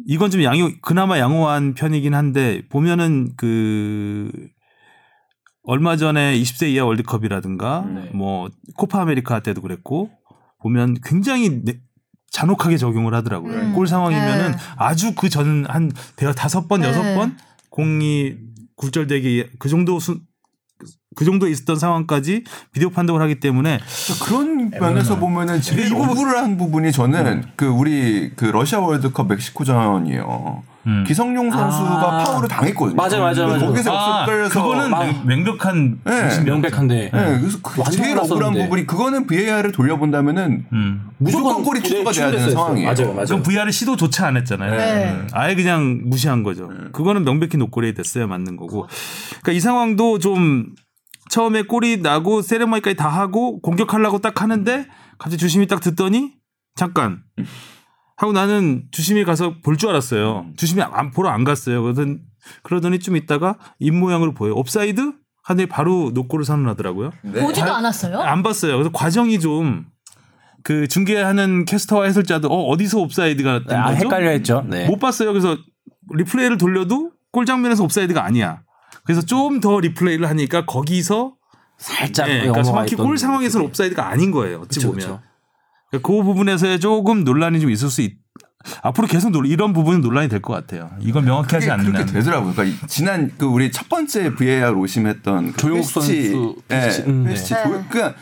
이건 0.07 0.31
좀 0.31 0.43
양호 0.43 0.71
그나마 0.83 1.19
양호한 1.19 1.75
편이긴 1.75 2.15
한데 2.15 2.63
보면은 2.69 3.33
그 3.37 4.31
얼마 5.63 5.97
전에 5.97 6.39
20세 6.39 6.71
이하 6.71 6.85
월드컵이라든가 6.87 7.85
네. 7.87 8.11
뭐 8.15 8.49
코파 8.77 9.03
아메리카 9.03 9.41
때도 9.41 9.61
그랬고 9.63 10.11
보면 10.63 10.97
굉장히 11.05 11.63
네- 11.65 11.81
잔혹하게 12.31 12.77
적용을 12.77 13.13
하더라고요. 13.15 13.53
음. 13.53 13.73
골 13.75 13.87
상황이면은 13.89 14.53
네. 14.53 14.57
아주 14.77 15.15
그 15.15 15.29
전 15.29 15.67
한 15.69 15.91
대여 16.17 16.33
다섯 16.33 16.69
번 16.69 16.83
네. 16.83 16.89
여섯 16.89 17.03
번 17.17 17.37
공이 17.71 18.37
굴절되기 18.77 19.47
그 19.59 19.69
정도 19.69 19.99
수, 19.99 20.21
그 21.17 21.25
정도 21.25 21.49
있었던 21.49 21.77
상황까지 21.77 22.45
비디오 22.73 22.89
판독을 22.91 23.21
하기 23.23 23.41
때문에 23.41 23.81
그런 24.25 24.71
면에서 24.71 25.19
보면은 25.19 25.61
제일 25.61 25.87
이거- 25.89 26.05
억울한 26.05 26.57
부분이 26.57 26.93
저는 26.93 27.45
그 27.57 27.67
우리 27.67 28.31
그 28.37 28.45
러시아 28.45 28.79
월드컵 28.79 29.27
멕시코전이요. 29.27 30.63
음. 30.87 31.05
기성용 31.07 31.51
선수가 31.51 31.91
아. 32.21 32.25
파울을 32.25 32.49
당했거든요. 32.49 32.97
맞아요, 32.97 33.21
맞아요, 33.21 33.49
맞아요. 33.49 33.67
거기서 33.67 33.93
아, 33.95 34.25
그거는 34.49 34.89
막- 34.89 35.05
명- 35.27 35.45
명백한 35.45 35.99
네. 36.05 36.41
명백한데. 36.45 37.11
네, 37.13 37.39
그래서 37.41 37.59
그 37.61 37.81
완전 37.83 38.03
제일 38.03 38.17
억울한. 38.17 38.55
부분이 38.55 38.87
그거는 38.87 39.27
VAR을 39.27 39.73
돌려본다면은 39.73 40.67
음. 40.73 41.11
무조건 41.19 41.63
골이 41.65 41.81
네, 41.83 41.89
취소가 41.89 42.13
돼야 42.13 42.31
되는. 42.31 42.51
상황이에요. 42.53 42.87
맞아요, 42.87 43.13
맞아요. 43.13 43.27
그럼 43.27 43.43
VAR을 43.43 43.73
시도조차 43.73 44.29
안 44.29 44.37
했잖아요. 44.39 44.71
네. 44.75 45.11
음. 45.11 45.29
아예 45.33 45.55
그냥 45.55 46.03
무시한 46.07 46.43
거죠. 46.45 46.71
그거는 46.93 47.25
명백히 47.25 47.59
노골이 47.59 47.93
됐어야 47.95 48.27
맞는 48.27 48.57
거고. 48.57 48.87
그러니까 49.43 49.53
이 49.53 49.61
상황도 49.61 50.19
좀 50.19 50.69
처음에 51.31 51.63
골이 51.63 51.99
나고 51.99 52.43
세레머니까지 52.43 52.97
다 52.97 53.09
하고 53.09 53.61
공격하려고 53.61 54.19
딱 54.19 54.43
하는데 54.43 54.87
갑자기 55.19 55.39
주심이 55.39 55.67
딱 55.67 55.81
듣더니 55.81 56.35
잠깐 56.77 57.23
하고 58.17 58.33
나는 58.33 58.85
주심이 58.91 59.25
가서 59.25 59.55
볼 59.63 59.77
줄 59.77 59.89
알았어요. 59.91 60.47
주심이 60.57 60.83
안, 60.83 61.11
보러 61.11 61.31
안 61.31 61.45
갔어요. 61.45 61.83
그러더니, 61.83 62.19
그러더니 62.63 62.99
좀 62.99 63.17
있다가 63.17 63.57
입 63.79 63.93
모양으로 63.93 64.35
보여요. 64.35 64.55
옵사이드? 64.55 65.15
하더니 65.43 65.67
바로 65.67 66.11
노골을 66.13 66.45
선언하더라고요. 66.45 67.13
네. 67.23 67.41
보지도 67.41 67.73
않았어요? 67.73 68.21
안 68.21 68.43
봤어요. 68.43 68.73
그래서 68.73 68.91
과정이 68.93 69.41
좀 69.41 69.87
그 70.63 70.89
중계하는 70.89 71.65
캐스터와 71.65 72.05
해설자도 72.05 72.49
어, 72.49 72.69
어디서 72.69 72.99
옵사이드가 73.01 73.65
된 73.67 73.79
아, 73.79 73.87
거죠? 73.87 74.05
헷갈려 74.05 74.31
했죠. 74.31 74.65
네. 74.69 74.87
못 74.87 74.99
봤어요. 74.99 75.33
그래서 75.33 75.57
리플레이를 76.15 76.59
돌려도 76.59 77.13
골 77.33 77.47
장면에서 77.47 77.85
옵사이드가 77.85 78.23
아니야. 78.25 78.63
그래서 79.15 79.27
좀 79.27 79.61
더 79.61 79.81
리플레이를 79.81 80.29
하니까 80.29 80.65
거기서 80.67 81.35
살짝 81.79 82.27
네, 82.29 82.39
그러니까 82.41 82.63
정확히 82.63 82.95
골 82.95 83.19
상황에서는. 83.19 83.67
옵사이드가 83.67 84.07
아닌 84.09 84.31
거예요. 84.31 84.59
어찌 84.61 84.79
그쵸, 84.79 84.89
보면. 84.89 85.01
그쵸. 85.01 85.21
그러니까 85.91 86.07
그 86.07 86.23
부분에서 86.23 86.79
조금 86.79 87.25
논란이 87.25 87.59
좀 87.61 87.71
있을 87.71 87.89
수 87.91 88.03
있. 88.03 88.15
앞으로 88.83 89.07
계속 89.09 89.31
논- 89.31 89.47
이런 89.47 89.73
부분은 89.73 90.01
논란이 90.03 90.29
될 90.29 90.41
것 90.43 90.53
같아요. 90.53 90.91
이건 91.01 91.25
명확히 91.25 91.55
하지 91.57 91.71
않는 91.71 91.87
그렇게 91.87 92.05
한. 92.05 92.13
되더라고요. 92.13 92.53
그러니까 92.53 92.77
이- 92.85 92.89
지난 92.89 93.33
그 93.39 93.47
우리 93.47 93.73
첫 93.73 93.89
번째 93.89 94.35
VAR 94.35 94.75
오심했던 94.77 95.53
그 95.53 95.57
조영욱 95.57 95.81
페시치, 95.83 96.29
선수, 96.29 96.57
예, 96.71 96.81
페시치, 96.81 97.09
음, 97.09 97.25
네. 97.25 97.35
네. 97.35 97.43
조- 97.43 97.55
그러니까 97.65 98.15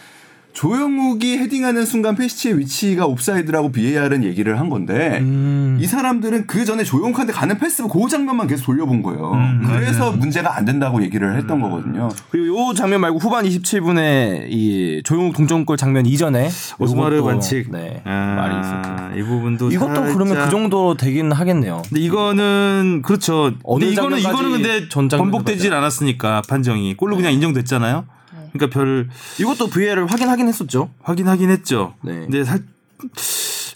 조영욱이 0.58 1.38
헤딩하는 1.38 1.86
순간 1.86 2.16
페시치의 2.16 2.58
위치가 2.58 3.06
옵사이드라고 3.06 3.70
VAR은 3.70 4.24
얘기를 4.24 4.58
한 4.58 4.68
건데 4.68 5.18
음. 5.20 5.78
이 5.80 5.86
사람들은 5.86 6.48
그 6.48 6.64
전에 6.64 6.82
조영욱한테 6.82 7.32
가는 7.32 7.56
패스 7.58 7.86
그 7.86 8.08
장면만 8.10 8.48
계속 8.48 8.66
돌려본 8.66 9.02
거예요. 9.04 9.34
음, 9.34 9.62
그래서 9.64 10.10
문제가 10.10 10.56
안 10.56 10.64
된다고 10.64 11.00
얘기를 11.00 11.36
했던 11.36 11.60
거거든요. 11.60 12.08
그리고 12.30 12.70
요 12.70 12.74
장면 12.74 13.00
말고 13.02 13.18
후반 13.18 13.44
27분에 13.44 14.46
이 14.48 15.00
조영욱 15.04 15.36
동점골 15.36 15.76
장면 15.76 16.06
이전에 16.06 16.48
오스마르 16.80 17.22
반칙. 17.22 17.70
네. 17.70 18.02
아, 18.04 18.34
말이 18.34 18.58
있었고. 18.60 19.16
이 19.20 19.22
부분도 19.22 19.70
이것도 19.70 20.12
그러면 20.12 20.26
살짝- 20.26 20.44
그 20.46 20.50
정도 20.50 20.96
되긴 20.96 21.30
하겠네요. 21.30 21.82
근데 21.88 22.00
이거는 22.00 23.02
그렇죠. 23.04 23.52
어느 23.62 23.84
근데 23.84 23.92
이거는 23.92 24.18
이거는 24.18 24.50
근데 24.50 24.88
전 24.88 25.08
장면을 25.08 25.30
번복되질 25.30 25.70
봤죠. 25.70 25.78
않았으니까 25.78 26.42
판정이 26.48 26.96
골로 26.96 27.14
그냥 27.14 27.32
인정됐잖아요. 27.32 28.06
그러니까 28.52 28.70
별 28.70 29.08
이것도 29.40 29.68
VA를 29.68 30.06
확인하긴 30.06 30.48
했었죠. 30.48 30.90
확인하긴 31.02 31.50
했죠. 31.50 31.94
네. 32.02 32.20
근데 32.20 32.44
살 32.44 32.62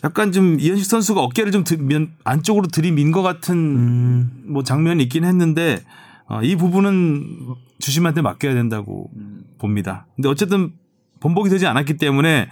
약간 0.05 0.33
좀 0.33 0.59
이현식 0.59 0.87
선수가 0.87 1.21
어깨를 1.23 1.53
좀 1.53 1.65
들면 1.65 2.13
안쪽으로 2.25 2.67
들이민 2.69 3.13
것 3.13 3.23
같은 3.23 3.57
음. 3.57 4.43
뭐 4.47 4.63
장면이 4.63 5.03
있긴 5.05 5.25
했는데 5.25 5.83
어, 6.27 6.43
이 6.43 6.57
부분은 6.57 7.55
주심한테 7.79 8.23
맡겨야 8.23 8.55
된다고 8.55 9.11
봅니다. 9.59 10.07
근데 10.17 10.29
어쨌든 10.29 10.73
번복이 11.21 11.51
되지 11.51 11.67
않았기 11.69 11.99
때문에 11.99 12.49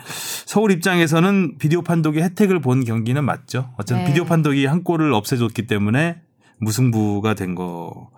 서울 0.46 0.70
입장에서는 0.70 1.58
비디오 1.58 1.82
판독의 1.82 2.22
혜택을 2.22 2.60
본 2.60 2.84
경기는 2.84 3.22
맞죠. 3.24 3.72
어쨌든 3.76 4.04
네. 4.04 4.10
비디오 4.10 4.24
판독이 4.24 4.64
한 4.66 4.84
골을 4.84 5.12
없애줬기 5.12 5.66
때문에 5.66 6.20
무승부가 6.58 7.34
된 7.34 7.56
거, 7.56 8.10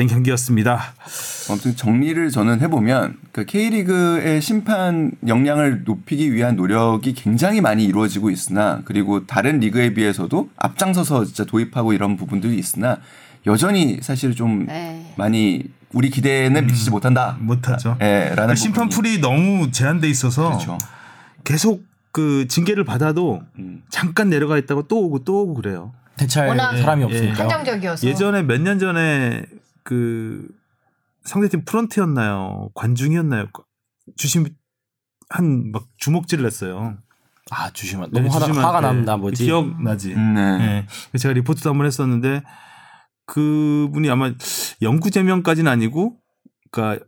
된 0.00 0.06
경기였습니다. 0.08 0.94
아무튼 1.50 1.76
정리를 1.76 2.30
저는 2.30 2.62
해보면 2.62 3.18
그 3.32 3.44
K리그의 3.44 4.40
심판 4.40 5.12
역량을 5.26 5.82
높이기 5.84 6.32
위한 6.32 6.56
노력이 6.56 7.12
굉장히 7.12 7.60
많이 7.60 7.84
이루어지고 7.84 8.30
있으나 8.30 8.80
그리고 8.86 9.26
다른 9.26 9.60
리그에 9.60 9.92
비해서도 9.92 10.48
앞장서서 10.56 11.26
진짜 11.26 11.44
도입하고 11.44 11.92
이런 11.92 12.16
부분들이 12.16 12.56
있으나 12.56 12.96
여전히 13.46 13.98
사실 14.00 14.34
좀 14.34 14.64
네. 14.66 15.12
많이 15.16 15.64
우리 15.92 16.08
기대는 16.08 16.66
미치지 16.66 16.90
못한다. 16.90 17.36
못하죠. 17.38 17.98
예, 18.00 18.32
라는 18.34 18.54
심판 18.54 18.88
부분이. 18.88 19.16
풀이 19.16 19.20
너무 19.20 19.70
제한돼 19.70 20.08
있어서 20.08 20.46
그렇죠. 20.48 20.78
계속 21.44 21.84
그 22.10 22.46
징계를 22.48 22.84
받아도 22.84 23.42
음. 23.58 23.82
잠깐 23.90 24.30
내려가 24.30 24.56
있다가 24.56 24.82
또 24.88 24.98
오고 25.02 25.24
또 25.24 25.42
오고 25.42 25.54
그래요. 25.54 25.92
대체할 26.16 26.48
워낙 26.48 26.76
사람이 26.76 27.02
예, 27.02 27.06
없으니까. 27.06 27.42
한정적이어서. 27.44 28.06
예전에 28.06 28.42
몇 28.42 28.60
년 28.62 28.78
전에 28.78 29.42
그 29.84 30.48
상대팀 31.24 31.64
프런트였나요? 31.64 32.70
관중이었나요? 32.74 33.46
주심 34.16 34.46
한 35.28 35.70
막 35.72 35.86
주먹질을 35.98 36.44
했어요. 36.44 36.98
아 37.52 37.70
주시면 37.70 38.10
네, 38.12 38.20
너무 38.20 38.32
화가, 38.34 38.46
주심한테. 38.46 38.66
화가 38.66 38.80
남나 38.80 39.16
보지. 39.16 39.44
기억나지. 39.44 40.14
음, 40.14 40.34
네. 40.34 40.86
네. 41.12 41.18
제가 41.18 41.32
리포트도 41.34 41.70
한번 41.70 41.86
했었는데 41.86 42.42
그분이 43.26 44.10
아마 44.10 44.32
영구 44.82 45.10
제명까지는 45.10 45.70
아니고 45.70 46.18
그러니까 46.70 47.04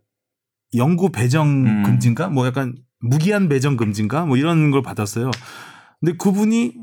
영구 0.75 1.11
배정 1.11 1.67
음. 1.67 1.83
금지인가 1.83 2.29
뭐 2.29 2.47
약간 2.47 2.77
무기한 3.01 3.49
배정 3.49 3.77
금지인가 3.77 4.25
뭐 4.25 4.37
이런 4.37 4.71
걸 4.71 4.83
받았어요. 4.83 5.31
근데 6.01 6.17
그분이 6.17 6.75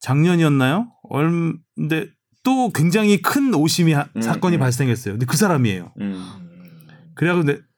작년이었나요? 0.00 0.92
얼 1.10 1.54
근데 1.76 2.06
또 2.42 2.70
굉장히 2.70 3.22
큰 3.22 3.54
오심이 3.54 3.92
하- 3.92 4.06
음, 4.16 4.22
사건이 4.22 4.56
음. 4.56 4.60
발생했어요. 4.60 5.14
근데 5.14 5.26
그 5.26 5.36
사람이에요. 5.36 5.92
음. 6.00 6.24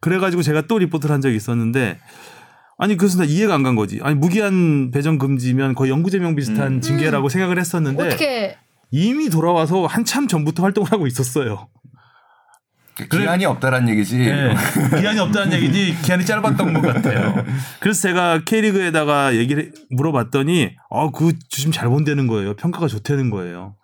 그래가지고 0.00 0.42
제가 0.42 0.62
또 0.66 0.78
리포트를 0.78 1.12
한 1.12 1.20
적이 1.20 1.36
있었는데 1.36 1.98
아니 2.78 2.96
그래서 2.96 3.18
나 3.18 3.24
이해가 3.24 3.54
안 3.54 3.62
간 3.62 3.74
거지. 3.76 4.00
아니 4.02 4.14
무기한 4.14 4.90
배정 4.90 5.18
금지면 5.18 5.74
거의 5.74 5.90
영구 5.90 6.10
제명 6.10 6.34
비슷한 6.34 6.74
음. 6.74 6.80
징계라고 6.80 7.28
생각을 7.28 7.58
했었는데 7.58 8.06
어떻게 8.06 8.56
이미 8.90 9.28
돌아와서 9.28 9.86
한참 9.86 10.28
전부터 10.28 10.62
활동을 10.62 10.90
하고 10.92 11.06
있었어요. 11.06 11.68
기한이 13.10 13.44
없다라는 13.44 13.88
얘기지. 13.88 14.20
예. 14.20 14.54
기한이 15.00 15.18
없다는 15.18 15.52
얘기지 15.54 15.96
기한이 16.02 16.24
짧았던 16.24 16.74
것 16.74 16.80
같아요. 16.80 17.44
그래서 17.80 18.00
제가 18.02 18.42
K리그에다가 18.44 19.34
얘기를 19.34 19.72
물어봤더니 19.90 20.76
어 20.90 21.10
그 21.10 21.32
주심 21.48 21.72
잘 21.72 21.88
본다는 21.88 22.28
거예요. 22.28 22.54
평가가 22.54 22.86
좋다는 22.86 23.30
거예요. 23.30 23.74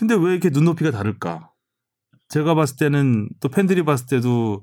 근데 0.00 0.14
왜 0.14 0.32
이렇게 0.32 0.48
눈높이가 0.48 0.90
다를까? 0.90 1.50
제가 2.30 2.54
봤을 2.54 2.76
때는 2.76 3.28
또 3.40 3.50
팬들이 3.50 3.84
봤을 3.84 4.06
때도 4.06 4.62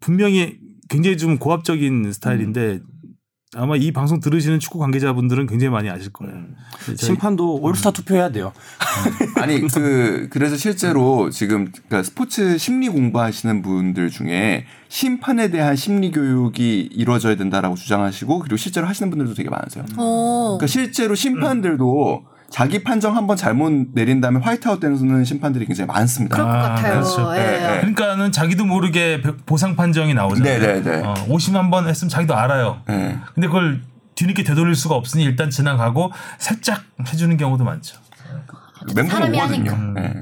분명히 0.00 0.58
굉장히 0.88 1.16
좀 1.16 1.38
고압적인 1.38 2.12
스타일인데 2.12 2.80
아마 3.54 3.76
이 3.76 3.92
방송 3.92 4.18
들으시는 4.18 4.58
축구 4.58 4.78
관계자분들은 4.80 5.46
굉장히 5.46 5.70
많이 5.70 5.88
아실 5.88 6.12
거예요. 6.12 6.34
저희- 6.84 6.96
심판도 6.96 7.60
올스타 7.60 7.92
투표해야 7.92 8.30
돼요. 8.30 8.52
아니 9.36 9.60
그 9.60 10.28
그래서 10.30 10.56
실제로 10.56 11.30
지금 11.30 11.66
그러니까 11.70 12.02
스포츠 12.02 12.58
심리 12.58 12.88
공부하시는 12.88 13.62
분들 13.62 14.10
중에 14.10 14.66
심판에 14.88 15.50
대한 15.50 15.76
심리 15.76 16.10
교육이 16.10 16.88
이루어져야 16.92 17.36
된다라고 17.36 17.76
주장하시고 17.76 18.40
그리고 18.40 18.56
실제로 18.56 18.88
하시는 18.88 19.10
분들도 19.10 19.34
되게 19.34 19.48
많으세요. 19.48 19.84
어. 19.96 20.56
그러니까 20.58 20.66
실제로 20.66 21.14
심판들도 21.14 22.24
자기 22.50 22.82
판정 22.82 23.16
한번 23.16 23.36
잘못 23.36 23.72
내린 23.94 24.20
다음에 24.20 24.40
화이트아웃 24.40 24.80
되는 24.80 25.24
심판들이 25.24 25.66
굉장히 25.66 25.86
많습니다. 25.86 26.36
그럴 26.36 26.48
것 26.48 26.54
아, 26.54 26.62
같아요. 26.70 26.94
그렇죠. 26.94 27.34
예. 27.36 27.38
네, 27.38 27.60
네. 27.60 27.80
그러니까는 27.80 28.32
자기도 28.32 28.64
모르게 28.64 29.22
보상 29.46 29.76
판정이 29.76 30.14
나오잖아요. 30.14 30.58
네네네. 30.58 31.06
어, 31.06 31.14
50한번 31.28 31.86
했으면 31.88 32.08
자기도 32.08 32.34
알아요. 32.36 32.82
네. 32.88 33.18
근데 33.34 33.46
그걸 33.46 33.80
뒤늦게 34.16 34.42
되돌릴 34.42 34.74
수가 34.74 34.96
없으니 34.96 35.24
일단 35.24 35.48
지나가고 35.48 36.12
살짝 36.38 36.82
해주는 37.06 37.36
경우도 37.36 37.64
많죠. 37.64 37.96
멘붕 38.94 39.08
사람이 39.08 39.38
오거든요. 39.38 39.70
하니까. 39.70 40.00
네. 40.00 40.14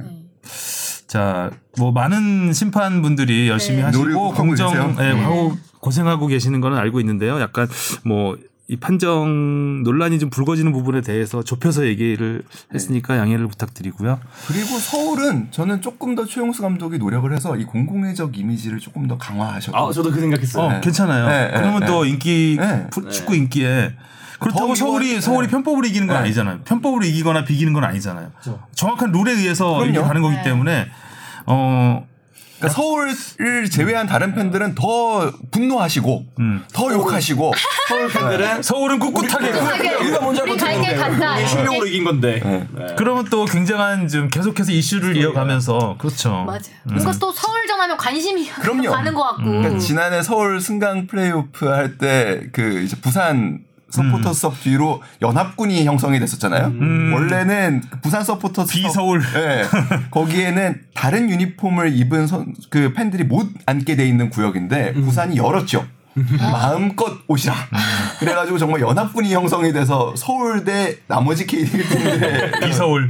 자, 1.07 1.51
뭐 1.79 1.93
많은 1.93 2.53
심판분들이 2.53 3.49
열심히 3.49 3.79
네. 3.79 3.85
하시고 3.85 4.33
공정. 4.33 4.95
예, 5.01 5.15
네. 5.15 5.23
하고 5.23 5.57
고생하고 5.81 6.27
계시는 6.27 6.61
거는 6.61 6.77
알고 6.77 7.01
있는데요. 7.01 7.41
약간 7.41 7.69
뭐 8.05 8.37
이 8.71 8.77
판정 8.77 9.83
논란이 9.83 10.19
좀 10.19 10.29
불거지는 10.29 10.73
부분에 10.73 11.01
대해서 11.01 11.43
좁혀서 11.43 11.87
얘기를 11.87 12.43
했으니까 12.75 13.17
양해를 13.17 13.49
부탁드리고요. 13.49 14.21
그리고 14.47 14.79
서울은 14.79 15.49
저는 15.51 15.81
조금 15.81 16.15
더 16.15 16.27
최용수 16.27 16.61
감독이 16.61 16.99
노력을 16.99 17.33
해서 17.33 17.57
이 17.57 17.65
공공의적 17.65 18.37
이미지를 18.39 18.79
조금 18.79 19.09
더 19.09 19.17
강화하셨고 19.17 19.75
아 19.77 19.91
저도 19.91 20.11
그 20.11 20.21
생각했어요. 20.21 20.77
어, 20.77 20.81
괜찮아요. 20.83 21.29
네, 21.29 21.51
그러면 21.55 21.81
네, 21.81 21.87
또 21.87 22.05
네. 22.05 22.11
인기 22.11 22.57
네. 22.61 22.87
프- 22.91 23.09
축구 23.09 23.35
인기에 23.35 23.95
그렇다고 24.39 24.69
더 24.69 24.75
서울이 24.75 25.13
이거- 25.13 25.21
서울이 25.23 25.47
네. 25.47 25.51
편법으로 25.51 25.87
이기는 25.87 26.07
건 26.07 26.17
네. 26.17 26.23
아니잖아요. 26.25 26.61
편법으로 26.67 27.07
이기거나 27.07 27.45
비기는 27.47 27.73
건 27.73 27.85
아니잖아요. 27.85 28.31
정확한 28.75 29.13
룰에 29.13 29.33
의해서 29.33 29.65
그럼요. 29.77 29.85
이렇게 29.87 30.07
가는 30.07 30.21
거기 30.21 30.37
네. 30.37 30.43
때문에 30.43 30.89
어 31.47 32.07
그러니까 32.59 32.69
서울을 32.75 33.71
제외한 33.71 34.07
다른 34.07 34.35
팬들은 34.35 34.75
더 34.75 35.33
분노하시고 35.51 36.25
음. 36.41 36.65
더 36.73 36.93
욕하시고 36.93 37.53
서울 37.89 38.09
팬들은 38.09 38.63
서울은 38.63 38.99
꿋꿋하게 38.99 39.51
우리가 39.95 40.21
먼저 40.21 40.45
해볼게요. 40.45 40.97
간다. 41.01 41.47
실력으로 41.47 41.87
이긴 41.87 42.05
건데. 42.05 42.41
네. 42.45 42.87
그러면 42.97 43.25
또 43.31 43.45
굉장한 43.45 44.09
좀 44.09 44.29
계속해서 44.29 44.73
이슈를 44.73 45.17
이어가면서 45.17 45.97
그렇죠. 45.99 46.31
맞아요. 46.31 46.61
뭔가 46.85 47.13
또 47.21 47.31
서울전 47.33 47.81
하면 47.81 47.97
관심이 47.97 48.49
그럼요. 48.51 48.91
가는 48.91 49.15
것 49.15 49.23
같고. 49.23 49.45
그러니까 49.45 49.79
지난해 49.79 50.23
서울 50.23 50.61
승강 50.61 51.07
플레이오프 51.07 51.67
할 51.67 51.97
때 51.99 52.49
그 52.53 52.81
이제 52.83 52.97
부산 53.01 53.61
서포터석 53.91 54.61
뒤로 54.63 55.03
연합군이 55.23 55.85
형성이 55.85 56.21
됐었잖아요. 56.21 56.73
원래는 57.15 57.83
그 57.89 58.01
부산 58.01 58.23
서포터석 58.23 58.71
비서울. 58.71 59.23
예. 59.37 59.65
거기에는 60.11 60.81
다른 60.95 61.31
유니폼을 61.31 61.97
입은 61.97 62.27
선, 62.27 62.55
그 62.71 62.93
팬들이 62.93 63.25
못 63.25 63.49
앉게 63.67 63.97
돼 63.97 64.07
있는 64.07 64.31
구역인데 64.31 64.95
부산이 64.95 65.37
열었죠. 65.37 65.87
마음껏 66.39 67.19
오시라. 67.29 67.55
그래가지고 68.19 68.59
정말 68.59 68.81
연합군이 68.81 69.33
형성이 69.33 69.73
돼서 69.73 70.15
서울대 70.17 70.99
나머지 71.07 71.47
K리그 71.47 71.83
팀들의 71.85 72.61
비서울. 72.61 73.09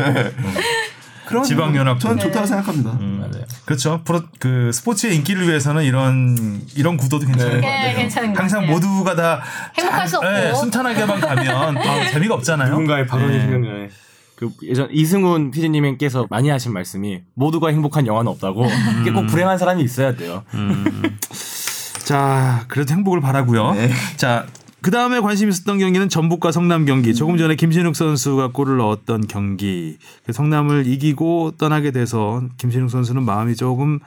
그런 1.28 1.44
지방 1.44 1.76
연합군. 1.76 2.00
저는 2.00 2.18
좋다고 2.18 2.46
생각합니다. 2.46 2.92
맞아요. 2.98 3.44
그렇죠. 3.66 4.00
프로 4.04 4.22
그 4.38 4.70
스포츠의 4.72 5.14
인기를 5.16 5.46
위해서는 5.48 5.84
이런 5.84 6.60
이런 6.74 6.96
구도도 6.96 7.26
괜찮은 7.26 7.52
것 7.52 7.60
네, 7.60 7.66
같아요. 7.66 7.96
괜찮은 7.96 8.32
것 8.32 8.40
항상 8.40 8.60
같아요. 8.62 8.74
모두가 8.74 9.14
다 9.14 9.42
행복할 9.76 9.98
잘- 10.00 10.08
수 10.08 10.16
없고. 10.18 10.28
예, 10.28 10.54
순탄하게만 10.54 11.20
가면 11.20 11.78
아, 11.78 12.10
재미가 12.10 12.34
없잖아요. 12.34 12.70
누군가의 12.70 13.06
발언이 13.06 13.32
네. 13.36 13.40
생각나네. 13.42 13.88
그 14.36 14.50
예전 14.62 14.88
이승훈 14.92 15.50
PD님께서 15.50 16.26
많이 16.30 16.48
하신 16.48 16.72
말씀이 16.72 17.22
모두가 17.34 17.68
행복한 17.70 18.06
영화는 18.06 18.30
없다고 18.30 18.66
이게 19.00 19.10
꼭 19.10 19.26
불행한 19.26 19.58
사람이 19.58 19.82
있어야 19.82 20.14
돼요. 20.14 20.44
자, 22.04 22.64
그래도 22.68 22.94
행복을 22.94 23.20
바라고요. 23.20 23.72
네. 23.74 23.90
자, 24.16 24.46
그 24.80 24.90
다음에 24.92 25.18
관심 25.20 25.48
있었던 25.48 25.78
경기는 25.78 26.08
전북과 26.08 26.52
성남 26.52 26.84
경기. 26.84 27.14
조금 27.14 27.36
전에 27.36 27.56
김신욱 27.56 27.96
선수가 27.96 28.52
골을 28.52 28.76
넣었던 28.76 29.26
경기. 29.26 29.98
그 30.24 30.32
성남을 30.32 30.86
이기고 30.86 31.52
떠나게 31.58 31.90
돼서 31.90 32.42
김신욱 32.58 32.88
선수는 32.90 33.24
마음이 33.24 33.56
조금 33.56 33.98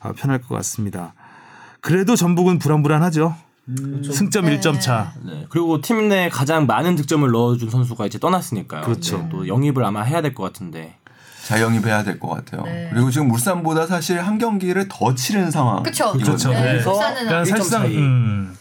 아, 0.00 0.12
편할 0.12 0.40
것 0.40 0.54
같습니다. 0.56 1.14
그래도 1.80 2.16
전북은 2.16 2.58
불안불안하죠. 2.58 3.34
승점 4.12 4.44
1점 4.46 4.80
차. 4.80 5.12
네. 5.24 5.46
그리고 5.48 5.80
팀 5.80 6.08
내 6.08 6.28
가장 6.28 6.66
많은 6.66 6.96
득점을 6.96 7.30
넣어준 7.30 7.70
선수가 7.70 8.06
이제 8.06 8.18
떠났으니까요. 8.18 8.82
그렇죠. 8.82 9.18
네, 9.18 9.28
또 9.30 9.48
영입을 9.48 9.84
아마 9.84 10.02
해야 10.02 10.20
될 10.22 10.34
것 10.34 10.42
같은데. 10.42 10.96
자 11.44 11.60
영입해야 11.60 12.02
될 12.04 12.18
것 12.18 12.28
같아요. 12.28 12.62
네. 12.64 12.88
그리고 12.92 13.10
지금 13.10 13.30
울산보다 13.30 13.86
사실 13.86 14.18
한 14.20 14.38
경기를 14.38 14.86
더 14.88 15.14
치른 15.14 15.50
상황. 15.50 15.82
그쵸. 15.82 16.12
그렇죠. 16.12 16.50
네. 16.50 16.62
네. 16.62 16.78
울산은 16.78 17.14
그러니까 17.26 17.38
일점 17.40 17.56
사실상 17.56 17.82
차이. 17.82 17.96
음, 17.96 18.54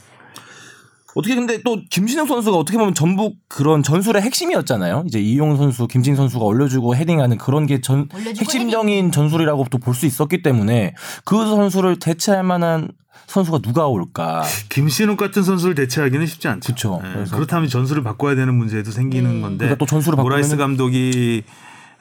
어떻게 1.16 1.36
근데 1.36 1.62
또 1.64 1.80
김신영 1.90 2.26
선수가 2.28 2.58
어떻게 2.58 2.78
보면 2.78 2.94
전북 2.96 3.36
그런 3.48 3.84
전술의 3.84 4.22
핵심이었잖아요. 4.24 5.04
이제 5.08 5.20
이용 5.20 5.56
선수, 5.58 5.88
김진 5.88 6.16
선수가 6.16 6.44
올려주고 6.44 6.96
헤딩하는 6.96 7.38
그런 7.38 7.66
게 7.68 7.82
전 7.82 8.08
핵심적인 8.14 9.12
전술이라고 9.12 9.66
또 9.70 9.78
볼 9.78 9.94
수 9.94 10.06
있었기 10.06 10.42
때문에 10.42 10.94
그 11.26 11.36
선수를 11.46 12.00
대체할 12.00 12.44
만한 12.44 12.90
선수가 13.28 13.60
누가 13.60 13.88
올까? 13.88 14.44
김신욱 14.70 15.18
같은 15.18 15.44
선수를 15.44 15.76
대체하기는 15.76 16.26
쉽지 16.26 16.48
않죠. 16.48 16.74
그쵸. 16.74 17.02
예, 17.06 17.14
그래서- 17.14 17.36
그렇다면 17.36 17.70
전술을 17.70 18.04
바꿔야 18.04 18.36
되는 18.36 18.54
문제도 18.56 18.90
생기는 18.92 19.42
건데. 19.42 19.66
그러니까 19.66 19.78
또 19.78 19.86
전술을 19.86 20.18
모라이스 20.22 20.56
바꾸면은- 20.56 20.58
감독이 20.60 21.44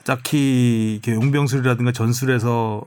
딱히 0.05 1.01
용병술이라든가 1.07 1.93
전술에서 1.93 2.83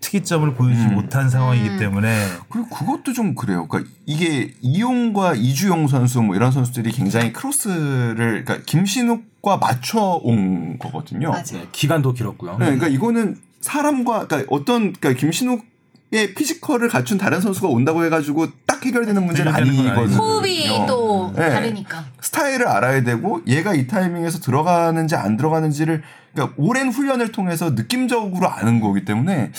특이점을 0.00 0.54
보여주지 0.54 0.86
음. 0.86 0.94
못한 0.94 1.28
상황이기 1.28 1.78
때문에 1.78 2.26
그리고 2.48 2.68
그것도 2.68 3.12
좀 3.12 3.34
그래요. 3.34 3.68
그러니까 3.68 3.90
이게 4.06 4.52
이용과 4.60 5.34
이주용 5.34 5.88
선수 5.88 6.22
뭐 6.22 6.34
이런 6.34 6.50
선수들이 6.52 6.92
굉장히 6.92 7.32
크로스를 7.32 8.44
그러니까 8.44 8.58
김신욱과 8.66 9.58
맞춰 9.58 10.20
온 10.22 10.78
거거든요. 10.78 11.30
맞아. 11.30 11.56
네, 11.56 11.66
기간도 11.72 12.14
길었고요. 12.14 12.52
네, 12.52 12.64
그러니까 12.66 12.88
이거는 12.88 13.36
사람과 13.60 14.26
그러니까 14.26 14.48
어떤 14.50 14.92
그러니까 14.92 15.20
김신욱 15.20 15.70
의 16.12 16.34
피지컬을 16.34 16.88
갖춘 16.88 17.18
다른 17.18 17.40
선수가 17.40 17.68
온다고 17.68 18.04
해가지고 18.04 18.48
딱 18.66 18.84
해결되는 18.84 19.24
문제는 19.24 19.54
아니거든요. 19.54 20.16
호흡이 20.16 20.66
또 20.88 21.32
네. 21.36 21.50
다르니까. 21.50 22.04
스타일을 22.20 22.66
알아야 22.66 23.04
되고 23.04 23.40
얘가 23.46 23.74
이 23.74 23.86
타이밍에서 23.86 24.40
들어가는지 24.40 25.14
안 25.14 25.36
들어가는지를 25.36 26.02
그러니까 26.32 26.56
오랜 26.58 26.88
훈련을 26.88 27.30
통해서 27.30 27.70
느낌적으로 27.70 28.48
아는 28.48 28.80
거기 28.80 29.04
때문에 29.04 29.52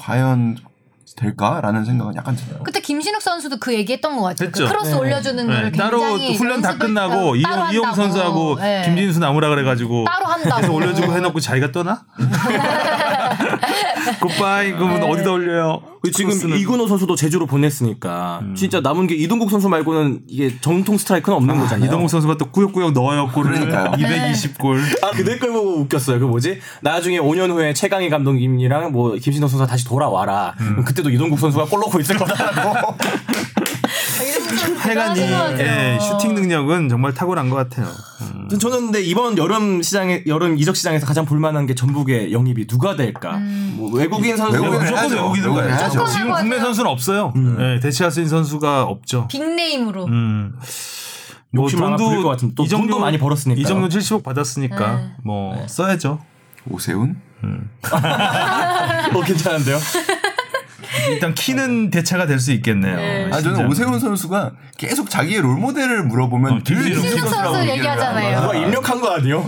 과연 0.00 0.56
될까라는 1.16 1.84
생각은 1.84 2.14
약간 2.14 2.34
들어요. 2.36 2.62
그때 2.62 2.80
김신욱 2.80 3.20
선수도 3.20 3.58
그 3.58 3.74
얘기했던 3.74 4.16
것 4.16 4.22
같아요. 4.22 4.50
그. 4.52 4.66
크로스 4.66 4.94
올려주는 4.94 5.46
네, 5.46 5.54
거를 5.54 5.72
따로 5.72 5.98
굉장히 5.98 6.36
훈련 6.36 6.62
다 6.62 6.78
끝나고 6.78 7.36
이용, 7.36 7.72
이용. 7.72 7.92
선수하고 7.92 8.56
네. 8.58 8.82
김진수 8.86 9.18
나무라 9.20 9.48
그래가지고 9.50 10.04
따로 10.04 10.26
한다고. 10.26 10.56
그래서 10.56 10.72
올려주고 10.72 11.12
해놓고 11.12 11.40
자기가 11.40 11.72
떠나? 11.72 12.04
굿바이 14.20 14.72
그러면 14.72 15.00
네. 15.00 15.10
어디다 15.10 15.30
올려요? 15.32 15.82
그 16.02 16.10
지금. 16.10 16.32
이근호 16.56 16.86
선수도 16.86 17.14
제주로 17.14 17.46
보냈으니까 17.46 18.42
진짜 18.56 18.80
남은 18.80 19.06
게 19.06 19.14
이동국 19.14 19.50
선수 19.50 19.68
말고는 19.68 20.22
이게 20.28 20.58
정통 20.60 20.96
스트라이커는 20.96 21.36
없는 21.36 21.58
거잖아요. 21.58 21.86
이동국 21.86 22.08
선수가 22.08 22.38
또 22.38 22.50
꾸역꾸역 22.50 22.92
넣어요 22.92 23.28
골을 23.32 23.52
그러니까요. 23.52 23.92
220골 24.00 25.04
아, 25.04 25.10
그 25.10 25.24
댓글 25.24 25.52
보고 25.52 25.80
웃겼어요. 25.80 26.18
그 26.18 26.24
뭐지? 26.24 26.58
나중에 26.80 27.18
5년 27.18 27.50
후에 27.50 27.74
최강희 27.74 28.08
감독님이랑 28.08 28.92
뭐 28.92 29.14
김신욱 29.14 29.46
선수가 29.48 29.66
다시 29.66 29.84
돌아와라. 29.84 30.54
그럼 30.56 30.84
그때도 30.84 31.10
이동국 31.10 31.38
선수가 31.38 31.66
골 31.66 31.80
넣고 31.80 32.00
있을 32.00 32.16
거다라고. 32.16 32.96
해간 34.90 35.16
이 35.16 35.20
예, 35.20 35.98
슈팅 36.00 36.34
능력은 36.34 36.88
정말 36.88 37.14
탁월한 37.14 37.48
것 37.50 37.56
같아요. 37.56 37.88
저는 38.58 38.86
근데 38.86 39.00
이번 39.02 39.38
여름 39.38 39.80
시장에 39.82 40.24
여름 40.26 40.58
이적 40.58 40.74
시장에서 40.76 41.06
가장 41.06 41.24
볼만한 41.24 41.66
게 41.66 41.74
전북의 41.74 42.32
영입이 42.32 42.66
누가 42.66 42.96
될까? 42.96 43.38
뭐 43.74 43.92
외국인 43.92 44.36
선수 44.36 44.60
외국인 44.60 44.80
무조건 44.80 45.10
외국인 45.12 45.54
가야죠. 45.54 46.06
지금 46.06 46.32
국내. 46.32 46.58
선수는 46.58 46.90
없어요. 46.90 47.32
예, 47.58 47.80
대체할 47.80 48.10
수 48.10 48.20
있는 48.20 48.28
선수가 48.30 48.84
없죠. 48.84 49.28
빅네임으로. 49.28 50.06
음. 50.06 50.54
뭐 51.52 51.64
욕심 51.64 51.82
하나 51.82 51.96
부릴 51.96 52.22
것 52.22 52.28
같은데 52.28 52.54
또 52.54 52.64
돈도 52.64 52.98
많이 52.98 53.18
벌었으니까요. 53.18 53.60
이정도 53.60 53.88
70억 53.88 54.22
받았으니까 54.22 54.94
네. 54.96 55.10
뭐 55.24 55.66
써야죠. 55.66 56.20
오세훈? 56.68 57.16
어, 57.42 59.20
괜찮은데요? 59.22 59.78
일단 61.10 61.34
키는 61.34 61.90
대체가 61.90 62.26
될 62.26 62.40
수 62.40 62.52
있겠네요. 62.52 62.96
네. 62.96 63.28
아 63.30 63.40
저는. 63.40 63.66
오세훈 63.68 63.98
선수가 64.00 64.52
계속 64.78 65.10
자기의 65.10 65.42
롤 65.42 65.56
모델을 65.56 66.04
물어보면 66.04 66.52
어, 66.52 66.58
김진욱 66.64 67.02
김진욱 67.02 67.28
선수 67.28 67.68
얘기하잖아요. 67.68 68.40
누가 68.40 68.52
거야. 68.52 68.62
입력한 68.66 69.00
거 69.00 69.10
아니에요? 69.14 69.44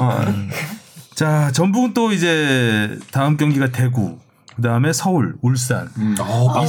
자, 1.14 1.50
전북은 1.52 1.94
또 1.94 2.12
이제 2.12 2.98
다음 3.12 3.36
경기가 3.36 3.70
대구, 3.70 4.18
그다음에 4.56 4.92
서울, 4.92 5.34
울산. 5.40 5.88
어, 6.20 6.62
2, 6.64 6.66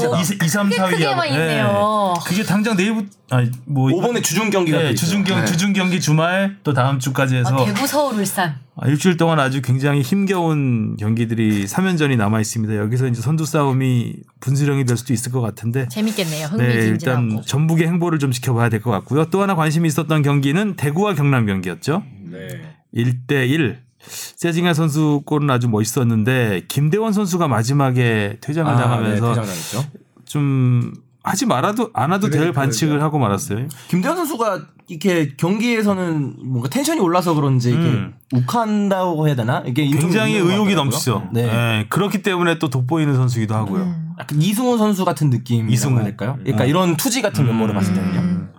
3, 0.47 0.69
4위. 0.69 0.89
크게만 0.91 1.27
있네요. 1.29 2.13
그게 2.25 2.43
당장 2.43 2.75
내일부터 2.77 3.07
아니 3.29 3.49
뭐 3.65 3.89
5번에 3.89 4.23
주중 4.23 4.49
경기가 4.49 4.77
또 4.77 4.84
네. 4.84 4.93
주중 4.95 5.23
경 5.23 5.39
네. 5.39 5.45
주중 5.45 5.73
경기 5.73 5.99
주말 5.99 6.57
또 6.63 6.73
다음 6.73 6.99
주까지 6.99 7.36
해서 7.36 7.55
아, 7.55 7.65
대구 7.65 7.86
서울 7.88 8.15
울산. 8.19 8.55
아, 8.75 8.88
일주일 8.88 9.17
동안 9.17 9.39
아주 9.39 9.61
굉장히 9.61 10.01
힘겨운 10.01 10.95
경기들이 10.97 11.65
3연전이 11.65 12.15
남아 12.17 12.39
있습니다. 12.41 12.75
여기서 12.77 13.07
이제 13.07 13.21
선두 13.21 13.45
싸움이 13.45 14.15
분수령이 14.39 14.86
될 14.86 14.97
수도 14.97 15.13
있을 15.13 15.31
것 15.31 15.41
같은데 15.41 15.88
재밌겠네요. 15.89 16.47
네, 16.57 16.65
흥미진진하고. 16.65 17.21
일단 17.23 17.41
전북의 17.45 17.88
행보를 17.88 18.19
좀 18.19 18.31
지켜봐야 18.31 18.69
될 18.69 18.81
것 18.81 18.91
같고요. 18.91 19.25
또 19.25 19.41
하나 19.41 19.55
관심이 19.55 19.88
있었던 19.88 20.21
경기는 20.23 20.75
대구와 20.75 21.13
경남 21.15 21.45
경기였죠. 21.45 22.03
네. 22.31 22.47
1대 22.95 23.49
1. 23.49 23.79
세징야 24.07 24.73
선수 24.73 25.21
골은 25.25 25.49
아주 25.49 25.69
멋있었는데 25.69 26.63
김대원 26.67 27.13
선수가 27.13 27.47
마지막에 27.47 28.37
퇴장을 28.41 28.71
아, 28.71 28.75
네, 28.75 28.81
당하면서 28.81 29.29
퇴장당했죠. 29.29 29.85
좀 30.25 30.93
하지 31.23 31.45
말아도 31.45 31.89
안 31.93 32.11
와도 32.11 32.29
될 32.29 32.51
반칙을 32.51 33.01
하고 33.01 33.17
말았어요. 33.17 33.67
김대현 33.87 34.15
선수가 34.17 34.61
이렇게 34.89 35.33
경기에서는 35.37 36.35
뭔가 36.43 36.67
텐션이 36.67 36.99
올라서 36.99 37.33
그런지 37.35 37.69
이렇게 37.71 37.87
음. 37.87 38.13
욱한다고 38.33 39.25
해야 39.27 39.35
되나? 39.35 39.63
이게 39.65 39.89
좀 39.89 39.99
굉장히 39.99 40.35
의욕이. 40.35 40.75
넘치죠. 40.75 41.29
네. 41.31 41.45
네, 41.45 41.85
그렇기 41.87 42.21
때문에 42.21 42.59
또 42.59 42.69
돋보이는 42.69 43.15
선수기도 43.15 43.55
하고요. 43.55 43.83
음. 43.83 44.13
약간 44.19 44.41
이승우 44.41 44.77
선수 44.77 45.05
같은 45.05 45.29
느낌이라고 45.29 45.71
이승우. 45.71 46.03
될까요? 46.03 46.37
그러니까 46.41 46.65
이런 46.65 46.97
투지 46.97 47.21
같은 47.21 47.45
면모를 47.45 47.73
봤을 47.73 47.93
때는요. 47.93 48.49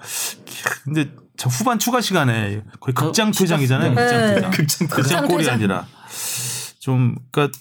음. 0.89 0.95
근데 0.95 1.11
저 1.37 1.49
후반 1.49 1.79
추가 1.79 2.01
시간에 2.01 2.63
거의 2.81 2.95
극장 2.95 3.33
진짜- 3.33 3.57
퇴장이잖아요. 3.57 3.95
네. 3.95 3.95
극장 3.95 4.21
네. 4.21 4.35
퇴장. 4.35 4.51
극장 4.51 4.89
극장 4.89 5.27
골이. 5.29 5.49
아니라 5.51 5.87
좀 6.79 7.17
그러니까 7.31 7.59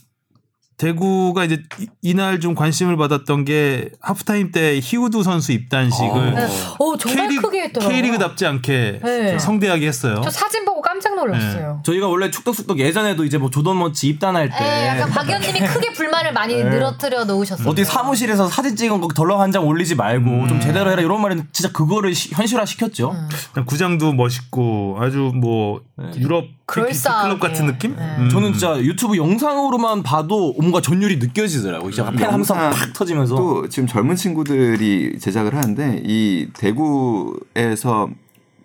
대구가 0.84 1.46
이제 1.46 1.64
이- 1.80 1.88
이날 2.02 2.40
좀 2.42 2.56
관심을 2.56 2.98
받았던 2.98 3.46
게 3.46 3.90
하프타임 4.02 4.52
때 4.52 4.80
히우두 4.84 5.24
선수 5.24 5.54
입단식을 5.54 6.36
네. 6.36 6.48
오 6.80 6.98
정말 6.98 7.28
K리그, 7.28 7.42
크게 7.44 7.62
했더라고요. 7.64 7.96
K리그답지 7.96 8.46
않게 8.46 9.00
네. 9.02 9.40
성대하게 9.40 9.88
했어요. 9.88 10.20
저 10.24 10.30
사진 10.30 10.66
보고 10.66 10.82
깜짝 10.82 11.16
놀랐어요. 11.16 11.82
저희가 11.86 12.08
원래 12.10 12.30
축덕숙덕 12.30 12.80
예전에도 12.80 13.24
이제 13.24 13.38
뭐 13.38 13.50
조던 13.50 13.80
머치 13.80 14.08
입단할 14.10 14.50
때 14.50 14.56
네, 14.60 14.88
약간 14.90 15.10
박 15.10 15.26
의원님이 15.28 15.60
크게 15.62 15.94
불만을 15.94 16.34
많이 16.34 16.56
늘어뜨려 16.64 17.24
놓으셨어요. 17.24 17.70
어디 17.70 17.86
사무실에서 17.86 18.48
사진 18.50 18.76
찍은 18.76 19.00
거 19.00 19.08
덜렁 19.08 19.40
한 19.40 19.54
장 19.54 19.68
올리지 19.68 19.94
말고 19.96 20.30
음. 20.32 20.48
좀 20.48 20.60
제대로 20.60 20.90
해라 20.90 21.00
이런 21.04 21.22
말은 21.22 21.48
진짜 21.52 21.72
그거를 21.72 22.16
시- 22.16 22.34
현실화 22.34 22.66
시켰죠. 22.66 23.12
음. 23.56 23.66
구장도 23.66 24.14
멋있고 24.14 24.98
아주 25.00 25.32
뭐 25.36 25.80
유럽 26.18 26.46
그럴싸하게. 26.66 27.28
클럽 27.28 27.40
같은 27.40 27.66
느낌? 27.66 27.96
네. 27.96 28.16
음. 28.20 28.30
저는 28.30 28.52
진짜 28.54 28.80
유튜브 28.80 29.18
영상으로만 29.18 30.02
봐도 30.04 30.54
뭔가 30.60 30.80
전율이 30.82 31.18
느껴지더라고요. 31.18 31.92
진짜 31.92 32.10
팬 32.12 32.30
함성 32.30 32.58
팍 32.58 32.94
터지면서. 32.94 33.36
또 33.36 33.68
지금 33.70 33.88
젊은 33.88 34.16
친구들이 34.16 35.20
제작을 35.20 35.56
하는데 35.56 36.02
이 36.06 36.48
대구에서 36.54 38.10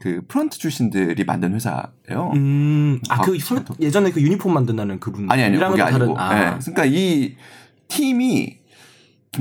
그 0.00 0.20
프런트 0.28 0.58
출신들이 0.58 1.24
만든 1.24 1.54
회사예요. 1.54 2.30
음, 2.36 3.00
아, 3.08 3.20
그 3.20 3.34
아, 3.34 3.38
설- 3.44 3.64
예전에 3.80 4.12
그 4.12 4.22
유니폼 4.22 4.54
만든다는 4.54 5.00
그분. 5.00 5.30
아니 5.30 5.42
이랑은 5.42 5.76
그게 5.76 5.82
또 5.82 5.86
아니고. 5.96 6.14
다른- 6.14 6.18
아. 6.18 6.54
예. 6.54 6.58
그러니까 6.60 6.84
이 6.86 7.34
팀이 7.88 8.58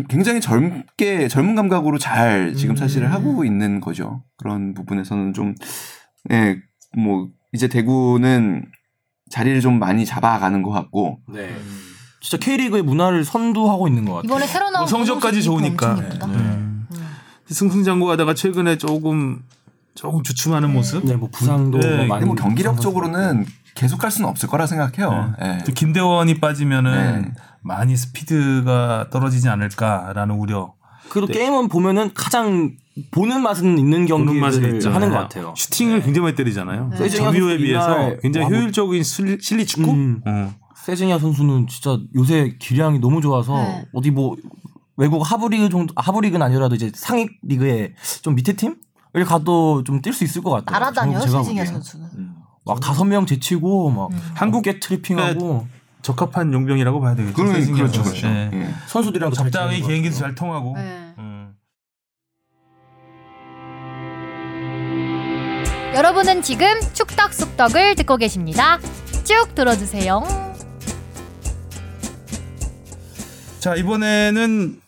굉장히 0.10 0.42
젊게 0.42 1.28
젊은 1.28 1.56
감각으로 1.56 1.98
잘 2.00 2.54
지금 2.56 2.74
음. 2.74 2.76
사실을 2.76 3.12
하고 3.14 3.46
있는 3.46 3.80
거죠. 3.82 4.24
그런 4.38 4.74
부분에서는 4.74 5.34
좀 5.34 5.54
예, 6.32 6.58
뭐 6.98 7.30
이제 7.54 7.68
대구는 7.68 8.66
자리를 9.30 9.60
좀 9.62 9.80
많이 9.80 10.06
잡아가는 10.06 10.62
것 10.64 10.72
같고 10.72 11.20
네. 11.28 11.56
진짜 12.22 12.38
K리그의 12.38 12.84
문화를 12.84 13.24
선두하고 13.24 13.88
있는 13.88 14.06
것 14.06 14.16
같아요. 14.16 14.28
이번에 14.28 14.48
새로 14.48 14.70
나온 14.70 14.82
뭐 14.82 14.88
성적까지 14.88 15.44
좋으니까. 15.44 15.92
엄청 15.92 16.06
예쁘다. 16.06 16.26
음. 16.28 16.88
승승장구하다가 17.50 18.34
최근에 18.34 18.78
조금 18.78 19.44
조금 19.96 20.24
주춤하는 20.24 20.72
모습. 20.74 21.06
네, 21.06 21.16
뭐 21.16 21.30
부상도 21.32 21.80
네, 21.80 21.98
뭐 21.98 22.06
많이 22.06 22.26
뭐 22.26 22.36
경기력적으로는 22.36 23.46
계속 23.76 24.00
갈 24.00 24.12
수는 24.12 24.30
없을 24.30 24.50
거라 24.50 24.68
생각해요. 24.68 25.34
예. 25.42 25.60
또 25.66 25.72
김대원이 25.72 26.40
빠지면은 26.40 27.22
네. 27.22 27.32
많이 27.62 27.96
스피드가 27.96 29.08
떨어지지 29.12 29.50
않을까라는 29.50 30.36
우려. 30.36 30.74
그리고 31.10 31.28
게임은 31.28 31.70
보면은 31.70 32.14
가장 32.14 32.72
보는 33.12 33.42
맛은 33.42 33.78
있는 33.78 34.06
경기를 34.06 34.76
있잖아요. 34.76 34.96
하는 34.96 35.10
것 35.10 35.16
같아요. 35.18 35.54
슈팅을 35.56 36.02
굉장히 36.02 36.24
많이 36.26 36.36
때리잖아요. 36.36 36.90
네. 36.98 37.10
점유에 37.10 37.58
비해서 37.58 38.16
굉장히 38.22 38.46
와, 38.46 38.50
뭐- 38.50 38.60
효율적인 38.60 39.04
실리, 39.04 39.38
실리 39.42 39.66
축구. 39.66 39.92
음. 39.92 40.22
어. 40.26 40.54
세징야 40.86 41.20
선수는 41.20 41.68
진짜 41.68 42.00
요새 42.16 42.56
기량이 42.60 43.00
너무 43.00 43.20
좋아서 43.22 43.56
네. 43.58 43.86
어디 43.94 44.10
뭐 44.12 44.36
외국 44.96 45.22
하부리그 45.30 45.70
정도 45.70 45.94
하부리그는 45.98 46.46
아니라도 46.46 46.76
이제 46.76 46.92
상위 46.96 47.28
리그의 47.44 47.94
좀 48.22 48.36
밑에 48.36 48.54
팀을 48.54 48.76
가도 49.26 49.84
좀 49.84 50.02
뛸 50.02 50.14
수 50.14 50.24
있을 50.24 50.42
것 50.42 50.50
같아요. 50.52 50.72
날아다녀 50.80 51.20
세징야. 51.20 51.66
선수는. 51.66 52.08
막 52.66 52.80
다섯 52.80 53.04
명 53.06 53.26
제치고 53.26 53.90
막 53.92 54.12
음. 54.12 54.20
한국계 54.36 54.80
트리핑하고 54.80 55.68
적합한 56.02 56.54
용병이라고 56.54 57.00
봐야 57.02 57.16
되겠죠. 57.16 57.36
그러면 57.36 57.74
그렇죠, 57.74 58.02
선수. 58.04 58.22
그렇죠. 58.22 58.28
네. 58.28 58.50
예. 58.54 58.70
선수들이랑 58.88 59.32
적당히 59.34 59.82
개인기도 59.82 60.16
잘 60.16 60.36
통하고. 60.36 60.76
여러분은 65.98 66.44
지금 66.44 66.68
축덕숙덕을 66.94 67.96
듣고 67.96 68.18
계십니다. 68.18 68.78
쭉 69.24 69.56
들어주세요. 69.56 70.24
자 73.60 73.74
이번에는 73.74 74.80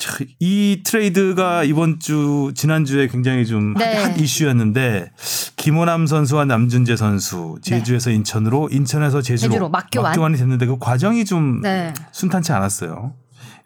자, 0.00 0.24
이 0.40 0.82
트레이드가 0.84 1.62
이번 1.62 2.00
주 2.00 2.50
지난 2.56 2.84
주에 2.84 3.06
굉장히 3.06 3.46
좀 3.46 3.74
네. 3.74 4.02
핫, 4.02 4.18
이슈였는데 4.18 5.12
김호남 5.54 6.08
선수와 6.08 6.44
남준재 6.44 6.96
선수 6.96 7.58
제주에서 7.62 8.10
인천으로 8.10 8.68
인천에서 8.72 9.22
제주로, 9.22 9.52
제주로 9.52 9.68
막교환. 9.68 10.34
이 10.34 10.36
됐는데 10.36 10.66
그 10.66 10.76
과정이 10.80 11.24
좀 11.24 11.60
네. 11.60 11.94
순탄치 12.10 12.50
않았어요. 12.50 13.14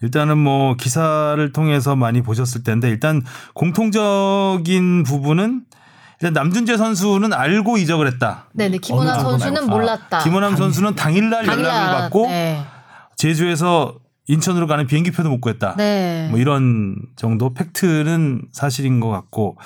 일단은 0.03 0.37
뭐 0.37 0.77
기사를 0.77 1.53
통해서 1.53 1.97
많이 1.97 2.21
보셨을 2.21 2.65
텐데 2.65 2.91
일단 2.91 3.23
공통적인 3.55 5.05
부분은 5.05 5.65
남준재 6.31 6.77
선수는 6.77 7.33
알고 7.33 7.77
이적을 7.79 8.07
했다. 8.07 8.47
네네 8.53 8.79
김원환 8.79 9.21
선수는. 9.21 9.67
몰랐다. 9.67 10.19
김원함 10.25 10.57
선수는 10.57 10.95
당일날 10.95 11.47
연락을 11.47 11.65
알았- 11.65 12.01
받고 12.03 12.27
네. 12.29 12.65
제주에서 13.17 13.95
인천으로 14.27 14.67
가는 14.67 14.87
비행기표도 14.87 15.29
못 15.29 15.41
구했다. 15.41 15.75
네. 15.77 16.29
뭐 16.31 16.39
이런 16.39 16.97
정도 17.17 17.53
팩트는 17.53 18.43
사실인 18.53 19.01
것 19.01 19.09
같고 19.11 19.57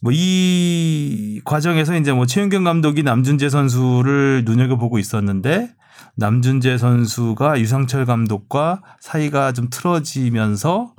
뭐이 0.00 1.40
과정에서 1.44 1.96
이제 1.96 2.12
뭐 2.12 2.26
최윤경 2.26 2.64
감독이 2.64 3.02
남준재 3.02 3.48
선수를 3.48 4.42
눈여겨 4.44 4.76
보고 4.76 4.98
있었는데 4.98 5.70
남준재 6.16 6.78
선수가 6.78 7.60
유상철 7.60 8.06
감독과 8.06 8.80
사이가 9.00 9.52
좀 9.52 9.68
틀어지면서 9.70 10.92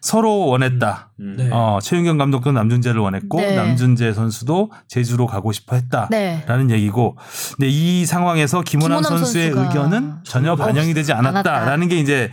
서로 0.00 0.46
원했다. 0.46 1.10
네. 1.18 1.50
어, 1.52 1.78
최윤경 1.82 2.16
감독도 2.18 2.52
남준재를 2.52 3.00
원했고 3.00 3.38
네. 3.40 3.54
남준재 3.54 4.12
선수도 4.14 4.70
제주로 4.88 5.26
가고 5.26 5.52
싶어 5.52 5.76
했다. 5.76 6.08
네. 6.10 6.42
라는 6.46 6.70
얘기고 6.70 7.16
근데 7.56 7.68
이 7.68 8.06
상황에서 8.06 8.62
김원환 8.62 9.02
선수의 9.02 9.50
의견은 9.50 10.14
전혀 10.24 10.52
없- 10.52 10.58
반영이 10.58 10.94
되지 10.94 11.12
않았다라는 11.12 11.88
게 11.88 11.98
이제 11.98 12.30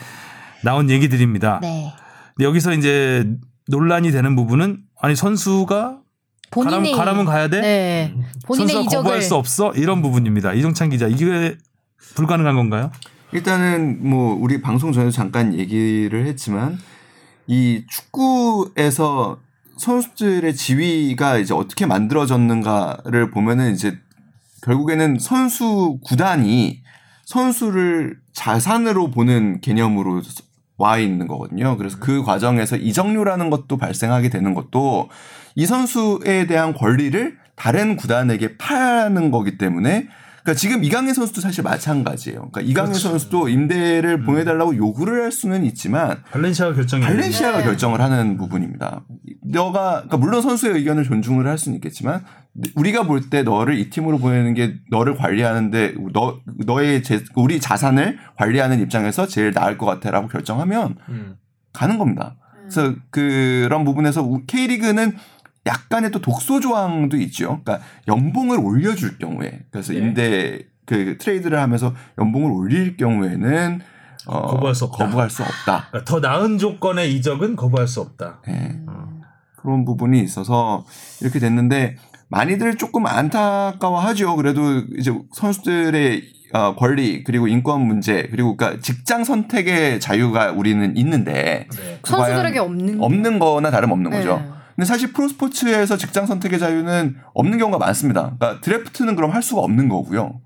나온 0.64 0.90
얘기들입니다. 0.90 1.60
네. 1.62 1.94
근데 2.36 2.46
여기서 2.48 2.74
이제 2.74 3.26
논란이 3.68 4.12
되는 4.12 4.36
부분은 4.36 4.80
아니 5.02 5.16
선수가 5.16 5.98
본인이 6.50 6.94
가라면, 6.94 6.96
가라면 6.98 7.26
가야 7.26 7.48
돼? 7.50 7.60
네. 7.62 8.16
본인의 8.46 8.68
선수가 8.70 8.82
이적을 8.88 9.04
거부할 9.04 9.22
수 9.22 9.36
없어? 9.36 9.74
이런 9.76 10.02
부분입니다. 10.02 10.54
이종찬 10.54 10.90
기자 10.90 11.08
이게 11.08 11.58
불가능한 12.16 12.56
건가요? 12.56 12.92
일단은 13.34 14.08
뭐 14.08 14.34
우리 14.40 14.62
방송 14.62 14.94
전에도 14.94 15.12
잠깐 15.12 15.54
얘기를 15.54 16.26
했지만 16.26 16.78
이 17.48 17.84
축구에서 17.90 19.40
선수들의 19.78 20.56
지위가 20.56 21.38
이제 21.38 21.54
어떻게 21.54 21.86
만들어졌는가를 21.86 23.32
보면은 23.32 23.74
이제 23.74 23.98
결국에는 24.64 25.18
선수 25.20 26.00
구단이 26.04 26.82
선수를 27.26 28.18
자산으로 28.34 29.12
보는 29.12 29.62
개념으로 29.62 30.22
와 30.78 30.98
있는 30.98 31.28
거거든요. 31.28 31.78
그래서 31.78 31.98
그 32.00 32.24
과정에서 32.24 32.76
이적료라는 32.76 33.50
것도 33.50 33.78
발생하게 33.78 34.30
되는 34.30 34.54
것도 34.54 35.10
이 35.56 35.66
선수에 35.66 36.46
대한 36.48 36.74
권리를 36.74 37.38
다른 37.56 37.96
구단에게 37.96 38.58
파는 38.58 39.32
거기 39.32 39.58
때문에 39.58 40.08
그러니까 40.48 40.60
지금 40.62 40.82
이강인 40.86 41.14
선수도 41.14 41.42
사실 41.42 41.62
마찬가지예요. 41.62 42.50
그러니까 42.52 42.62
이강인 42.62 42.94
선수도 42.94 43.50
임대를 43.50 44.24
보내달라고 44.24 44.78
요구를 44.78 45.24
할 45.24 45.32
수는 45.34 45.66
있지만 45.66 46.24
발렌시아가 46.32 46.74
결정이 46.74 47.04
발렌시아가 47.04 47.58
네. 47.58 47.64
결정을 47.66 48.00
하는 48.00 48.38
부분입니다. 48.38 49.02
너가 49.44 49.92
그러니까 50.04 50.16
물론 50.16 50.42
선수의 50.42 50.76
의견을 50.76 51.04
존중을 51.04 51.46
할 51.48 51.58
수는 51.58 51.76
있겠지만 51.76 52.24
우리가 52.76 53.04
볼 53.04 53.30
때 53.30 53.44
너를 53.44 53.78
이 53.78 53.90
팀으로 53.90 54.20
보내는 54.20 54.54
게 54.54 54.76
너를 54.90 55.18
관리하는데 55.18 55.96
너 56.14 56.40
너의 56.66 57.04
제, 57.04 57.22
우리 57.36 57.60
자산을 57.60 58.18
관리하는 58.38 58.80
입장에서 58.80 59.28
제일 59.28 59.52
나을 59.52 59.78
것 59.78 59.86
같아라고 59.86 60.30
결정하면 60.30 60.96
음. 61.10 61.36
가는 61.74 61.98
겁니다. 61.98 62.38
그래서 62.70 62.96
그런 63.10 63.84
부분에서 63.84 64.22
우- 64.24 64.46
K리그는 64.46 65.14
약간의 65.68 66.12
또 66.12 66.20
독소 66.20 66.60
조항도 66.60 67.18
있죠. 67.18 67.62
그러니까 67.64 67.80
연봉을 68.08 68.60
올려줄 68.60 69.18
경우에 69.20 69.62
그래서 69.72 69.94
네. 69.94 70.00
임대 70.00 70.60
그 70.86 71.18
트레이드를 71.18 71.60
하면서 71.60 71.94
연봉을 72.18 72.52
올릴 72.52 72.98
경우에는 72.98 73.82
어, 74.28 74.48
거부할 74.48 74.76
수 74.76 74.86
없다. 74.86 75.06
거부할 75.06 75.30
수 75.30 75.44
없다. 75.44 75.88
그러니까 75.90 76.04
더 76.06 76.20
나은 76.20 76.58
조건의 76.58 77.14
이적은 77.16 77.56
거부할 77.56 77.88
수 77.88 78.02
없다. 78.02 78.42
예. 78.48 78.80
그런 79.58 79.86
부분이 79.86 80.22
있어서 80.22 80.86
이렇게 81.22 81.40
됐는데 81.40 81.98
많이들 82.30 82.78
조금 82.78 83.06
안타까워하죠. 83.06 84.36
그래도 84.36 84.62
이제 84.98 85.14
선수들의 85.34 86.24
어, 86.54 86.76
권리 86.76 87.24
그리고 87.24 87.48
인권 87.48 87.82
문제 87.82 88.28
그리고 88.32 88.56
그러니까 88.56 88.82
직장 88.82 89.24
선택의 89.26 90.00
자유가 90.00 90.52
우리는 90.52 90.96
있는데 90.96 91.68
네. 91.70 92.00
그 92.02 92.10
선수들에게 92.10 92.60
없는 92.60 93.02
없는 93.02 93.40
거나 93.40 93.72
다름 93.72 93.92
없는 93.92 94.12
네. 94.12 94.18
거죠. 94.18 94.42
근데 94.78 94.86
사실 94.86 95.12
프로스포츠에서 95.12 95.98
직장 95.98 96.28
선택의 96.28 96.60
자유는 96.60 97.18
없는 97.34 97.58
경우가 97.58 97.80
많습니다. 97.80 98.36
그러니까 98.38 98.62
드래프트는 98.62 99.16
그럼 99.16 99.32
할 99.32 99.42
수가 99.42 99.62
없는 99.62 99.90
거고요. 99.90 100.40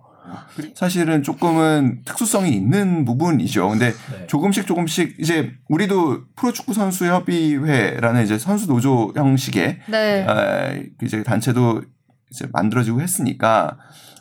사실은 0.73 1.21
조금은 1.21 2.03
특수성이 2.05 2.51
있는 2.51 3.03
부분이죠. 3.03 3.67
근데 3.67 3.91
네. 3.91 4.27
조금씩 4.27 4.65
조금씩 4.65 5.17
이제 5.19 5.51
우리도 5.67 6.21
프로축구 6.37 6.73
선수 6.73 7.05
협의회라는 7.07 8.23
이제 8.23 8.37
선수 8.37 8.67
노조 8.67 9.11
형식의 9.13 9.79
네. 9.89 10.25
에, 10.25 10.89
이제 11.03 11.23
단체도 11.23 11.81
이제 12.31 12.47
만들어지고 12.53 13.01
했으니까 13.01 13.77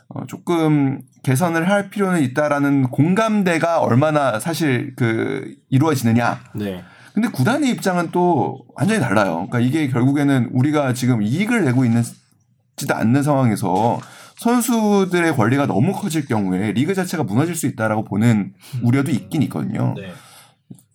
어, 0.08 0.26
조금 0.26 1.00
개선을 1.22 1.68
할 1.68 1.90
필요는 1.90 2.22
있다라는 2.22 2.90
공감대가 2.90 3.78
얼마나 3.78 4.40
사실 4.40 4.94
그 4.96 5.54
이루어지느냐. 5.68 6.40
네. 6.56 6.82
근데 7.20 7.28
구단의 7.36 7.70
입장은 7.72 8.12
또 8.12 8.64
완전히 8.74 8.98
달라요. 8.98 9.46
그러니까 9.50 9.60
이게 9.60 9.88
결국에는 9.88 10.48
우리가 10.54 10.94
지금 10.94 11.20
이익을 11.20 11.66
내고 11.66 11.84
있는지도 11.84 12.94
않는 12.94 13.22
상황에서 13.22 14.00
선수들의 14.38 15.36
권리가 15.36 15.66
너무 15.66 15.92
커질 15.92 16.24
경우에 16.24 16.72
리그 16.72 16.94
자체가 16.94 17.24
무너질 17.24 17.54
수 17.54 17.66
있다라고 17.66 18.04
보는 18.04 18.54
우려도 18.82 19.10
있긴 19.10 19.42
있거든요. 19.42 19.92
네. 19.98 20.14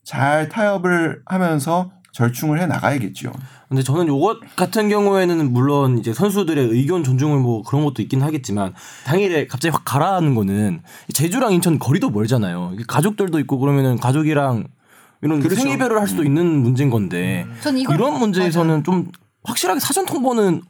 잘 0.04 0.50
타협을 0.50 1.22
하면서 1.28 1.92
절충을 2.12 2.60
해 2.60 2.66
나가야겠죠. 2.66 3.32
근데 3.70 3.84
저는 3.84 4.08
요것 4.08 4.56
같은 4.56 4.90
경우에는 4.90 5.54
물론 5.54 6.00
이제 6.00 6.12
선수들의 6.12 6.70
의견 6.70 7.04
존중을 7.04 7.38
뭐 7.38 7.62
그런 7.62 7.86
것도 7.86 8.02
있긴 8.02 8.24
하겠지만 8.24 8.74
당일에 9.06 9.46
갑자기 9.46 9.74
확 9.74 9.84
가라하는 9.86 10.34
거는 10.34 10.82
제주랑 11.14 11.54
인천 11.54 11.78
거리도 11.78 12.10
멀잖아요. 12.10 12.74
가족들도 12.88 13.38
있고 13.42 13.60
그러면은 13.60 13.98
가족이랑 14.00 14.66
이런 15.22 15.40
그렇죠. 15.40 15.62
생이별을 15.62 16.00
할 16.00 16.08
수도 16.08 16.24
있는 16.24 16.46
문제인 16.62 16.90
건데 16.90 17.46
전 17.62 17.78
이걸 17.78 17.96
이런 17.96 18.20
문제에서는 18.20 18.84
좀 18.84 19.12
확실하게 19.44 19.80
사전 19.80 20.06
통보는 20.06 20.62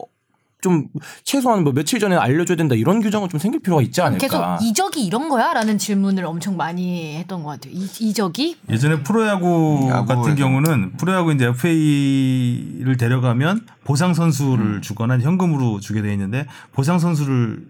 좀 0.62 0.88
최소한 1.24 1.64
뭐 1.64 1.74
며칠 1.74 2.00
전에 2.00 2.16
알려줘야 2.16 2.56
된다 2.56 2.74
이런 2.74 3.00
규정은 3.00 3.30
좀 3.30 3.40
생길 3.40 3.62
필요가 3.62 3.84
있지 3.84 4.02
않을까. 4.02 4.18
계속 4.20 4.68
이적이 4.68 5.06
이런 5.06 5.30
거야? 5.30 5.54
라는 5.54 5.78
질문을 5.78 6.26
엄청 6.26 6.58
많이 6.58 7.18
했던 7.18 7.44
것 7.44 7.50
같아요. 7.52 7.74
이, 7.74 7.88
이적이? 8.00 8.58
예전에 8.72 9.04
프로야구 9.04 9.88
야구에서. 9.92 10.06
같은 10.06 10.36
경우는 10.36 10.94
프로야구 10.98 11.34
이제 11.34 11.46
FA를 11.46 12.98
데려가면 12.98 13.68
보상 13.84 14.16
선수를 14.16 14.82
주거나 14.82 15.20
현금으로 15.20 15.80
주게 15.82 16.02
돼 16.02 16.12
있는데 16.14 16.48
보상 16.72 16.98
선수를 16.98 17.68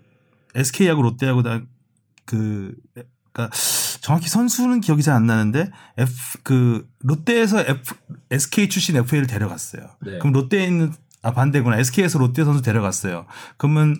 SK하고 0.56 1.02
롯데하고 1.02 1.44
다그 1.44 2.74
그러니까 3.34 3.50
정확히 4.06 4.30
선수는 4.30 4.82
기억이 4.82 5.02
잘 5.02 5.16
안 5.16 5.26
나는데 5.26 5.72
F 5.98 6.38
그 6.44 6.88
롯데에서 7.00 7.62
F 7.62 7.96
SK 8.30 8.70
출신 8.70 8.96
FA를 8.98 9.26
데려갔어요. 9.26 9.82
네. 10.06 10.20
그럼 10.20 10.34
롯데에 10.34 10.68
있는 10.68 10.94
아 11.24 11.32
반대구나 11.34 11.80
SK에서 11.80 12.20
롯데 12.20 12.44
선수 12.44 12.62
데려갔어요. 12.62 13.26
그러면 13.58 13.98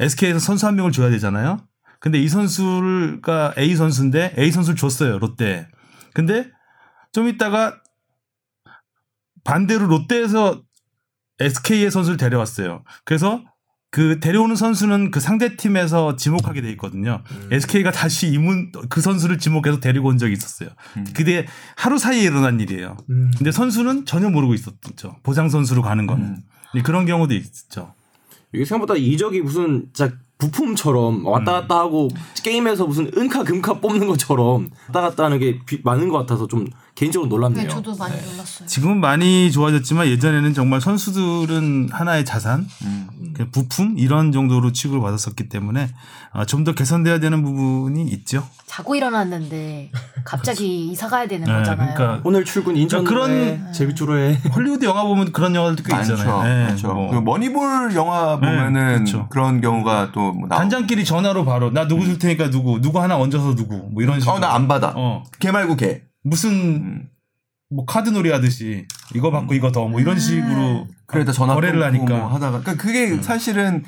SK에서 0.00 0.40
선수 0.40 0.66
한 0.66 0.74
명을 0.74 0.90
줘야 0.90 1.08
되잖아요. 1.10 1.64
근데 2.00 2.18
이 2.18 2.28
선수가 2.28 3.54
A 3.58 3.76
선수인데 3.76 4.34
A 4.38 4.50
선수를 4.50 4.76
줬어요 4.76 5.20
롯데. 5.20 5.68
근데 6.14 6.50
좀 7.12 7.28
있다가 7.28 7.80
반대로 9.44 9.86
롯데에서 9.86 10.64
SK의 11.38 11.92
선수를 11.92 12.16
데려왔어요. 12.16 12.82
그래서 13.04 13.44
그 13.92 14.20
데려오는 14.20 14.56
선수는 14.56 15.10
그 15.10 15.20
상대 15.20 15.54
팀에서 15.54 16.16
지목하게 16.16 16.62
돼 16.62 16.70
있거든요. 16.72 17.20
SK가 17.50 17.90
다시 17.92 18.26
이문 18.32 18.72
그 18.88 19.02
선수를 19.02 19.38
지목해서 19.38 19.80
데리고 19.80 20.08
온 20.08 20.16
적이 20.16 20.32
있었어요. 20.32 20.70
그게 21.14 21.46
하루 21.76 21.98
사이에 21.98 22.22
일어난 22.22 22.58
일이에요. 22.58 22.96
음. 23.10 23.30
근데 23.36 23.52
선수는 23.52 24.06
전혀 24.06 24.30
모르고 24.30 24.54
있었죠. 24.54 25.16
보상 25.22 25.50
선수로 25.50 25.82
가는 25.82 26.06
거는 26.06 26.24
음. 26.74 26.82
그런 26.82 27.04
경우도 27.04 27.34
있죠. 27.34 27.92
이게 28.54 28.64
생각보다 28.64 28.96
이적이 28.98 29.42
무슨 29.42 29.86
부품처럼 30.38 31.26
왔다 31.26 31.52
갔다 31.52 31.78
하고 31.78 32.08
게임에서 32.42 32.86
무슨 32.86 33.10
은카 33.14 33.44
금카 33.44 33.74
뽑는 33.80 34.06
것처럼 34.08 34.70
왔다 34.86 35.02
갔다 35.02 35.24
하는 35.24 35.38
게 35.38 35.60
비- 35.66 35.80
많은 35.84 36.08
것 36.08 36.16
같아서 36.18 36.48
좀 36.48 36.66
개인적으로 36.94 37.28
놀랍네요. 37.30 37.62
네, 37.64 37.68
저도 37.68 37.96
많이 37.96 38.14
놀랐어요. 38.14 38.68
지금은 38.68 39.00
많이 39.00 39.50
좋아졌지만 39.50 40.06
예전에는 40.08 40.52
정말 40.52 40.80
선수들은 40.80 41.88
하나의 41.90 42.24
자산, 42.24 42.66
음. 42.84 43.08
그 43.34 43.50
부품 43.50 43.94
이런 43.98 44.30
정도로 44.30 44.72
취급을 44.72 45.00
받았었기 45.00 45.48
때문에 45.48 45.88
아, 46.32 46.44
좀더 46.44 46.74
개선돼야 46.74 47.18
되는 47.18 47.42
부분이 47.42 48.02
있죠. 48.08 48.46
자고 48.66 48.94
일어났는데 48.94 49.90
갑자기 50.24 50.88
이사 50.92 51.08
가야 51.08 51.26
되는 51.26 51.46
네, 51.46 51.52
거잖아요. 51.52 51.94
그러니까 51.94 52.20
오늘 52.24 52.44
출근 52.44 52.76
인천으로 52.76 53.08
그런- 53.08 53.30
해. 53.30 53.60
제주로 53.72 54.18
해. 54.18 54.34
할리우드 54.54 54.84
영화 54.84 55.02
보면 55.04 55.32
그런 55.32 55.54
영화들도 55.54 55.82
꽤 55.84 55.94
많죠. 55.94 56.12
있잖아요. 56.12 56.42
네, 56.42 56.66
그렇죠. 56.66 56.92
뭐 56.92 57.10
그 57.10 57.16
머니볼 57.20 57.94
영화 57.94 58.36
보면은 58.38 58.94
그렇죠. 58.96 59.28
그런 59.30 59.60
경우가 59.62 60.12
또뭐 60.12 60.46
나오. 60.48 60.58
단장끼리 60.58 61.04
전화로 61.06 61.44
바로 61.46 61.70
나 61.70 61.88
누구 61.88 62.04
줄 62.04 62.18
테니까 62.18 62.50
누구 62.50 62.80
누구 62.80 63.00
하나 63.00 63.16
얹어서 63.16 63.54
누구 63.54 63.88
뭐 63.90 64.02
이런 64.02 64.20
식으로. 64.20 64.36
어, 64.36 64.38
나 64.38 64.52
안 64.54 64.68
받아. 64.68 64.92
어. 64.94 65.22
걔 65.40 65.50
말고 65.50 65.76
걔. 65.76 66.02
무슨 66.22 67.08
뭐 67.70 67.84
카드놀이 67.86 68.30
하듯이 68.30 68.86
이거 69.14 69.30
받고 69.30 69.54
이거 69.54 69.72
더 69.72 69.88
뭐 69.88 70.00
이런 70.00 70.18
식으로 70.18 70.86
그래다 71.06 71.32
전화 71.32 71.54
거래를 71.54 71.82
하니까 71.82 72.04
뭐 72.16 72.26
하다가 72.28 72.60
그러니까 72.60 72.82
그게 72.82 73.20
사실은 73.22 73.84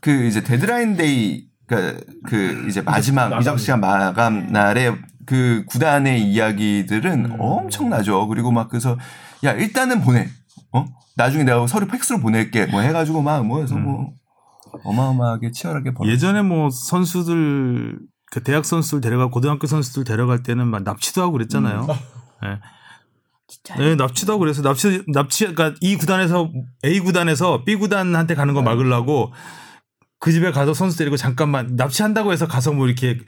그 0.00 0.26
이제 0.26 0.42
deadline 0.42 0.96
day 0.96 1.46
그러니까 1.66 2.00
그 2.26 2.66
이제 2.68 2.80
마지막. 2.80 3.38
이적 3.40 3.58
시간 3.58 3.80
마감 3.80 4.52
날에 4.52 4.94
그 5.26 5.64
구단의 5.66 6.22
이야기들은 6.22 7.36
엄청나죠. 7.38 8.26
그리고 8.28 8.50
막 8.50 8.68
그래서 8.68 8.96
야 9.44 9.52
일단은 9.52 10.00
보내. 10.00 10.26
어? 10.72 10.86
나중에 11.16 11.44
내가 11.44 11.66
서류 11.66 11.86
팩스로 11.86 12.20
보낼게. 12.20 12.66
뭐 12.66 12.80
해가지고 12.80 13.20
막 13.22 13.44
뭐해서 13.46 13.76
뭐 13.76 14.12
어마어마하게 14.84 15.50
치열하게 15.50 15.92
벌어. 15.92 16.10
예전에 16.10 16.40
뭐 16.42 16.70
선수들 16.70 17.98
그 18.30 18.42
대학 18.42 18.64
선수들 18.64 19.00
데려가 19.00 19.28
고등학교 19.28 19.66
선수들 19.66 20.04
데려갈 20.04 20.42
때는 20.42 20.66
막 20.66 20.82
납치도 20.82 21.22
하고 21.22 21.32
그랬잖아요. 21.32 21.86
예. 22.44 22.58
네, 23.78 23.94
납치도 23.94 24.32
하고 24.32 24.40
그래서 24.40 24.62
납치 24.62 25.02
납치 25.08 25.46
그러니까 25.46 25.74
이 25.80 25.96
구단에서 25.96 26.50
A 26.84 27.00
구단에서 27.00 27.64
B 27.64 27.76
구단한테 27.76 28.34
가는 28.34 28.52
거 28.52 28.60
막으려고 28.60 29.32
그 30.20 30.32
집에 30.32 30.50
가서 30.50 30.74
선수 30.74 30.98
데리고 30.98 31.16
잠깐만 31.16 31.74
납치한다고 31.76 32.32
해서 32.32 32.46
가서 32.46 32.72
뭐 32.72 32.86
이렇게 32.86 33.18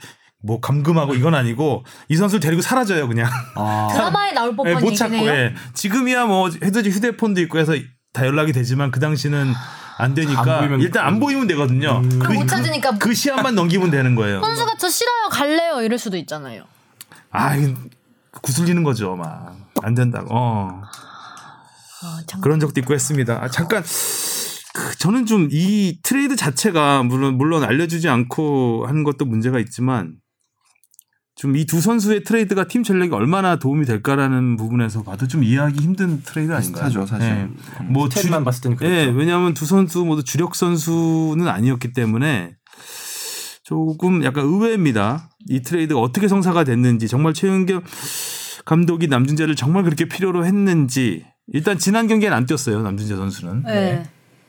뭐 0.43 0.59
감금하고 0.59 1.15
이건 1.15 1.33
아니고 1.33 1.83
이 2.09 2.15
선수를 2.15 2.39
데리고 2.39 2.61
사라져요 2.61 3.07
그냥 3.07 3.29
드라마에 3.93 4.33
나올 4.33 4.51
예, 4.51 4.55
법한 4.55 4.83
못 4.83 4.93
찾고 4.93 5.15
얘기네요. 5.15 5.33
예. 5.33 5.55
지금이야 5.73 6.25
뭐 6.25 6.49
헤드지 6.49 6.91
휴대폰도 6.91 7.41
있고 7.41 7.57
해서 7.57 7.73
다 8.13 8.25
연락이 8.25 8.51
되지만 8.51 8.91
그 8.91 8.99
당시는 8.99 9.53
안 10.01 10.13
되니까 10.15 10.59
안 10.61 10.81
일단 10.81 11.05
안 11.05 11.19
보이면 11.19 11.47
되거든요. 11.47 12.01
그, 12.01 12.19
그럼 12.19 12.33
못 12.35 12.47
찾으니까 12.47 12.97
그 12.97 13.13
시간만 13.13 13.53
넘기면 13.55 13.91
되는 13.91 14.15
거예요. 14.15 14.41
선수가 14.41 14.75
저 14.79 14.89
싫어요 14.89 15.29
갈래요 15.29 15.81
이럴 15.81 15.99
수도 15.99 16.17
있잖아요. 16.17 16.63
아, 17.29 17.55
구슬리는 18.41 18.83
거죠, 18.83 19.15
막. 19.15 19.55
안 19.83 19.93
된다고. 19.95 20.27
어. 20.31 20.81
아, 22.03 22.19
참. 22.27 22.41
그런 22.41 22.59
적도 22.59 22.79
있고 22.79 22.93
했습니다. 22.93 23.39
아, 23.43 23.47
잠깐. 23.47 23.83
그, 24.73 24.97
저는 24.97 25.25
좀 25.25 25.49
이 25.51 25.99
트레이드 26.01 26.35
자체가 26.35 27.03
물론, 27.03 27.37
물론 27.37 27.63
알려주지 27.63 28.07
않고 28.09 28.85
하는 28.87 29.03
것도 29.03 29.25
문제가 29.25 29.59
있지만 29.59 30.13
좀 31.41 31.55
이 31.55 31.65
두 31.65 31.81
선수의 31.81 32.23
트레이드가 32.23 32.67
팀 32.67 32.83
전략에 32.83 33.15
얼마나 33.15 33.55
도움이 33.55 33.85
될까라는 33.85 34.57
부분에서 34.57 35.01
봐도 35.01 35.27
좀 35.27 35.43
이해하기 35.43 35.81
힘든 35.83 36.21
트레이드 36.21 36.53
아닌가요? 36.53 36.85
비슷하죠, 36.85 37.07
사실. 37.07 37.27
예. 37.29 37.49
뭐 37.85 38.07
스탯만 38.09 38.45
봤을 38.45 38.61
때는 38.61 38.77
그렇죠. 38.77 38.93
예, 38.93 39.05
왜냐하면 39.05 39.55
두 39.55 39.65
선수 39.65 40.05
모두 40.05 40.23
주력 40.23 40.53
선수는 40.53 41.47
아니었기 41.47 41.93
때문에 41.93 42.55
조금 43.63 44.23
약간 44.23 44.45
의외입니다. 44.45 45.29
이 45.49 45.61
트레이드가 45.63 45.99
어떻게 45.99 46.27
성사가 46.27 46.63
됐는지 46.63 47.07
정말 47.07 47.33
최은경 47.33 47.81
감독이 48.65 49.07
남준재를 49.07 49.55
정말 49.55 49.83
그렇게 49.83 50.05
필요로 50.05 50.45
했는지 50.45 51.25
일단 51.47 51.79
지난 51.79 52.05
경기에는 52.07 52.37
안 52.37 52.45
뛰었어요 52.45 52.83
남준재 52.83 53.15
선수는. 53.15 53.63
네. 53.63 54.03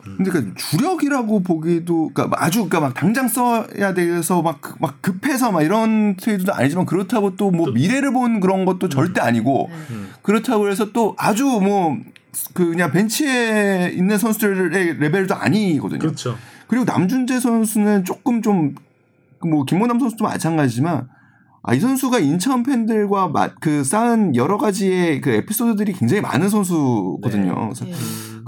근데 0.04 0.30
그 0.30 0.52
주력이라고 0.54 1.42
보기도 1.42 2.10
그러니까 2.12 2.44
아주 2.44 2.58
그러니까 2.68 2.80
막 2.80 2.94
당장 2.94 3.28
써야 3.28 3.94
돼서 3.94 4.42
막 4.42 4.60
막 4.80 5.00
급해서 5.00 5.52
막 5.52 5.62
이런 5.62 6.16
트레이드도 6.16 6.52
아니지만 6.52 6.86
그렇다고 6.86 7.36
또 7.36 7.50
뭐 7.50 7.70
미래를 7.70 8.12
본 8.12 8.40
그런 8.40 8.64
것도 8.64 8.88
절대 8.88 9.20
아니고 9.20 9.70
그렇다고 10.22 10.68
해서 10.68 10.92
또 10.92 11.14
아주 11.18 11.44
뭐그 11.44 12.70
그냥 12.70 12.90
벤치에 12.90 13.92
있는 13.94 14.18
선수들의 14.18 14.98
레벨도 14.98 15.34
아니거든요. 15.34 15.98
그렇죠. 16.00 16.36
그리고 16.66 16.84
남준재 16.84 17.40
선수는 17.40 18.04
조금 18.04 18.42
좀 18.42 18.74
뭐 19.44 19.64
김모남 19.64 19.98
선수도 19.98 20.24
마찬가지지만 20.24 21.08
아, 21.64 21.74
이 21.74 21.80
선수가 21.80 22.18
인천 22.20 22.62
팬들과 22.62 23.26
마, 23.28 23.48
그 23.60 23.82
쌓은 23.84 24.34
여러 24.36 24.56
가지의 24.58 25.20
그 25.20 25.30
에피소드들이 25.30 25.92
굉장히 25.94 26.20
많은 26.20 26.48
선수거든요. 26.48 27.70
그래서 27.70 27.84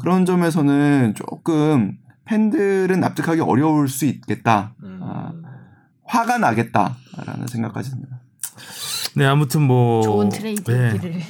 그런 0.05 0.27
점에서는 0.27 1.15
조금 1.15 1.97
팬들은 2.27 3.01
납득하기 3.01 3.41
어려울 3.41 3.89
수 3.89 4.05
있겠다. 4.05 4.75
아, 5.01 5.33
화가 6.05 6.37
나겠다라는 6.37 7.47
생각까지 7.47 7.89
듭니다. 7.89 8.21
네 9.17 9.25
아무튼 9.25 9.63
뭐 9.63 10.03
좋은 10.03 10.29
네, 10.29 10.39
트레이드기를. 10.39 11.23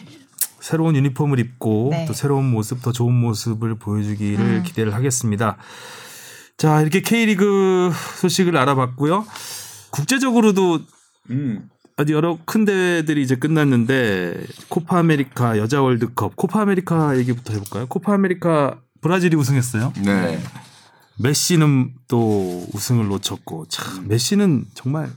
새로운 0.59 0.97
유니폼을 0.97 1.39
입고 1.39 1.91
네. 1.93 2.05
또 2.07 2.14
새로운 2.14 2.51
모습 2.51 2.83
더 2.83 2.91
좋은 2.91 3.14
모습을 3.14 3.79
보여주기를 3.79 4.45
음. 4.45 4.62
기대를 4.64 4.93
하겠습니다. 4.93 5.57
자 6.57 6.81
이렇게 6.81 7.01
K리그 7.01 7.93
소식을 8.16 8.57
알아봤고요. 8.57 9.25
국제적으로도 9.91 10.81
어디 11.31 11.61
여러 12.11 12.38
큰 12.45 12.64
대회들이 12.64 13.22
이제 13.22 13.36
끝났는데 13.36 14.45
코파 14.68 14.99
아메리카 14.99 15.59
여자 15.59 15.80
월드컵 15.80 16.34
코파 16.34 16.62
아메리카 16.62 17.16
얘기부터 17.18 17.53
해볼까요? 17.53 17.86
코파 17.86 18.14
아메리카 18.14 18.80
브라질이 19.01 19.36
우승했어요. 19.36 19.92
네. 20.05 20.40
메시는 21.22 21.95
또 22.09 22.66
우승을 22.74 23.07
놓쳤고 23.07 23.66
참 23.68 24.09
메시는 24.09 24.64
정말 24.74 25.09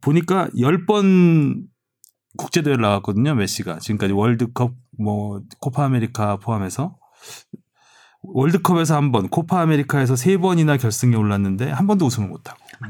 보니까 0.00 0.48
10번 0.56 1.62
국제 2.36 2.62
대회를 2.62 2.82
나갔거든요. 2.82 3.36
메시가 3.36 3.78
지금까지 3.78 4.12
월드컵 4.12 4.74
뭐 4.98 5.40
코파 5.60 5.84
아메리카 5.84 6.38
포함해서 6.38 6.96
월드컵에서 8.22 8.96
한 8.96 9.12
번, 9.12 9.28
코파 9.28 9.60
아메리카에서 9.60 10.16
세 10.16 10.38
번이나 10.38 10.76
결승에 10.76 11.14
올랐는데 11.14 11.70
한 11.70 11.86
번도 11.86 12.06
우승을 12.06 12.28
못 12.28 12.48
하고 12.48 12.58
그 12.80 12.88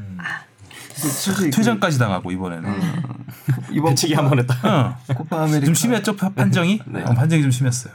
퇴장까지 1.51 1.97
당하고 1.99 2.31
이번에는 2.31 2.69
이번 3.71 3.91
배치기 3.91 4.13
한 4.13 4.29
번 4.29 4.39
했다. 4.39 4.55
어. 4.63 5.13
코파 5.13 5.43
아메리카 5.43 5.65
좀 5.65 5.73
심했죠 5.75 6.15
판정이 6.15 6.81
어, 7.05 7.13
판정이 7.13 7.41
좀 7.41 7.51
심했어요. 7.51 7.93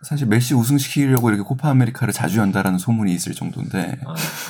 사실 0.00 0.28
메시 0.28 0.54
우승시키려고 0.54 1.28
이렇게 1.28 1.42
코파 1.42 1.70
아메리카를 1.70 2.14
자주 2.14 2.38
연다라는 2.38 2.78
소문이 2.78 3.12
있을 3.14 3.32
정도인데 3.34 3.98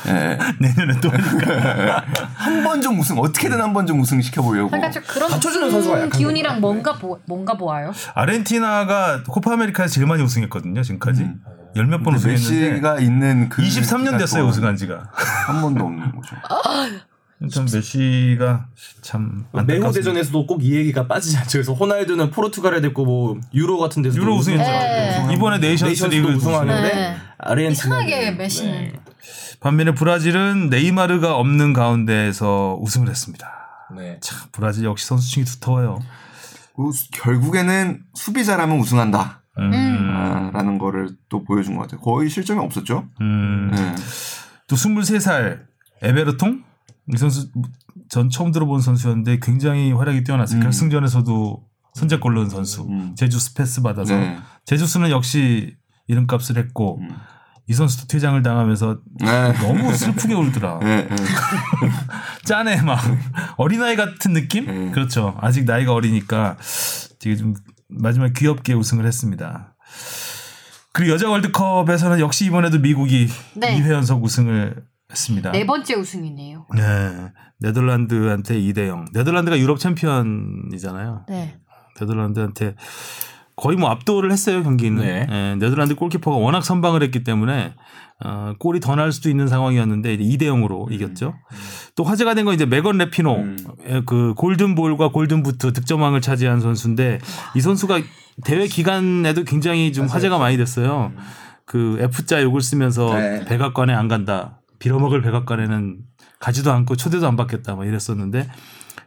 예. 0.07 0.39
내년에 0.61 1.01
또. 1.01 1.09
한 2.37 2.63
번 2.63 2.83
좀 2.83 3.01
우승 3.01 3.19
어떻게든 3.19 3.59
한 3.59 3.73
번 3.73 3.87
좀 3.87 3.99
우승 4.01 4.21
시켜보려고. 4.21 4.69
그러니까 4.69 4.91
좀 4.91 5.03
그런 5.07 5.31
받쳐주는 5.31 5.71
선수가 5.71 5.97
약한 5.97 6.11
기운이랑 6.11 6.61
뭔가 6.61 6.93
보, 6.99 7.19
뭔가 7.27 7.55
보아요. 7.55 7.93
아르헨티나가 8.15 9.23
코파 9.25 9.55
아메리카에서 9.55 9.95
제일 9.95 10.07
많이 10.07 10.23
우승했거든요 10.23 10.83
지금까지 10.83 11.23
음. 11.23 11.41
열몇 11.77 12.03
번 12.03 12.15
우승했는데 12.17 12.71
메시가 12.71 12.99
있는 13.01 13.49
그 13.49 13.63
23년 13.63 14.19
됐어요 14.19 14.45
우승한 14.45 14.77
지가. 14.77 15.11
한 15.47 15.63
번도 15.63 15.83
없는 15.87 16.13
거죠. 16.15 16.37
참 17.53 17.67
메시가 17.73 18.67
참 19.01 19.45
메호. 19.67 19.93
대전에서도 19.93 20.47
꼭 20.47 20.61
이 20.63 20.75
얘기가 20.75 21.07
빠지지 21.07 21.37
않죠. 21.37 21.51
그래서 21.53 21.73
호날두는 21.73 22.31
포르투갈에 22.31 22.81
됐고 22.81 23.05
뭐 23.05 23.39
유로 23.55 23.79
같은 23.79 24.03
데서 24.03 24.17
유로 24.19 24.37
우승했죠. 24.37 24.65
네. 24.71 25.29
이번에 25.35 25.59
네이션스 25.59 26.07
리그 26.07 26.29
우승하는데 26.33 26.95
네. 26.95 27.17
아르헨티나 27.39 27.71
이상하게 28.03 28.31
메시는 28.33 28.93
반면에 29.61 29.95
브라질은 29.95 30.69
네이마르가 30.69 31.37
없는 31.37 31.73
가운데에서 31.75 32.77
우승을 32.81 33.09
했습니다. 33.09 33.49
네. 33.97 34.19
참 34.21 34.49
브라질 34.53 34.85
역시 34.85 35.07
선수층이 35.07 35.45
두터워요. 35.47 36.01
그 36.77 36.91
수- 36.93 37.09
결국에는 37.13 38.03
수비 38.15 38.45
잘하면 38.45 38.79
우승한다. 38.79 39.43
음. 39.59 39.73
아, 40.15 40.51
라는 40.53 40.79
거를 40.79 41.11
또 41.29 41.43
보여준 41.45 41.75
것 41.77 41.83
같아요. 41.83 42.01
거의 42.01 42.29
실점이 42.31 42.61
없었죠. 42.61 43.09
음. 43.21 43.71
네. 43.73 43.95
또 44.69 44.77
23살 44.77 45.61
에베르통 46.03 46.63
이 47.13 47.17
선수 47.17 47.51
전 48.09 48.31
처음 48.31 48.53
들어본 48.53 48.81
선수였는데 48.81 49.41
굉장히 49.41 49.93
활약이 49.93 50.25
뛰어났어요. 50.25 50.61
음. 50.61 50.63
결승전에서도 50.63 51.63
선제골 51.95 52.35
넣은 52.35 52.49
선수. 52.49 52.87
음. 52.89 53.15
제주스 53.17 53.55
패스 53.55 53.83
받아서 53.83 54.17
네. 54.17 54.39
제주스는 54.65 55.11
역시 55.11 55.77
이름값을 56.07 56.57
했고 56.57 56.99
음. 57.01 57.11
이 57.67 57.75
선수도 57.75 58.07
퇴장을 58.07 58.41
당하면서 58.43 58.99
네. 59.21 59.53
너무 59.61 59.95
슬프게 59.95 60.33
울더라. 60.35 60.79
네, 60.79 61.07
네. 61.07 61.17
짠해 62.45 62.81
막 62.81 62.99
어린아이 63.59 63.95
같은 63.95 64.33
느낌? 64.33 64.69
음. 64.69 64.93
그렇죠. 64.93 65.37
아직 65.41 65.65
나이가 65.65 65.93
어리니까 65.93 66.57
되게 67.19 67.37
좀 67.37 67.55
마지막에 67.89 68.33
귀엽게 68.35 68.73
우승을 68.73 69.05
했습니다. 69.07 69.75
그리고 70.93 71.13
여자 71.13 71.29
월드컵에서는 71.29 72.21
역시 72.21 72.47
이번에도 72.47 72.79
미국이 72.79 73.29
네. 73.55 73.79
2회 73.79 73.91
연속 73.93 74.25
우승을 74.25 74.83
했습니다. 75.11 75.53
네 75.53 75.65
번째 75.67 75.95
우승이네요. 75.95 76.67
네. 76.75 76.83
네덜란드한테 77.61 78.55
2대 78.61 78.87
0. 78.89 79.07
네덜란드가 79.13 79.59
유럽 79.59 79.79
챔피언이잖아요. 79.79 81.25
네. 81.29 81.59
네덜란드한테 81.99 82.75
거의 83.57 83.77
뭐 83.77 83.91
압도를 83.91 84.31
했어요 84.31 84.63
경기는. 84.63 85.03
네. 85.03 85.27
예, 85.29 85.55
네덜란드 85.59 85.95
골키퍼가 85.97 86.37
워낙 86.37 86.63
선방을 86.65 87.03
했기 87.03 87.25
때문에 87.25 87.75
어, 88.25 88.53
골이 88.59 88.81
더 88.81 88.95
날 88.97 89.11
수도 89.11 89.31
있는 89.31 89.49
상황이었는데 89.49 90.15
이제 90.15 90.47
2대 90.47 90.49
0으로 90.51 90.93
이겼죠. 90.93 91.35
또 91.97 92.05
화제가 92.05 92.35
된 92.35 92.45
건 92.45 92.55
이제 92.55 92.67
메건 92.67 92.99
라피노 92.99 93.35
음. 93.37 93.57
예, 93.89 94.03
그 94.07 94.35
golden 94.35 94.75
ball과 94.75 95.09
golden 95.09 95.43
boot 95.43 95.73
득점왕을 95.73 96.21
차지한 96.21 96.61
선수인데 96.61 97.19
이 97.57 97.61
선수가 97.61 97.99
대회 98.45 98.67
기간에도 98.67 99.43
굉장히 99.45 99.93
좀 99.93 100.07
화제가 100.07 100.39
많이 100.39 100.57
됐어요. 100.57 101.13
그 101.65 101.97
F자 102.01 102.43
욕을 102.43 102.61
쓰면서 102.61 103.13
네. 103.15 103.45
백악관에 103.47 103.93
안 103.93 104.07
간다. 104.09 104.58
빌어먹을 104.79 105.23
백악관에는 105.23 105.99
가지도 106.39 106.73
않고 106.73 106.97
초대도 106.97 107.27
안 107.27 107.37
받겠다 107.37 107.75
막 107.75 107.87
이랬었는데 107.87 108.49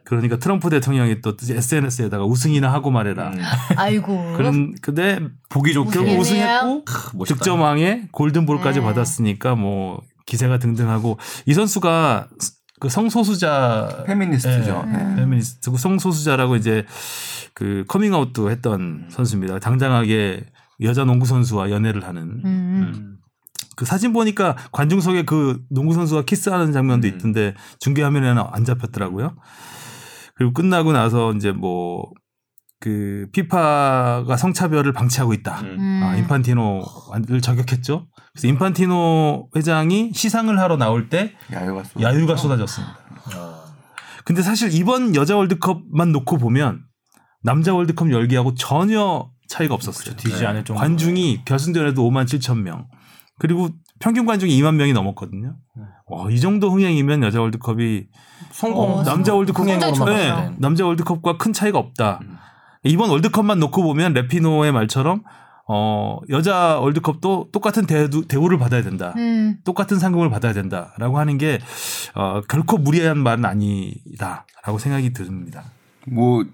그러니까 0.03 0.37
트럼프 0.37 0.69
대통령이 0.69 1.21
또 1.21 1.35
SNS에다가 1.41 2.25
우승이나 2.25 2.71
하고 2.71 2.91
말해라. 2.91 3.29
음. 3.29 3.41
아이고. 3.77 4.33
그런 4.35 4.75
근데 4.81 5.19
보기 5.49 5.73
좋게 5.73 5.99
우승이네요. 6.17 6.83
우승했고 6.85 7.17
멋있다. 7.17 7.35
득점왕에 7.35 8.09
golden 8.11 8.39
ball까지 8.39 8.79
네. 8.79 8.85
받았으니까 8.85 9.55
뭐 9.55 10.01
기세가 10.25 10.59
등등하고 10.59 11.17
이 11.45 11.53
선수가 11.53 12.27
그 12.79 12.89
성소수자 12.89 14.03
페미니스트죠. 14.07 14.85
예, 14.87 14.91
네. 14.91 15.15
페미니스트고 15.17 15.77
성소수자라고 15.77 16.55
이제 16.55 16.85
그 17.53 17.85
커밍아웃도 17.87 18.49
했던 18.49 19.07
선수입니다. 19.09 19.59
당당하게 19.59 20.43
여자 20.81 21.05
농구 21.05 21.25
선수와 21.25 21.69
연애를 21.69 22.07
하는 22.07 22.41
음. 22.43 23.17
그 23.81 23.85
사진 23.85 24.13
보니까 24.13 24.55
관중석에 24.71 25.23
그 25.25 25.61
농구 25.69 25.93
선수가 25.93 26.23
키스하는 26.23 26.71
장면도 26.71 27.07
음. 27.07 27.13
있던데 27.13 27.55
중계 27.79 28.03
화면에는 28.03 28.43
안 28.51 28.63
잡혔더라고요. 28.63 29.35
그리고 30.35 30.53
끝나고 30.53 30.93
나서 30.93 31.33
이제 31.33 31.51
뭐 31.51 32.11
그 32.81 33.27
피파가 33.31 34.35
성차별을 34.35 34.91
방치하고 34.91 35.33
있다. 35.33 35.61
음. 35.61 36.01
아, 36.03 36.15
인판티노를 36.17 37.39
저격했죠. 37.41 38.07
그래서 38.33 38.47
인판티노 38.47 39.49
회장이 39.55 40.11
시상을 40.15 40.59
하러 40.59 40.77
나올 40.77 41.07
때 41.07 41.35
야유가 41.53 41.83
쏟 41.83 42.01
야유가 42.01 42.35
쏟아졌습니다. 42.35 42.97
근데 44.25 44.41
사실 44.41 44.73
이번 44.73 45.15
여자 45.15 45.37
월드컵만 45.37 46.11
놓고 46.11 46.39
보면 46.39 46.81
남자 47.43 47.73
월드컵 47.73 48.11
열기하고 48.11 48.55
전혀 48.55 49.29
차이가 49.47 49.75
없었어요. 49.75 50.15
뒤지지 50.15 50.43
않을 50.47 50.65
정도. 50.65 50.79
관중이 50.79 51.45
결승전에도 51.45 52.01
5만 52.09 52.25
7천 52.25 52.61
명. 52.61 52.87
그리고 53.41 53.69
평균 53.97 54.27
관중이 54.27 54.55
2만 54.61 54.75
명이 54.75 54.93
넘었거든요. 54.93 55.55
와, 56.05 56.29
이 56.29 56.39
정도 56.39 56.69
흥행이면 56.69 57.23
여자 57.23 57.41
월드컵이 57.41 58.03
성공 58.51 58.99
어, 58.99 59.03
남자 59.03 59.33
월드컵 59.33 59.65
네, 59.65 59.79
땐. 59.79 60.55
남자 60.59 60.85
월드컵과 60.85 61.37
큰 61.37 61.51
차이가 61.51 61.79
없다. 61.79 62.19
이번 62.83 63.09
월드컵만 63.09 63.59
놓고 63.59 63.81
보면 63.81 64.13
레피노의 64.13 64.71
말처럼 64.71 65.23
어, 65.67 66.19
여자 66.29 66.77
월드컵도 66.81 67.49
똑같은 67.51 67.87
대우, 67.87 68.07
대우를 68.27 68.59
받아야 68.59 68.83
된다. 68.83 69.11
음. 69.17 69.57
똑같은 69.63 69.97
상금을 69.97 70.29
받아야 70.29 70.53
된다 70.53 70.93
라고 70.99 71.17
하는 71.17 71.39
게 71.39 71.57
어, 72.13 72.41
결코 72.47 72.77
무리한 72.77 73.17
말은 73.17 73.43
아니다라고 73.43 74.77
생각이 74.77 75.13
듭니다. 75.13 75.63
뭐, 76.05 76.45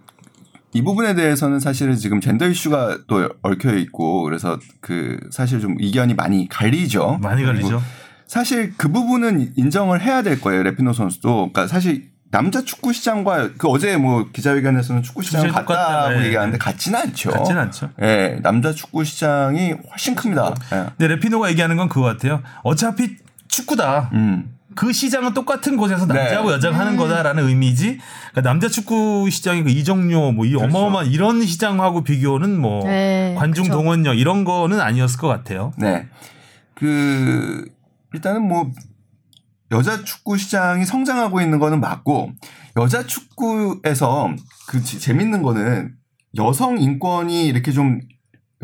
이 0.74 0.82
부분에 0.82 1.16
대해서는 1.16 1.60
사실은 1.60 1.96
지금 1.96 2.20
젠더 2.22 2.48
이슈가 2.48 3.00
또 3.08 3.30
얽혀 3.42 3.76
있고 3.76 4.24
그래서 4.24 4.60
그 4.82 5.20
사실 5.32 5.60
좀 5.60 5.76
의견이 5.80 6.14
많이 6.14 6.48
갈리죠. 6.50 7.20
많이 7.22 7.44
갈리죠. 7.44 7.82
사실 8.28 8.74
그 8.78 8.90
부분은 8.92 9.54
인정을 9.56 10.02
해야 10.02 10.22
될 10.22 10.42
거예요. 10.42 10.64
레피노 10.64 10.94
선수도. 10.94 11.52
그러니까 11.52 11.68
사실 11.68 12.10
남자 12.30 12.62
축구 12.62 12.92
시장과 12.92 13.52
그 13.58 13.70
어제 13.70 13.96
뭐 13.96 14.28
기자회견에서는 14.32 15.02
축구 15.02 15.24
시장. 15.24 15.50
같다고 15.50 16.20
예. 16.22 16.26
얘기하는데 16.26 16.58
같지는 16.58 17.00
않죠. 17.00 17.32
같지는 17.32 17.62
않죠. 17.62 17.90
예, 18.02 18.40
남자 18.44 18.74
축구 18.74 19.06
시장이 19.06 19.74
훨씬 19.90 20.14
큽니다. 20.14 20.54
예. 20.74 20.88
근데 20.98 21.08
레피노가 21.16 21.50
얘기하는 21.52 21.78
건 21.78 21.88
그거 21.88 22.02
같아요. 22.02 22.42
어차피 22.64 23.16
축구다. 23.48 24.10
음. 24.14 24.57
그 24.78 24.94
시장은 24.94 25.34
똑같은 25.34 25.76
곳에서 25.76 26.06
네. 26.06 26.14
남자하고 26.14 26.52
여자가 26.52 26.78
하는 26.78 26.98
거다라는 26.98 27.48
의미지. 27.48 27.98
그러니까 28.32 28.42
남자 28.42 28.70
축구 28.70 29.28
시장이 29.30 29.64
그 29.64 29.70
이정료 29.72 30.32
뭐이 30.34 30.52
그렇죠. 30.54 30.66
어마어마한 30.66 31.08
이런 31.08 31.44
시장하고 31.44 32.04
비교는 32.04 32.60
뭐 32.62 32.84
네, 32.86 33.34
관중 33.38 33.64
그쵸. 33.64 33.74
동원력 33.76 34.20
이런 34.20 34.44
거는 34.44 34.80
아니었을 34.80 35.20
것 35.20 35.28
같아요. 35.28 35.74
네. 35.78 36.08
그 36.76 37.66
일단은 38.14 38.48
뭐 38.48 38.72
여자 39.72 40.04
축구 40.04 40.38
시장이 40.38 40.86
성장하고 40.86 41.42
있는 41.42 41.58
거는 41.60 41.82
맞고 41.82 42.32
여자 42.78 43.06
축구에서 43.06 44.30
그 44.68 44.82
지- 44.84 45.00
재밌는 45.00 45.42
거는 45.42 45.96
여성 46.38 46.78
인권이 46.80 47.48
이렇게 47.48 47.72
좀 47.72 48.00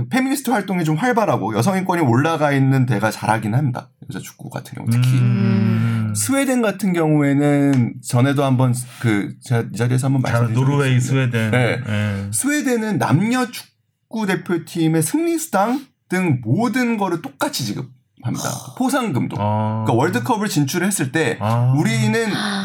페미니스트 0.09 0.51
활동이 0.51 0.84
좀 0.84 0.95
활발하고 0.95 1.55
여성 1.55 1.76
인권이 1.78 2.01
올라가 2.01 2.51
있는 2.51 2.86
데가 2.86 3.09
잘하긴 3.11 3.55
합니다. 3.55 3.89
여자 4.09 4.20
축구 4.20 4.49
같은 4.49 4.76
경우 4.76 4.88
특히 4.91 5.09
음. 5.18 5.89
스웨덴 6.16 6.61
같은 6.61 6.93
경우에는 6.93 7.95
전에도 8.03 8.43
한번 8.43 8.74
그 8.99 9.36
제가 9.43 9.66
이 9.74 9.78
자리에서 9.78 10.07
한번 10.07 10.24
적이 10.32 10.53
노르웨이. 10.53 10.99
스웨덴. 10.99 11.51
네. 11.51 11.82
예. 11.88 12.30
스웨덴은 12.32 12.97
남녀 12.97 13.47
축구 13.49 14.26
대표팀의 14.26 15.01
승리 15.03 15.38
수당 15.38 15.86
등 16.09 16.41
모든 16.43 16.97
거를 16.97 17.22
똑같이 17.22 17.66
지급 17.66 17.89
합니다. 18.24 18.49
포상금도. 18.78 19.36
어. 19.39 19.84
그러니까 19.86 19.93
월드컵을 20.01 20.47
진출했을 20.47 21.11
때 21.11 21.38
아. 21.41 21.74
우리는 21.78 22.13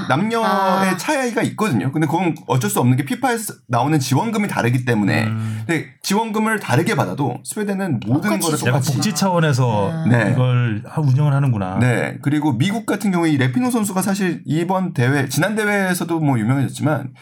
남녀의 0.08 0.44
아. 0.44 0.96
차이가 0.96 1.42
있거든요. 1.42 1.90
근데 1.92 2.06
그건 2.06 2.34
어쩔 2.46 2.70
수 2.70 2.80
없는 2.80 2.96
게 2.96 3.04
피파에서 3.04 3.54
나오는 3.68 3.98
지원금이 3.98 4.48
다르기 4.48 4.84
때문에 4.84 5.24
음. 5.24 5.64
근데 5.66 5.86
지원금을 6.02 6.60
다르게 6.60 6.94
받아도 6.94 7.38
스웨덴은 7.44 8.00
모든 8.06 8.38
똑같이 8.38 8.46
거를 8.46 8.58
똑같이 8.58 8.92
복지 8.94 9.14
차원에서 9.14 10.04
네. 10.08 10.30
이걸 10.32 10.82
하- 10.86 11.00
운영을 11.02 11.32
하는구나. 11.34 11.78
네. 11.78 12.18
그리고 12.22 12.52
미국 12.56 12.86
같은 12.86 13.10
경우에 13.10 13.30
이 13.30 13.36
레피노 13.36 13.70
선수가 13.70 14.00
사실 14.02 14.42
이번 14.46 14.94
대회, 14.94 15.28
지난 15.28 15.54
대회에서도 15.54 16.20
뭐 16.20 16.38
유명해졌지만 16.38 17.12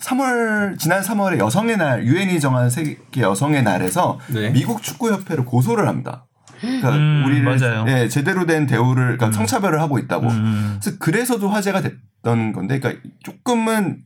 3월, 0.00 0.78
지난 0.78 1.00
3월에 1.02 1.38
여성의 1.38 1.76
날, 1.76 2.04
유엔이 2.04 2.40
정한 2.40 2.70
세계 2.70 3.20
여성의 3.20 3.62
날에서 3.62 4.18
네. 4.28 4.50
미국 4.50 4.82
축구 4.82 5.12
협회를 5.12 5.44
고소를 5.44 5.86
합니다. 5.86 6.26
그러니까 6.62 6.96
음, 6.96 7.24
우리를 7.26 7.44
맞아요. 7.44 7.84
예, 7.88 8.08
제대로 8.08 8.46
된 8.46 8.66
대우를, 8.66 9.18
그러니까 9.18 9.32
성차별을 9.32 9.80
하고 9.80 9.98
있다고. 9.98 10.28
음. 10.28 10.78
그래서 10.80 10.98
그래서도 10.98 11.48
화제가 11.48 11.82
됐던 11.82 12.52
건데, 12.52 12.80
그러니까 12.80 13.02
조금은 13.22 14.02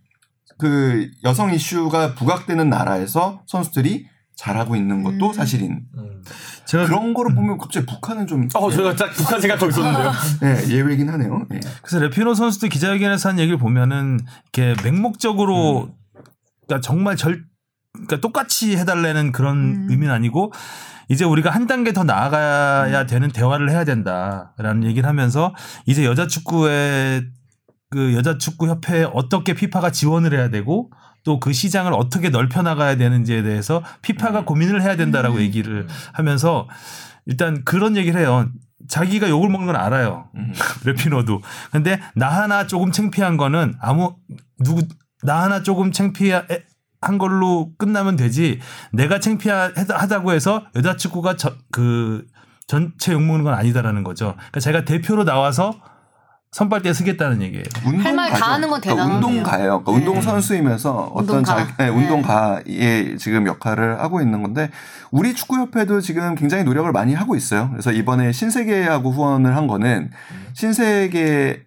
그 0.58 1.10
여성 1.24 1.52
이슈가 1.52 2.14
부각되는 2.14 2.68
나라에서 2.68 3.42
선수들이 3.46 4.06
잘하고 4.36 4.76
있는 4.76 5.02
것도 5.02 5.32
사실인. 5.32 5.80
제가 6.66 6.84
그런 6.84 7.14
거를 7.14 7.34
보면 7.34 7.56
갑자기 7.58 7.86
북한은 7.86 8.26
좀 8.26 8.48
어, 8.54 8.70
저희가 8.70 8.94
딱 8.94 9.10
북한 9.12 9.40
생각하고 9.40 9.70
있었는데요. 9.70 10.12
예, 10.44 10.74
예외긴 10.74 11.08
하네요. 11.08 11.46
예. 11.54 11.60
그래서 11.82 11.98
레피노 12.00 12.34
선수도 12.34 12.68
기자회견에서 12.68 13.30
한 13.30 13.38
얘기를 13.38 13.58
보면은 13.58 14.20
이렇게 14.52 14.74
맹목적으로 14.82 15.94
그러니까 16.66 16.86
정말 16.86 17.16
절 17.16 17.44
그러니까 17.92 18.20
똑같이 18.20 18.76
해달라는 18.76 19.32
그런 19.32 19.56
음. 19.56 19.86
의미는 19.88 20.12
아니고 20.12 20.52
이제 21.08 21.24
우리가 21.24 21.50
한 21.50 21.66
단계 21.66 21.92
더 21.92 22.04
나아가야 22.04 23.06
되는 23.06 23.30
대화를 23.30 23.70
해야 23.70 23.84
된다라는 23.84 24.84
얘기를 24.84 25.08
하면서 25.08 25.54
이제 25.86 26.04
여자 26.04 26.26
축구의 26.26 27.24
그 27.90 28.14
여자 28.14 28.38
축구 28.38 28.68
협회에 28.68 29.04
어떻게 29.12 29.54
피파가 29.54 29.90
지원을 29.90 30.34
해야 30.34 30.50
되고 30.50 30.90
또 31.26 31.40
그 31.40 31.52
시장을 31.52 31.92
어떻게 31.92 32.30
넓혀 32.30 32.62
나가야 32.62 32.96
되는지에 32.96 33.42
대해서 33.42 33.82
피파가 34.02 34.44
고민을 34.44 34.80
해야 34.80 34.96
된다라고 34.96 35.40
얘기를 35.40 35.88
하면서 36.12 36.68
일단 37.26 37.64
그런 37.64 37.96
얘기를 37.96 38.20
해요. 38.20 38.48
자기가 38.88 39.28
욕을 39.28 39.48
먹는 39.48 39.66
건 39.66 39.76
알아요. 39.76 40.28
음. 40.36 40.52
레피노도. 40.86 41.42
근데 41.72 42.00
나 42.14 42.28
하나 42.28 42.68
조금 42.68 42.92
창피한 42.92 43.36
거는 43.36 43.74
아무 43.80 44.14
누구 44.60 44.82
나 45.24 45.42
하나 45.42 45.62
조금 45.64 45.90
창피 45.90 46.32
한 47.00 47.18
걸로 47.18 47.72
끝나면 47.78 48.16
되지. 48.16 48.60
내가 48.92 49.20
창피하다고 49.20 50.32
해서 50.32 50.64
여자 50.76 50.96
축구가 50.96 51.36
저, 51.36 51.54
그 51.70 52.24
전체 52.66 53.12
욕 53.12 53.22
먹는 53.22 53.44
건 53.44 53.54
아니다라는 53.54 54.02
거죠. 54.02 54.34
그러니까 54.36 54.60
제가 54.60 54.84
대표로 54.84 55.24
나와서 55.24 55.74
선발대 56.52 56.94
쓰겠다는 56.94 57.42
얘기예요. 57.42 57.64
할말 58.02 58.30
다 58.30 58.54
하는 58.54 58.70
건 58.70 58.80
그러니까 58.80 59.04
대단하네요. 59.04 59.28
운동가예요. 59.28 59.82
그러니까 59.82 59.92
네. 59.92 59.98
운동 59.98 60.22
선수이면서 60.22 61.12
어떤 61.14 61.38
운동가. 61.38 61.66
자, 61.66 61.76
네, 61.76 61.84
네. 61.84 61.88
운동가의 61.90 63.18
지금 63.18 63.46
역할을 63.46 64.00
하고 64.00 64.22
있는 64.22 64.42
건데 64.42 64.70
우리 65.10 65.34
축구협회도 65.34 66.00
지금 66.00 66.34
굉장히 66.34 66.64
노력을 66.64 66.90
많이 66.92 67.12
하고 67.12 67.36
있어요. 67.36 67.68
그래서 67.72 67.92
이번에 67.92 68.32
신세계하고 68.32 69.10
후원을 69.10 69.54
한 69.54 69.66
거는 69.66 70.10
신세계 70.54 71.65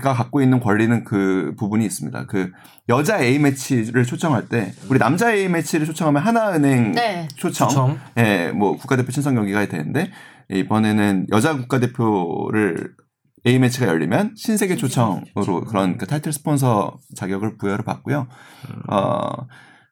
가 0.00 0.12
갖고 0.12 0.40
있는 0.40 0.60
권리는 0.60 1.04
그 1.04 1.54
부분이 1.58 1.84
있습니다. 1.84 2.26
그 2.26 2.50
여자 2.88 3.20
A 3.20 3.38
매치를 3.38 4.04
초청할 4.04 4.48
때 4.48 4.72
우리 4.88 4.98
남자 4.98 5.32
A 5.32 5.48
매치를 5.48 5.86
초청하면 5.86 6.22
하나은행 6.22 6.92
네. 6.92 7.28
초청, 7.36 7.68
초청. 7.68 7.98
예, 8.18 8.50
뭐 8.52 8.76
국가대표 8.76 9.10
친선 9.12 9.34
경기가 9.34 9.66
되는데 9.66 10.10
이번에는 10.50 11.26
여자 11.30 11.56
국가대표를 11.56 12.94
A 13.46 13.58
매치가 13.58 13.86
열리면 13.86 14.34
신세계 14.36 14.76
초청으로 14.76 15.64
그런 15.66 15.96
그 15.96 16.06
타이틀 16.06 16.32
스폰서 16.32 16.96
자격을 17.14 17.56
부여를 17.56 17.84
받고요. 17.84 18.26
어, 18.90 19.30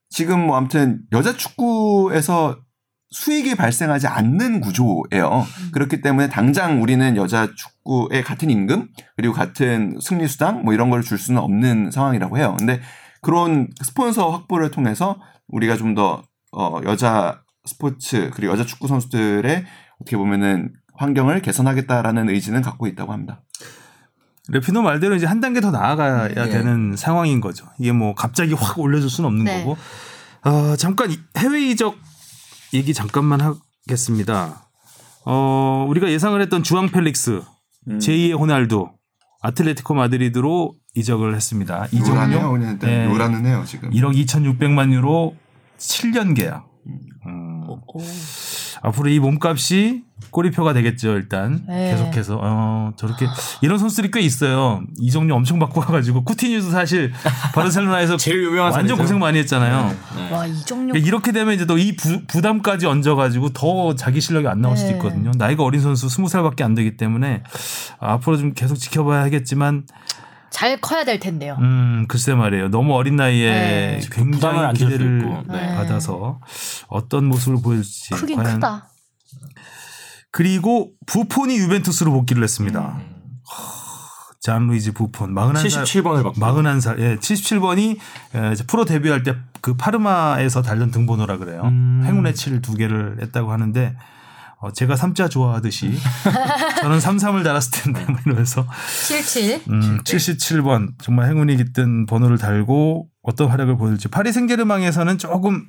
지금 0.09 0.47
뭐 0.47 0.57
아무튼 0.57 1.01
여자 1.13 1.37
축구에서 1.37 2.59
수익이 3.19 3.55
발생하지 3.55 4.07
않는 4.09 4.61
구조예요. 4.61 5.47
그렇기 5.73 6.03
때문에 6.03 6.29
당장 6.29 6.83
우리는 6.83 7.17
여자 7.17 7.49
축구에 7.55 8.23
같은 8.23 8.51
임금 8.51 8.89
그리고 9.17 9.33
같은 9.35 9.97
승리 10.03 10.29
수당 10.29 10.63
뭐 10.65 10.75
이런 10.75 10.91
걸 10.91 11.03
줄 11.03 11.17
수는 11.19 11.41
없는 11.41 11.91
상황이라고 11.91 12.37
해요. 12.37 12.55
근데 12.59 12.81
그런 13.23 13.69
스폰서 13.83 14.31
확보를 14.31 14.71
통해서 14.71 15.17
우리가 15.49 15.77
좀 15.77 15.95
더 15.95 16.23
어, 16.53 16.81
여자 16.85 17.41
스포츠 17.65 18.31
그리고 18.35 18.53
여자 18.53 18.65
축구 18.67 18.87
선수들의 18.87 19.65
어떻게 20.01 20.17
보면은 20.19 20.73
환경을 20.95 21.41
개선하겠다라는 21.41 22.29
의지는 22.29 22.61
갖고 22.63 22.87
있다고 22.87 23.13
합니다. 23.13 23.41
레피노 24.49 24.83
말대로 24.83 25.15
이제 25.17 25.27
한 25.27 25.41
단계 25.41 25.61
더 25.61 25.71
나아가야 25.71 26.29
네. 26.29 26.49
되는 26.51 26.95
상황인 26.97 27.41
거죠. 27.41 27.67
이게 27.79 27.93
뭐 27.93 28.15
갑자기 28.15 28.53
확 28.55 28.79
올려줄 28.79 29.09
수는 29.11 29.29
없는 29.29 29.45
네. 29.45 29.65
거고. 29.65 29.77
어, 30.45 30.77
잠깐 30.77 31.11
이- 31.11 31.19
해외 31.39 31.61
이적 31.71 31.97
얘기 32.77 32.95
잠깐만 32.95 33.41
하겠습니다. 33.87 34.69
어, 35.25 35.87
우리가 35.89 36.11
예상을 36.11 36.41
했던 36.41 36.63
주앙 36.63 36.89
펠릭스, 36.89 37.43
음. 37.89 37.99
제2의 37.99 38.39
호날두, 38.39 38.89
아틀레티코 39.41 39.95
마드리드로 39.95 40.75
이적을 40.95 41.35
했습니다. 41.35 41.87
이적료 41.91 42.59
네. 42.79 43.07
요라는 43.07 43.47
해요 43.47 43.65
지금. 43.67 43.91
1억 43.91 44.15
2,600만 44.15 44.93
유로 44.93 45.35
7년 45.79 46.37
계약. 46.37 46.69
음. 47.27 47.65
앞으로 48.87 49.09
이 49.11 49.19
몸값이 49.19 50.05
꼬리표가 50.31 50.73
되겠죠 50.73 51.13
일단. 51.17 51.65
네. 51.69 51.91
계속해서. 51.91 52.39
어 52.41 52.93
저렇게 52.97 53.27
이런 53.61 53.79
선수들이 53.79 54.11
꽤 54.13 54.21
있어요. 54.21 54.83
이적료 54.99 55.35
엄청 55.35 55.59
받고 55.59 55.81
와가지고 55.81 56.25
쿠티뉴도 56.25 56.71
사실 56.71 57.13
바르셀로나에서 57.55 58.17
제일 58.19 58.45
유명한 58.45 58.73
완전 58.73 58.89
사례죠. 58.97 58.97
고생 58.97 59.19
많이 59.19 59.39
했잖아요. 59.41 59.95
와 60.31 60.47
이정료. 60.47 60.93
그러니까 60.93 61.07
이렇게 61.07 61.33
되면 61.33 61.55
이제 61.55 61.67
또 61.67 61.77
이 61.77 61.95
부담까지 61.97 62.87
얹어가지고 62.87 63.51
더 63.51 63.95
자기 63.97 64.21
실력이 64.21 64.47
안 64.49 64.61
나올 64.63 64.77
수도 64.77 64.91
네. 64.91 64.97
있거든요. 64.97 65.33
나이가 65.37 65.63
어린 65.65 65.81
선수 65.83 66.07
20살밖에 66.07 66.63
안 66.63 66.75
되기 66.75 66.97
때문에 66.97 67.43
앞으로 67.99 68.39
좀 68.39 68.53
계속 68.55 68.77
지켜봐야겠지만 68.77 69.85
잘 70.51 70.81
커야 70.81 71.05
될 71.05 71.19
텐데요. 71.21 71.57
음, 71.61 72.07
글쎄 72.09 72.35
말이에요. 72.35 72.69
너무 72.69 72.95
어린 72.95 73.17
나이에 73.17 73.51
네. 73.51 74.01
굉장히 74.11 74.73
기대를. 74.75 75.45
네. 75.49 75.75
받아서 75.77 76.41
어떤 76.89 77.27
모습을 77.27 77.63
보여줄지. 77.63 78.15
크긴 78.15 78.37
과연. 78.43 78.55
크다. 78.55 78.89
그리고 80.31 80.91
부폰이 81.07 81.57
유벤투스로 81.57 82.13
복귀를 82.13 82.43
했습니다. 82.43 82.99
음. 82.99 83.17
잔 84.41 84.69
루이지 84.69 84.93
부폰 84.93 85.35
41살 85.35 85.83
77번을 85.83 86.23
받고 86.23 86.41
41살 86.41 87.01
예 87.01 87.17
77번이 87.17 87.99
프로 88.69 88.85
데뷔할 88.85 89.23
때 89.23 89.35
그 89.67 89.75
파르마에서 89.75 90.63
달던 90.63 90.93
등번호라 90.93 91.39
그래요. 91.39 91.63
음. 91.65 92.01
행운의 92.05 92.35
7두 92.35 92.79
개를 92.79 93.17
했다고 93.21 93.51
하는데 93.51 93.97
어, 94.59 94.73
제가 94.73 94.97
삼자 94.97 95.29
좋아하듯이 95.29 95.93
저는 96.81 96.99
삼삼을 97.01 97.43
달았을 97.43 97.83
텐데 97.83 98.05
뭐 98.09 98.17
이러면서 98.25 98.67
77. 99.07 99.61
음, 99.71 100.01
77번 100.03 100.93
정말 101.03 101.29
행운이 101.29 101.57
깃든 101.59 102.07
번호를 102.07 102.39
달고 102.39 103.07
어떤 103.23 103.49
활약을 103.49 103.77
보여줄지 103.77 104.09
파리 104.09 104.33
생제르맹에서는 104.33 105.19
조금 105.19 105.67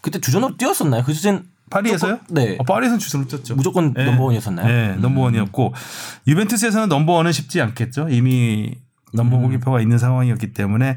그때 0.00 0.20
주전으로 0.20 0.56
뛰었었나요? 0.56 1.02
그 1.02 1.12
시즌 1.12 1.44
파리에서요? 1.70 2.18
조금- 2.20 2.34
네. 2.34 2.56
어, 2.60 2.64
파리에서는 2.64 2.98
주선을 3.00 3.26
쳤죠. 3.28 3.56
무조건 3.56 3.92
네. 3.92 4.04
넘버원이었었나요? 4.04 4.66
음. 4.66 4.68
네, 4.68 4.96
넘버원이었고 5.02 5.74
유벤투스에서는 6.28 6.88
넘버원은 6.88 7.32
쉽지 7.32 7.60
않겠죠. 7.60 8.08
이미 8.10 8.72
넘버 9.12 9.36
음. 9.38 9.42
고기표가 9.42 9.80
있는 9.80 9.98
상황이었기 9.98 10.52
때문에 10.52 10.96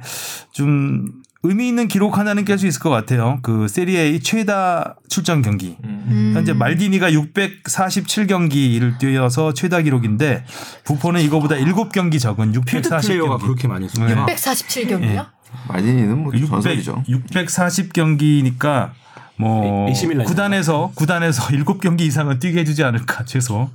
좀 0.52 1.08
의미 1.44 1.68
있는 1.68 1.88
기록 1.88 2.20
하나는 2.20 2.46
깰 2.46 2.60
수 2.60 2.68
있을 2.68 2.80
것 2.80 2.90
같아요. 2.92 3.40
그 3.42 3.68
세리에의 3.68 4.20
최다 4.22 4.98
출전 5.10 5.42
경기. 5.42 5.76
음. 5.84 6.34
현재 6.36 6.54
말디니가 6.54 7.10
647경기를 7.12 9.00
뛰어서 9.00 9.54
최다 9.54 9.82
기록인데 9.82 10.46
부포는 10.84 11.22
이거보다 11.22 11.56
7경기 11.56 12.20
적은 12.20 12.52
필드 12.64 12.90
플레이어가 12.90 13.38
640경기. 13.38 13.42
그렇게 13.42 13.68
많이 13.68 13.88
네. 13.88 14.04
했어요. 14.04 14.26
147경기요? 14.28 15.30
마디니는 15.68 16.24
뭐 16.24 16.32
600, 16.34 16.50
전설이죠. 16.50 17.04
640경기니까 17.08 18.92
뭐 19.38 19.88
밀란이요. 19.90 20.26
구단에서 20.26 20.92
구단에서 20.94 21.44
7경기 21.48 22.02
이상은 22.02 22.38
뛰게 22.38 22.60
해주지 22.60 22.84
않을까 22.84 23.26
최소. 23.26 23.70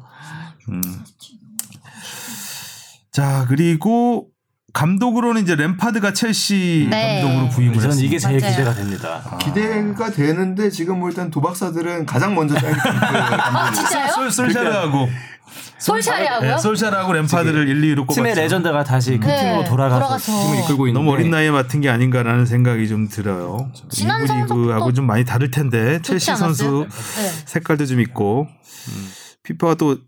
음. 0.69 0.81
자 3.11 3.45
그리고 3.49 4.29
감독으로는 4.73 5.43
이제 5.43 5.55
램파드가 5.55 6.13
첼시 6.13 6.87
네. 6.91 7.23
감독으로 7.23 7.49
부임을 7.51 7.75
저는 7.75 7.89
했습니다. 7.89 8.07
이게 8.07 8.19
제일 8.19 8.41
맞아요. 8.41 8.51
기대가 8.53 8.75
됩니다. 8.75 9.39
기대가 9.41 10.11
되는데 10.11 10.71
지금 10.71 10.99
뭐 10.99 11.09
일단 11.09 11.31
도박사들은 11.31 12.05
가장 12.05 12.35
먼저 12.35 12.55
짜기 12.55 12.75
아 12.79 13.73
진짜요? 13.73 14.13
솔 14.13 14.31
솔샤르하고 14.31 15.09
솔샤리하고요? 15.79 16.51
네, 16.57 16.59
솔샤르하고 16.59 17.13
램파드를 17.13 17.69
1, 17.69 17.81
2위로 17.81 18.01
꼽았죠. 18.01 18.15
팀의 18.17 18.35
레전드가 18.35 18.83
다시 18.85 19.19
그 19.19 19.27
네, 19.27 19.41
팀으로 19.41 19.65
돌아가서, 19.65 19.99
돌아가서. 20.01 20.33
팀을 20.33 20.65
이끌고 20.65 20.89
있는데 20.89 21.05
너무 21.05 21.13
어린 21.17 21.31
나이에 21.31 21.51
맡은 21.51 21.81
게 21.81 21.89
아닌가라는 21.89 22.45
생각이 22.45 22.89
좀 22.89 23.09
들어요. 23.09 23.71
지난 23.89 24.23
리그 24.23 24.33
리그하고 24.35 24.67
성적도 24.67 24.93
좀 24.93 25.07
많이 25.07 25.25
다를 25.25 25.51
텐데 25.51 26.01
첼시 26.03 26.27
선수 26.35 26.65
않았어요? 26.65 26.83
네. 26.83 27.43
색깔도 27.47 27.87
좀 27.87 28.01
있고 28.01 28.49
피파가 29.45 29.77
또 29.77 29.99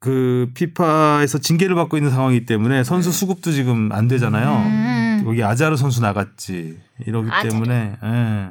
그 0.00 0.50
피파에서 0.54 1.38
징계를 1.38 1.74
받고 1.76 1.98
있는 1.98 2.10
상황이기 2.10 2.46
때문에 2.46 2.84
선수 2.84 3.12
수급도 3.12 3.52
지금 3.52 3.92
안 3.92 4.08
되잖아요. 4.08 4.56
음. 4.66 5.24
여기 5.26 5.42
아자르 5.44 5.76
선수 5.76 6.00
나갔지 6.00 6.78
이러기 7.06 7.28
아자르. 7.30 7.50
때문에 7.50 7.96
예. 8.02 8.50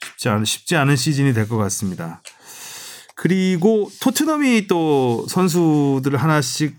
쉽지 0.00 0.28
않은 0.28 0.44
쉽지 0.44 0.76
않은 0.76 0.96
시즌이 0.96 1.32
될 1.34 1.48
것 1.48 1.56
같습니다. 1.58 2.20
그리고 3.14 3.88
토트넘이 4.00 4.66
또 4.66 5.24
선수들을 5.28 6.20
하나씩 6.20 6.76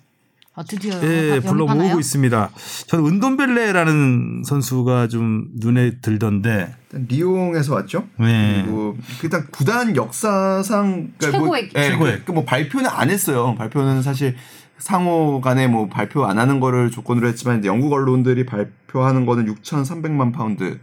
어, 0.57 0.63
드디어 0.63 0.91
예? 1.03 1.39
불러 1.39 1.67
모으고 1.67 1.99
있습니다. 1.99 2.49
저는 2.88 3.05
은돈벨레라는 3.05 4.41
선수가 4.43 5.07
좀 5.07 5.49
눈에 5.53 5.99
들던데 6.01 6.75
일단 6.85 7.05
리옹에서 7.07 7.75
왔죠. 7.75 8.07
네. 8.19 8.63
그리고 8.63 8.97
일단 9.23 9.45
구단 9.51 9.95
역사상 9.95 11.11
그러니까 11.19 11.39
뭐, 11.39 11.55
최고의 11.55 11.69
예, 11.75 11.89
최고의. 11.89 12.21
그, 12.25 12.31
뭐 12.31 12.43
발표는 12.43 12.89
안 12.89 13.11
했어요. 13.11 13.53
발표는 13.55 14.01
사실 14.01 14.35
상호 14.79 15.41
간에 15.41 15.67
뭐 15.67 15.89
발표 15.89 16.25
안 16.25 16.39
하는 16.39 16.59
거를 16.59 16.89
조건으로 16.89 17.27
했지만 17.27 17.59
이제 17.59 17.67
영국 17.67 17.93
언론들이 17.93 18.47
발표하는 18.47 19.27
거는 19.27 19.45
6,300만 19.53 20.34
파운드 20.34 20.79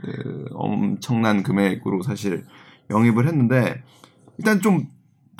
그 0.00 0.44
엄청난 0.52 1.42
금액으로 1.42 2.02
사실 2.04 2.44
영입을 2.90 3.26
했는데 3.26 3.82
일단 4.38 4.60
좀 4.60 4.86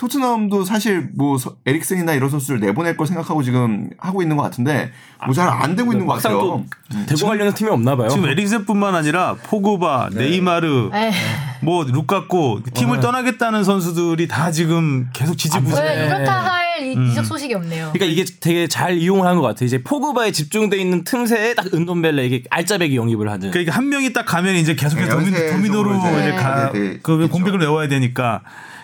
토트넘도 0.01 0.65
사실 0.65 1.09
뭐 1.15 1.37
서- 1.37 1.55
에릭센이나 1.67 2.13
이런 2.13 2.27
선수를 2.31 2.59
내보낼 2.59 2.97
걸 2.97 3.05
생각하고 3.05 3.43
지금 3.43 3.87
하고 3.99 4.23
있는 4.23 4.35
것 4.35 4.41
같은데 4.41 4.91
뭐잘안 5.27 5.75
되고 5.75 5.91
있는 5.91 6.07
것 6.07 6.13
같아요. 6.13 6.39
또 6.39 6.65
데리고 7.05 7.27
가려는 7.27 7.53
팀이 7.53 7.69
없나 7.69 7.95
봐요. 7.95 8.09
지금 8.09 8.27
에릭센뿐만 8.27 8.95
아니라 8.95 9.35
포그바, 9.43 10.09
네이마르, 10.13 10.89
에이, 10.91 11.11
뭐 11.61 11.83
루카쿠 11.83 12.63
팀을 12.73 12.99
떠나겠다는 12.99 13.63
선수들이 13.63 14.27
다 14.27 14.49
지금 14.51 15.07
계속 15.13 15.37
지지부진해. 15.37 15.81
왜 15.99 16.05
이렇다 16.07 16.39
할 16.39 16.61
이- 16.81 16.95
음. 16.95 17.05
이적 17.11 17.23
소식이 17.23 17.53
없네요. 17.53 17.91
그러니까 17.93 18.05
이게 18.11 18.25
되게 18.39 18.67
잘 18.67 18.97
이용을 18.97 19.27
한 19.27 19.35
것 19.35 19.43
같아요. 19.43 19.67
이제 19.67 19.83
포그바에 19.83 20.31
집중돼 20.31 20.77
있는 20.77 21.03
틈새에 21.03 21.53
딱 21.53 21.71
은돈벨레에게 21.71 22.45
알짜배기 22.49 22.95
영입을 22.95 23.29
하는. 23.29 23.51
그러니까 23.51 23.75
한 23.75 23.87
명이 23.89 24.13
딱 24.13 24.25
가면 24.25 24.55
이제 24.55 24.73
계속해서 24.73 25.19
네, 25.19 25.23
도미, 25.25 25.51
도미노로 25.51 25.95
이제 25.95 26.31
가, 26.33 26.71
네, 26.71 26.79
네, 26.79 26.99
그. 27.03 27.27
공백을 27.27 27.59
메워야 27.59 27.87
되니까. 27.87 28.41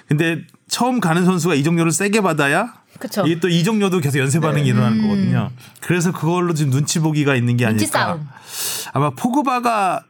근데 0.08 0.42
처음 0.68 1.00
가는 1.00 1.26
선수가 1.26 1.56
이적료를 1.56 1.92
세게 1.92 2.22
받아야 2.22 2.74
그쵸. 3.00 3.24
이게 3.26 3.40
또 3.40 3.48
이적료도 3.50 4.00
계속 4.00 4.20
연쇄 4.20 4.40
반응이 4.40 4.64
네. 4.64 4.70
일어나는 4.70 5.02
거거든요. 5.02 5.52
그래서 5.82 6.12
그걸로 6.12 6.54
지금 6.54 6.72
눈치 6.72 7.00
보기가 7.00 7.36
있는 7.36 7.56
게 7.58 7.66
아닐까. 7.66 7.86
싸움. 7.86 8.28
아마 8.94 9.12
포그바가 9.12 10.04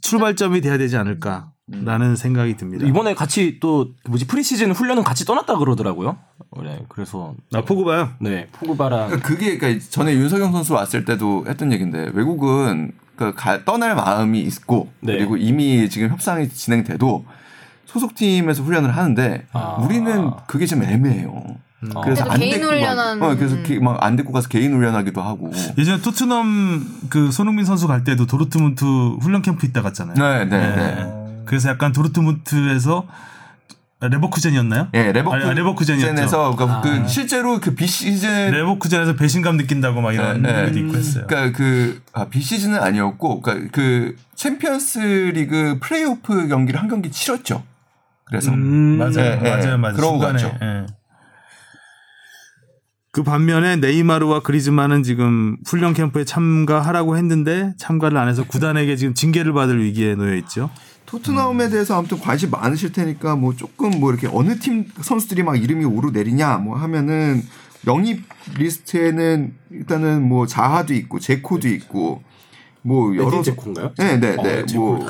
출발점이 0.00 0.60
돼야 0.60 0.78
되지 0.78 0.96
않을까 0.96 1.52
라는 1.70 2.16
생각이 2.16 2.56
듭니다. 2.56 2.86
이번에 2.86 3.14
같이 3.14 3.58
또 3.60 3.90
뭐지 4.08 4.26
프리시즌 4.26 4.72
훈련은 4.72 5.04
같이 5.04 5.24
떠났다 5.26 5.58
그러더라고요. 5.58 6.18
네, 6.62 6.80
그래서 6.88 7.34
아 7.52 7.60
포그바요? 7.60 8.10
네 8.20 8.48
포그바랑 8.52 9.08
그러니까 9.08 9.28
그게 9.28 9.58
그러니까 9.58 9.84
전에 9.90 10.14
윤석영 10.14 10.50
선수 10.52 10.72
왔을 10.74 11.04
때도 11.04 11.44
했던 11.46 11.70
얘기인데 11.72 12.10
외국은 12.14 12.92
그 13.16 13.34
가- 13.34 13.64
떠날 13.64 13.94
마음이 13.94 14.40
있고 14.40 14.90
네. 15.00 15.18
그리고 15.18 15.36
이미 15.36 15.88
지금 15.90 16.08
협상이 16.08 16.48
진행돼도 16.48 17.24
소속팀에서 17.98 18.62
훈련을 18.62 18.96
하는데 18.96 19.44
아. 19.52 19.76
우리는 19.80 20.30
그게 20.46 20.66
좀 20.66 20.82
애매해요. 20.82 21.44
그래서 21.80 22.00
그래도 22.00 22.30
안 22.32 22.38
개인 22.40 22.50
데리고 22.54 22.72
훈련한- 22.72 23.18
막, 23.18 23.30
어, 23.30 23.36
그래서 23.36 23.56
막 23.80 24.02
안 24.02 24.16
데리고 24.16 24.32
가서 24.32 24.48
개인 24.48 24.72
훈련하기도 24.74 25.22
하고. 25.22 25.52
예전에 25.76 26.00
토트넘 26.02 26.86
그 27.08 27.30
손흥민 27.30 27.64
선수 27.64 27.86
갈 27.86 28.02
때도 28.04 28.26
도르트문트 28.26 28.84
훈련 29.20 29.42
캠프 29.42 29.64
있다 29.66 29.82
갔잖아요. 29.82 30.16
네, 30.16 30.44
네, 30.44 30.74
네. 30.76 31.42
그래서 31.44 31.68
약간 31.68 31.92
도르트문트에서 31.92 33.06
레버쿠젠이었나요? 34.00 34.88
예, 34.94 34.98
아니, 35.00 35.12
레버쿠젠에서 35.12 35.52
레버쿠젠이었죠. 35.54 36.54
그러니까 36.56 36.80
그 36.82 37.08
실제로 37.08 37.58
그 37.60 37.74
비시즌 37.74 38.50
레버쿠젠에서 38.52 39.14
배신감 39.16 39.56
느낀다고 39.56 40.00
막 40.00 40.12
이런 40.12 40.42
네, 40.42 40.52
네. 40.52 40.62
얘기도 40.68 40.78
있고 40.86 40.96
했어요. 40.98 41.24
그러니까 41.28 41.56
그 41.56 42.00
아, 42.12 42.26
비시즌은 42.26 42.80
아니었고 42.80 43.40
그러니까 43.40 43.70
그 43.72 44.14
챔피언스리그 44.36 45.78
플레이오프 45.80 46.48
경기를 46.48 46.80
한 46.80 46.88
경기 46.88 47.10
치렀죠. 47.10 47.62
그래서 48.28 48.52
음, 48.52 48.98
맞아요, 48.98 49.18
예, 49.18 49.40
예. 49.44 49.48
맞아요, 49.50 49.78
맞아요. 49.78 49.96
그런 49.96 50.18
것 50.18 50.26
중간에. 50.38 50.42
같죠. 50.42 50.58
예. 50.62 50.86
그 53.10 53.22
반면에 53.22 53.76
네이마르와 53.76 54.40
그리즈만은 54.40 55.02
지금 55.02 55.56
훈련 55.66 55.94
캠프에 55.94 56.24
참가하라고 56.24 57.16
했는데 57.16 57.72
참가를 57.78 58.16
안 58.18 58.28
해서 58.28 58.44
구단에게 58.46 58.96
지금 58.96 59.14
징계를 59.14 59.52
받을 59.52 59.82
위기에 59.82 60.14
놓여 60.14 60.36
있죠. 60.36 60.70
토트넘에 61.06 61.70
대해서 61.70 61.98
아무튼 61.98 62.20
관심 62.20 62.50
많으실 62.50 62.92
테니까 62.92 63.34
뭐 63.34 63.54
조금 63.56 63.98
뭐 63.98 64.12
이렇게 64.12 64.28
어느 64.30 64.58
팀 64.58 64.84
선수들이 65.00 65.42
막 65.42 65.60
이름이 65.60 65.84
오르내리냐 65.86 66.58
뭐 66.58 66.76
하면은 66.76 67.42
영입 67.86 68.22
리스트에는 68.58 69.54
일단은 69.70 70.28
뭐 70.28 70.46
자하도 70.46 70.92
있고 70.92 71.18
제코도 71.18 71.66
있고 71.68 72.22
뭐 72.82 73.16
여러 73.16 73.28
에딘 73.28 73.42
제코인가요? 73.42 73.94
네, 73.98 74.20
네, 74.20 74.36
어, 74.38 74.42
네. 74.42 74.66
제코. 74.66 74.96
뭐 74.96 75.06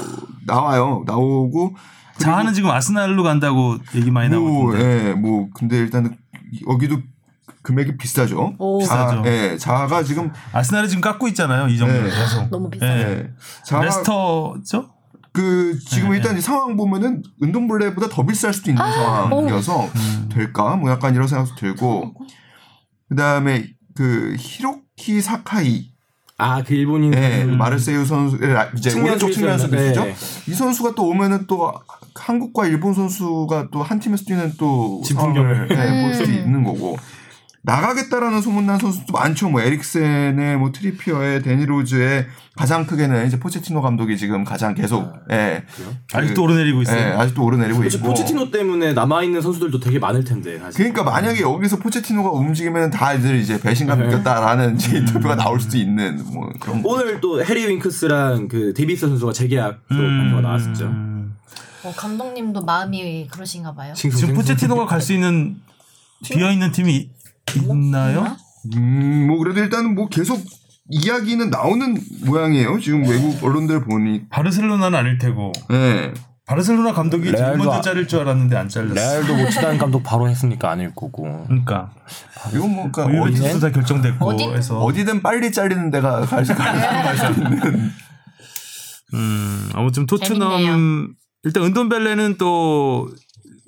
나와요. 0.46 1.02
나오고 1.04 1.74
자하는 2.18 2.54
지금 2.54 2.70
아스날로 2.70 3.22
간다고 3.22 3.78
얘기 3.94 4.10
많이 4.10 4.28
뭐, 4.34 4.72
나오는데 4.72 5.08
예, 5.08 5.12
뭐 5.14 5.48
근데 5.54 5.78
일단은 5.78 6.16
여기도 6.68 6.98
금액이 7.62 7.96
비싸죠. 7.96 8.54
오. 8.58 8.82
자, 8.82 9.06
비싸죠. 9.06 9.22
예, 9.26 9.56
자하가 9.58 10.02
지금 10.02 10.32
아스날이 10.52 10.88
지금 10.88 11.00
깎고 11.00 11.28
있잖아요. 11.28 11.68
이 11.68 11.78
정도 11.78 11.94
네. 11.94 12.10
계속. 12.10 12.50
너무 12.50 12.70
비싸요. 12.70 12.90
예. 12.90 13.02
예, 13.02 13.30
자하 13.64 13.84
레스터죠? 13.84 14.90
그 15.32 15.78
지금 15.86 16.10
네, 16.10 16.16
일단 16.16 16.36
이 16.36 16.40
상황 16.40 16.76
보면은 16.76 17.22
은동블레보다 17.42 18.08
더 18.08 18.26
비쌀 18.26 18.52
수도 18.52 18.70
있는 18.70 18.82
상황이어서 18.82 19.84
음. 19.84 20.28
될까 20.32 20.76
뭐 20.76 20.90
약간 20.90 21.14
이런 21.14 21.28
생각도 21.28 21.54
들고 21.54 22.14
그다음에 23.08 23.68
그 23.94 24.34
히로키 24.38 25.20
사카이 25.20 25.92
아, 26.38 26.62
그 26.62 26.72
일본인. 26.74 27.12
예, 27.14 27.44
마르세유 27.44 28.04
선수 28.04 28.38
예, 28.42 28.54
이제 28.76 28.90
측면 28.90 29.08
오른쪽 29.10 29.32
측면 29.32 29.58
수비수였는데. 29.58 29.94
선수죠. 30.12 30.50
이 30.50 30.54
선수가 30.54 30.94
또 30.94 31.08
오면은 31.08 31.46
또 31.48 31.72
한국과 32.14 32.66
일본 32.66 32.94
선수가 32.94 33.68
또 33.72 33.82
한 33.82 33.98
팀에서 33.98 34.24
뛰는 34.24 34.54
또 34.56 35.02
진풍경을. 35.04 35.68
상황을 35.68 35.98
예, 35.98 36.02
볼 36.04 36.14
수도 36.14 36.30
음. 36.30 36.34
있는 36.34 36.62
거고 36.64 36.96
나가겠다라는 37.62 38.40
소문난 38.40 38.78
선수도 38.78 39.12
많죠. 39.12 39.50
뭐 39.50 39.60
에릭센의 39.60 40.56
뭐 40.56 40.70
트리피어에 40.72 41.42
대니 41.42 41.80
로즈에 41.80 42.26
가장 42.56 42.86
크게는 42.86 43.26
이제 43.26 43.38
포체티노 43.38 43.82
감독이 43.82 44.16
지금 44.16 44.44
가장 44.44 44.74
계속 44.74 45.12
예, 45.30 45.64
아직도 46.12 46.42
오르내리고 46.42 46.82
있어요. 46.82 46.98
예, 46.98 47.02
아직도 47.12 47.44
오르내리고 47.44 47.82
사실 47.82 47.98
있고. 47.98 48.08
포체티노 48.08 48.50
때문에 48.50 48.92
남아 48.94 49.22
있는 49.24 49.42
선수들도 49.42 49.80
되게 49.80 49.98
많을 49.98 50.24
텐데. 50.24 50.58
사실. 50.58 50.78
그러니까 50.78 51.02
만약에 51.04 51.40
여기서 51.40 51.78
포체티노가 51.78 52.30
움직이면 52.30 52.90
다들 52.90 53.36
이제 53.36 53.60
배신감 53.60 54.00
네. 54.00 54.06
느꼈다라는 54.06 54.76
이제 54.76 54.98
인터뷰가 54.98 55.36
나올 55.36 55.60
수도 55.60 55.76
있는 55.76 56.24
뭐 56.32 56.50
그런 56.60 56.82
거. 56.82 56.88
오늘 56.90 57.20
또 57.20 57.44
해리 57.44 57.66
윙크스랑 57.66 58.48
그 58.48 58.72
데이비스 58.74 59.08
선수가 59.08 59.32
재계약 59.32 59.80
또 59.90 59.94
음. 59.96 60.20
발표가 60.22 60.40
나왔었죠. 60.42 60.86
어, 61.84 61.92
감독님도 61.96 62.64
마음이 62.64 63.28
그러신가 63.30 63.74
봐요. 63.74 63.92
지금 63.94 64.34
포체티노가 64.34 64.86
갈 64.86 65.00
수 65.00 65.12
있는 65.12 65.56
비어 66.24 66.50
있는 66.50 66.72
팀이 66.72 67.10
있나요? 67.56 68.36
음, 68.76 69.26
뭐 69.28 69.38
그래도 69.38 69.60
일단은 69.60 69.94
뭐 69.94 70.08
계속 70.08 70.42
이야기는 70.90 71.50
나오는 71.50 71.96
모양이에요. 72.24 72.78
지금 72.80 73.06
외국 73.06 73.42
언론들 73.44 73.84
보니. 73.84 74.28
바르셀로나는 74.30 74.98
아닐 74.98 75.18
테고 75.18 75.52
예. 75.72 76.12
바르셀로나 76.46 76.94
감독이 76.94 77.24
제일 77.30 77.56
먼저 77.58 77.72
아- 77.72 77.80
자를 77.82 78.08
줄 78.08 78.20
알았는데 78.20 78.56
안 78.56 78.68
잘렸어. 78.70 78.94
레알도 78.94 79.36
뭐 79.36 79.50
지단 79.50 79.76
감독 79.76 80.02
바로 80.02 80.28
했으니까 80.30 80.70
아닐 80.70 80.94
거고. 80.94 81.44
그러니까 81.46 81.90
이건 82.54 82.70
뭐 82.74 82.90
그러니까 82.90 83.22
어디, 83.22 83.34
유벤투스 83.36 83.60
다 83.60 83.70
결정됐고 83.70 84.26
어디- 84.26 84.44
해서 84.44 84.78
어디든 84.80 85.20
빨리 85.22 85.52
잘리는 85.52 85.90
데가 85.90 86.22
갈수 86.22 86.52
있는. 86.52 87.90
음, 89.14 89.70
아무튼 89.74 90.06
토트넘 90.06 90.50
재밌네요. 90.62 91.08
일단 91.44 91.62
은돈벨레는 91.64 92.36
또 92.38 93.08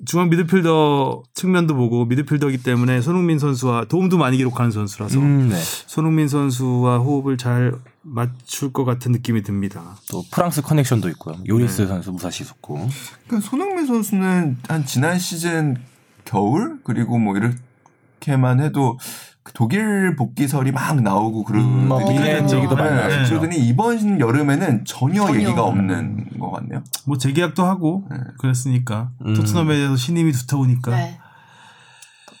중앙 0.05 0.29
미드필더 0.29 1.23
측면도 1.33 1.75
보고 1.75 2.05
미드필더이기 2.05 2.63
때문에 2.63 3.01
손흥민 3.01 3.39
선수와 3.39 3.85
도움도 3.85 4.17
많이 4.17 4.37
기록하는 4.37 4.71
선수라서 4.71 5.19
음, 5.19 5.49
네. 5.49 5.55
손흥민 5.57 6.27
선수와 6.27 6.97
호흡을 6.99 7.37
잘 7.37 7.73
맞출 8.01 8.73
것 8.73 8.83
같은 8.83 9.11
느낌이 9.11 9.43
듭니다. 9.43 9.97
또 10.09 10.23
프랑스 10.31 10.61
커넥션도 10.61 11.09
있고요. 11.09 11.35
요리스 11.47 11.81
네. 11.81 11.87
선수 11.87 12.11
무사시 12.11 12.45
좋고. 12.45 12.89
그러니까 13.27 13.49
손흥민 13.49 13.85
선수는 13.85 14.57
한 14.67 14.85
지난 14.85 15.19
시즌 15.19 15.77
겨울 16.25 16.79
그리고 16.83 17.19
뭐 17.19 17.35
이렇게만 17.37 18.59
해도 18.59 18.97
그 18.97 19.30
독일 19.53 20.15
복귀설이 20.15 20.71
막 20.71 21.01
나오고 21.01 21.43
그러더니 21.43 21.73
음, 21.73 21.87
뭐 21.87 21.99
미넨 21.99 22.49
얘기도 22.49 22.75
많이 22.75 22.91
네, 22.91 22.95
나왔죠. 22.95 23.39
그러더니 23.39 23.57
이번 23.57 24.19
여름에는 24.19 24.85
전혀, 24.85 25.25
전혀. 25.25 25.39
얘기가 25.39 25.63
없는 25.63 26.39
것 26.39 26.51
같네요. 26.51 26.83
뭐 27.07 27.17
재계약도 27.17 27.65
하고 27.65 28.07
네. 28.11 28.17
그랬으니까 28.39 29.11
음. 29.25 29.33
토트넘에 29.33 29.75
대해서 29.75 29.95
신임이 29.95 30.31
두터우니까 30.31 30.91
네. 30.91 31.19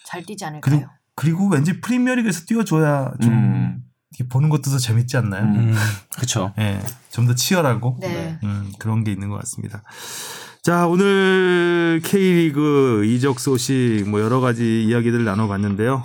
잘 0.05 0.23
뛰지 0.23 0.45
않을까요? 0.45 0.75
그리고 0.75 0.91
그리고 1.15 1.47
왠지 1.47 1.81
프리미어리그에서 1.81 2.45
뛰어줘야 2.45 3.13
좀 3.21 3.31
음. 3.33 3.83
보는 4.29 4.49
것도 4.49 4.69
더 4.69 4.77
재밌지 4.77 5.17
않나요? 5.17 5.73
그쵸. 6.17 6.53
예, 6.59 6.79
좀더 7.09 7.33
치열하고 7.33 7.97
네. 7.99 8.37
음, 8.43 8.71
그런 8.77 9.03
게 9.03 9.11
있는 9.11 9.29
것 9.29 9.37
같습니다. 9.39 9.83
자, 10.63 10.85
오늘 10.85 12.01
K리그 12.03 13.03
이적 13.05 13.39
소식 13.39 14.03
뭐 14.07 14.21
여러 14.21 14.39
가지 14.39 14.83
이야기들 14.83 15.23
나눠봤는데요. 15.25 16.03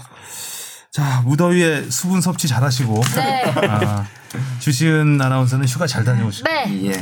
자, 0.97 1.21
무더위에 1.27 1.91
수분 1.91 2.23
섭취 2.23 2.49
잘하시고 2.49 3.03
네. 3.17 3.45
아, 3.69 4.07
주시은 4.61 5.21
아나운서는 5.21 5.69
휴가 5.69 5.87
잘 5.87 6.05
다녀오시고 6.05 6.49
네. 6.49 6.87
예. 6.87 6.93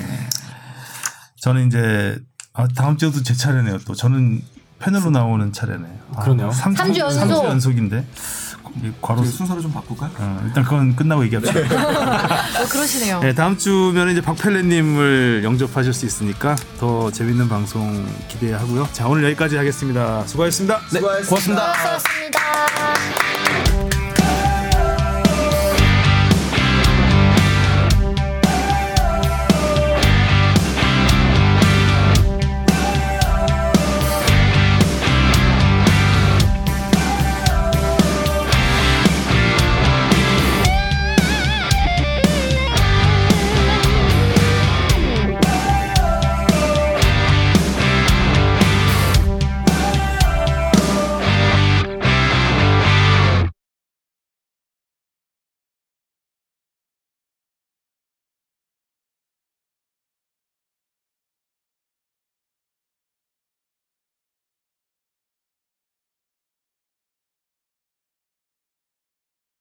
저는 1.40 1.68
이제 1.68 2.18
아, 2.54 2.66
다음 2.74 2.96
주도 2.96 3.22
제 3.22 3.34
차례네요. 3.34 3.78
또 3.86 3.94
저는 3.94 4.42
패널로 4.80 5.10
나오는 5.10 5.52
차례네요. 5.52 5.96
아, 6.16 6.22
그러네요. 6.22 6.50
삼, 6.50 6.74
삼주 6.74 6.98
연속. 6.98 7.20
삼주 7.20 7.34
연속인데 7.44 8.04
이 8.82 8.90
괄호 9.00 9.22
그 9.22 9.28
순서를 9.28 9.62
좀 9.62 9.72
바꿀까요? 9.72 10.10
어, 10.18 10.42
일단 10.44 10.64
그건 10.64 10.96
끝나고 10.96 11.24
얘기합시다. 11.26 11.60
어, 11.60 12.64
그러시네요. 12.68 13.20
네, 13.20 13.32
다음 13.32 13.56
주면 13.56 14.10
이제 14.10 14.20
박펠레님을 14.20 15.42
영접하실 15.44 15.92
수 15.92 16.04
있으니까 16.04 16.56
더 16.80 17.12
재밌는 17.12 17.48
방송 17.48 18.04
기대하고요. 18.26 18.88
자, 18.92 19.06
오늘 19.06 19.22
여기까지 19.22 19.56
하겠습니다. 19.56 20.26
수고하셨습니다. 20.26 20.80
네, 20.92 20.98
고맙습니다. 20.98 21.74
수고하셨습니다. 21.74 22.40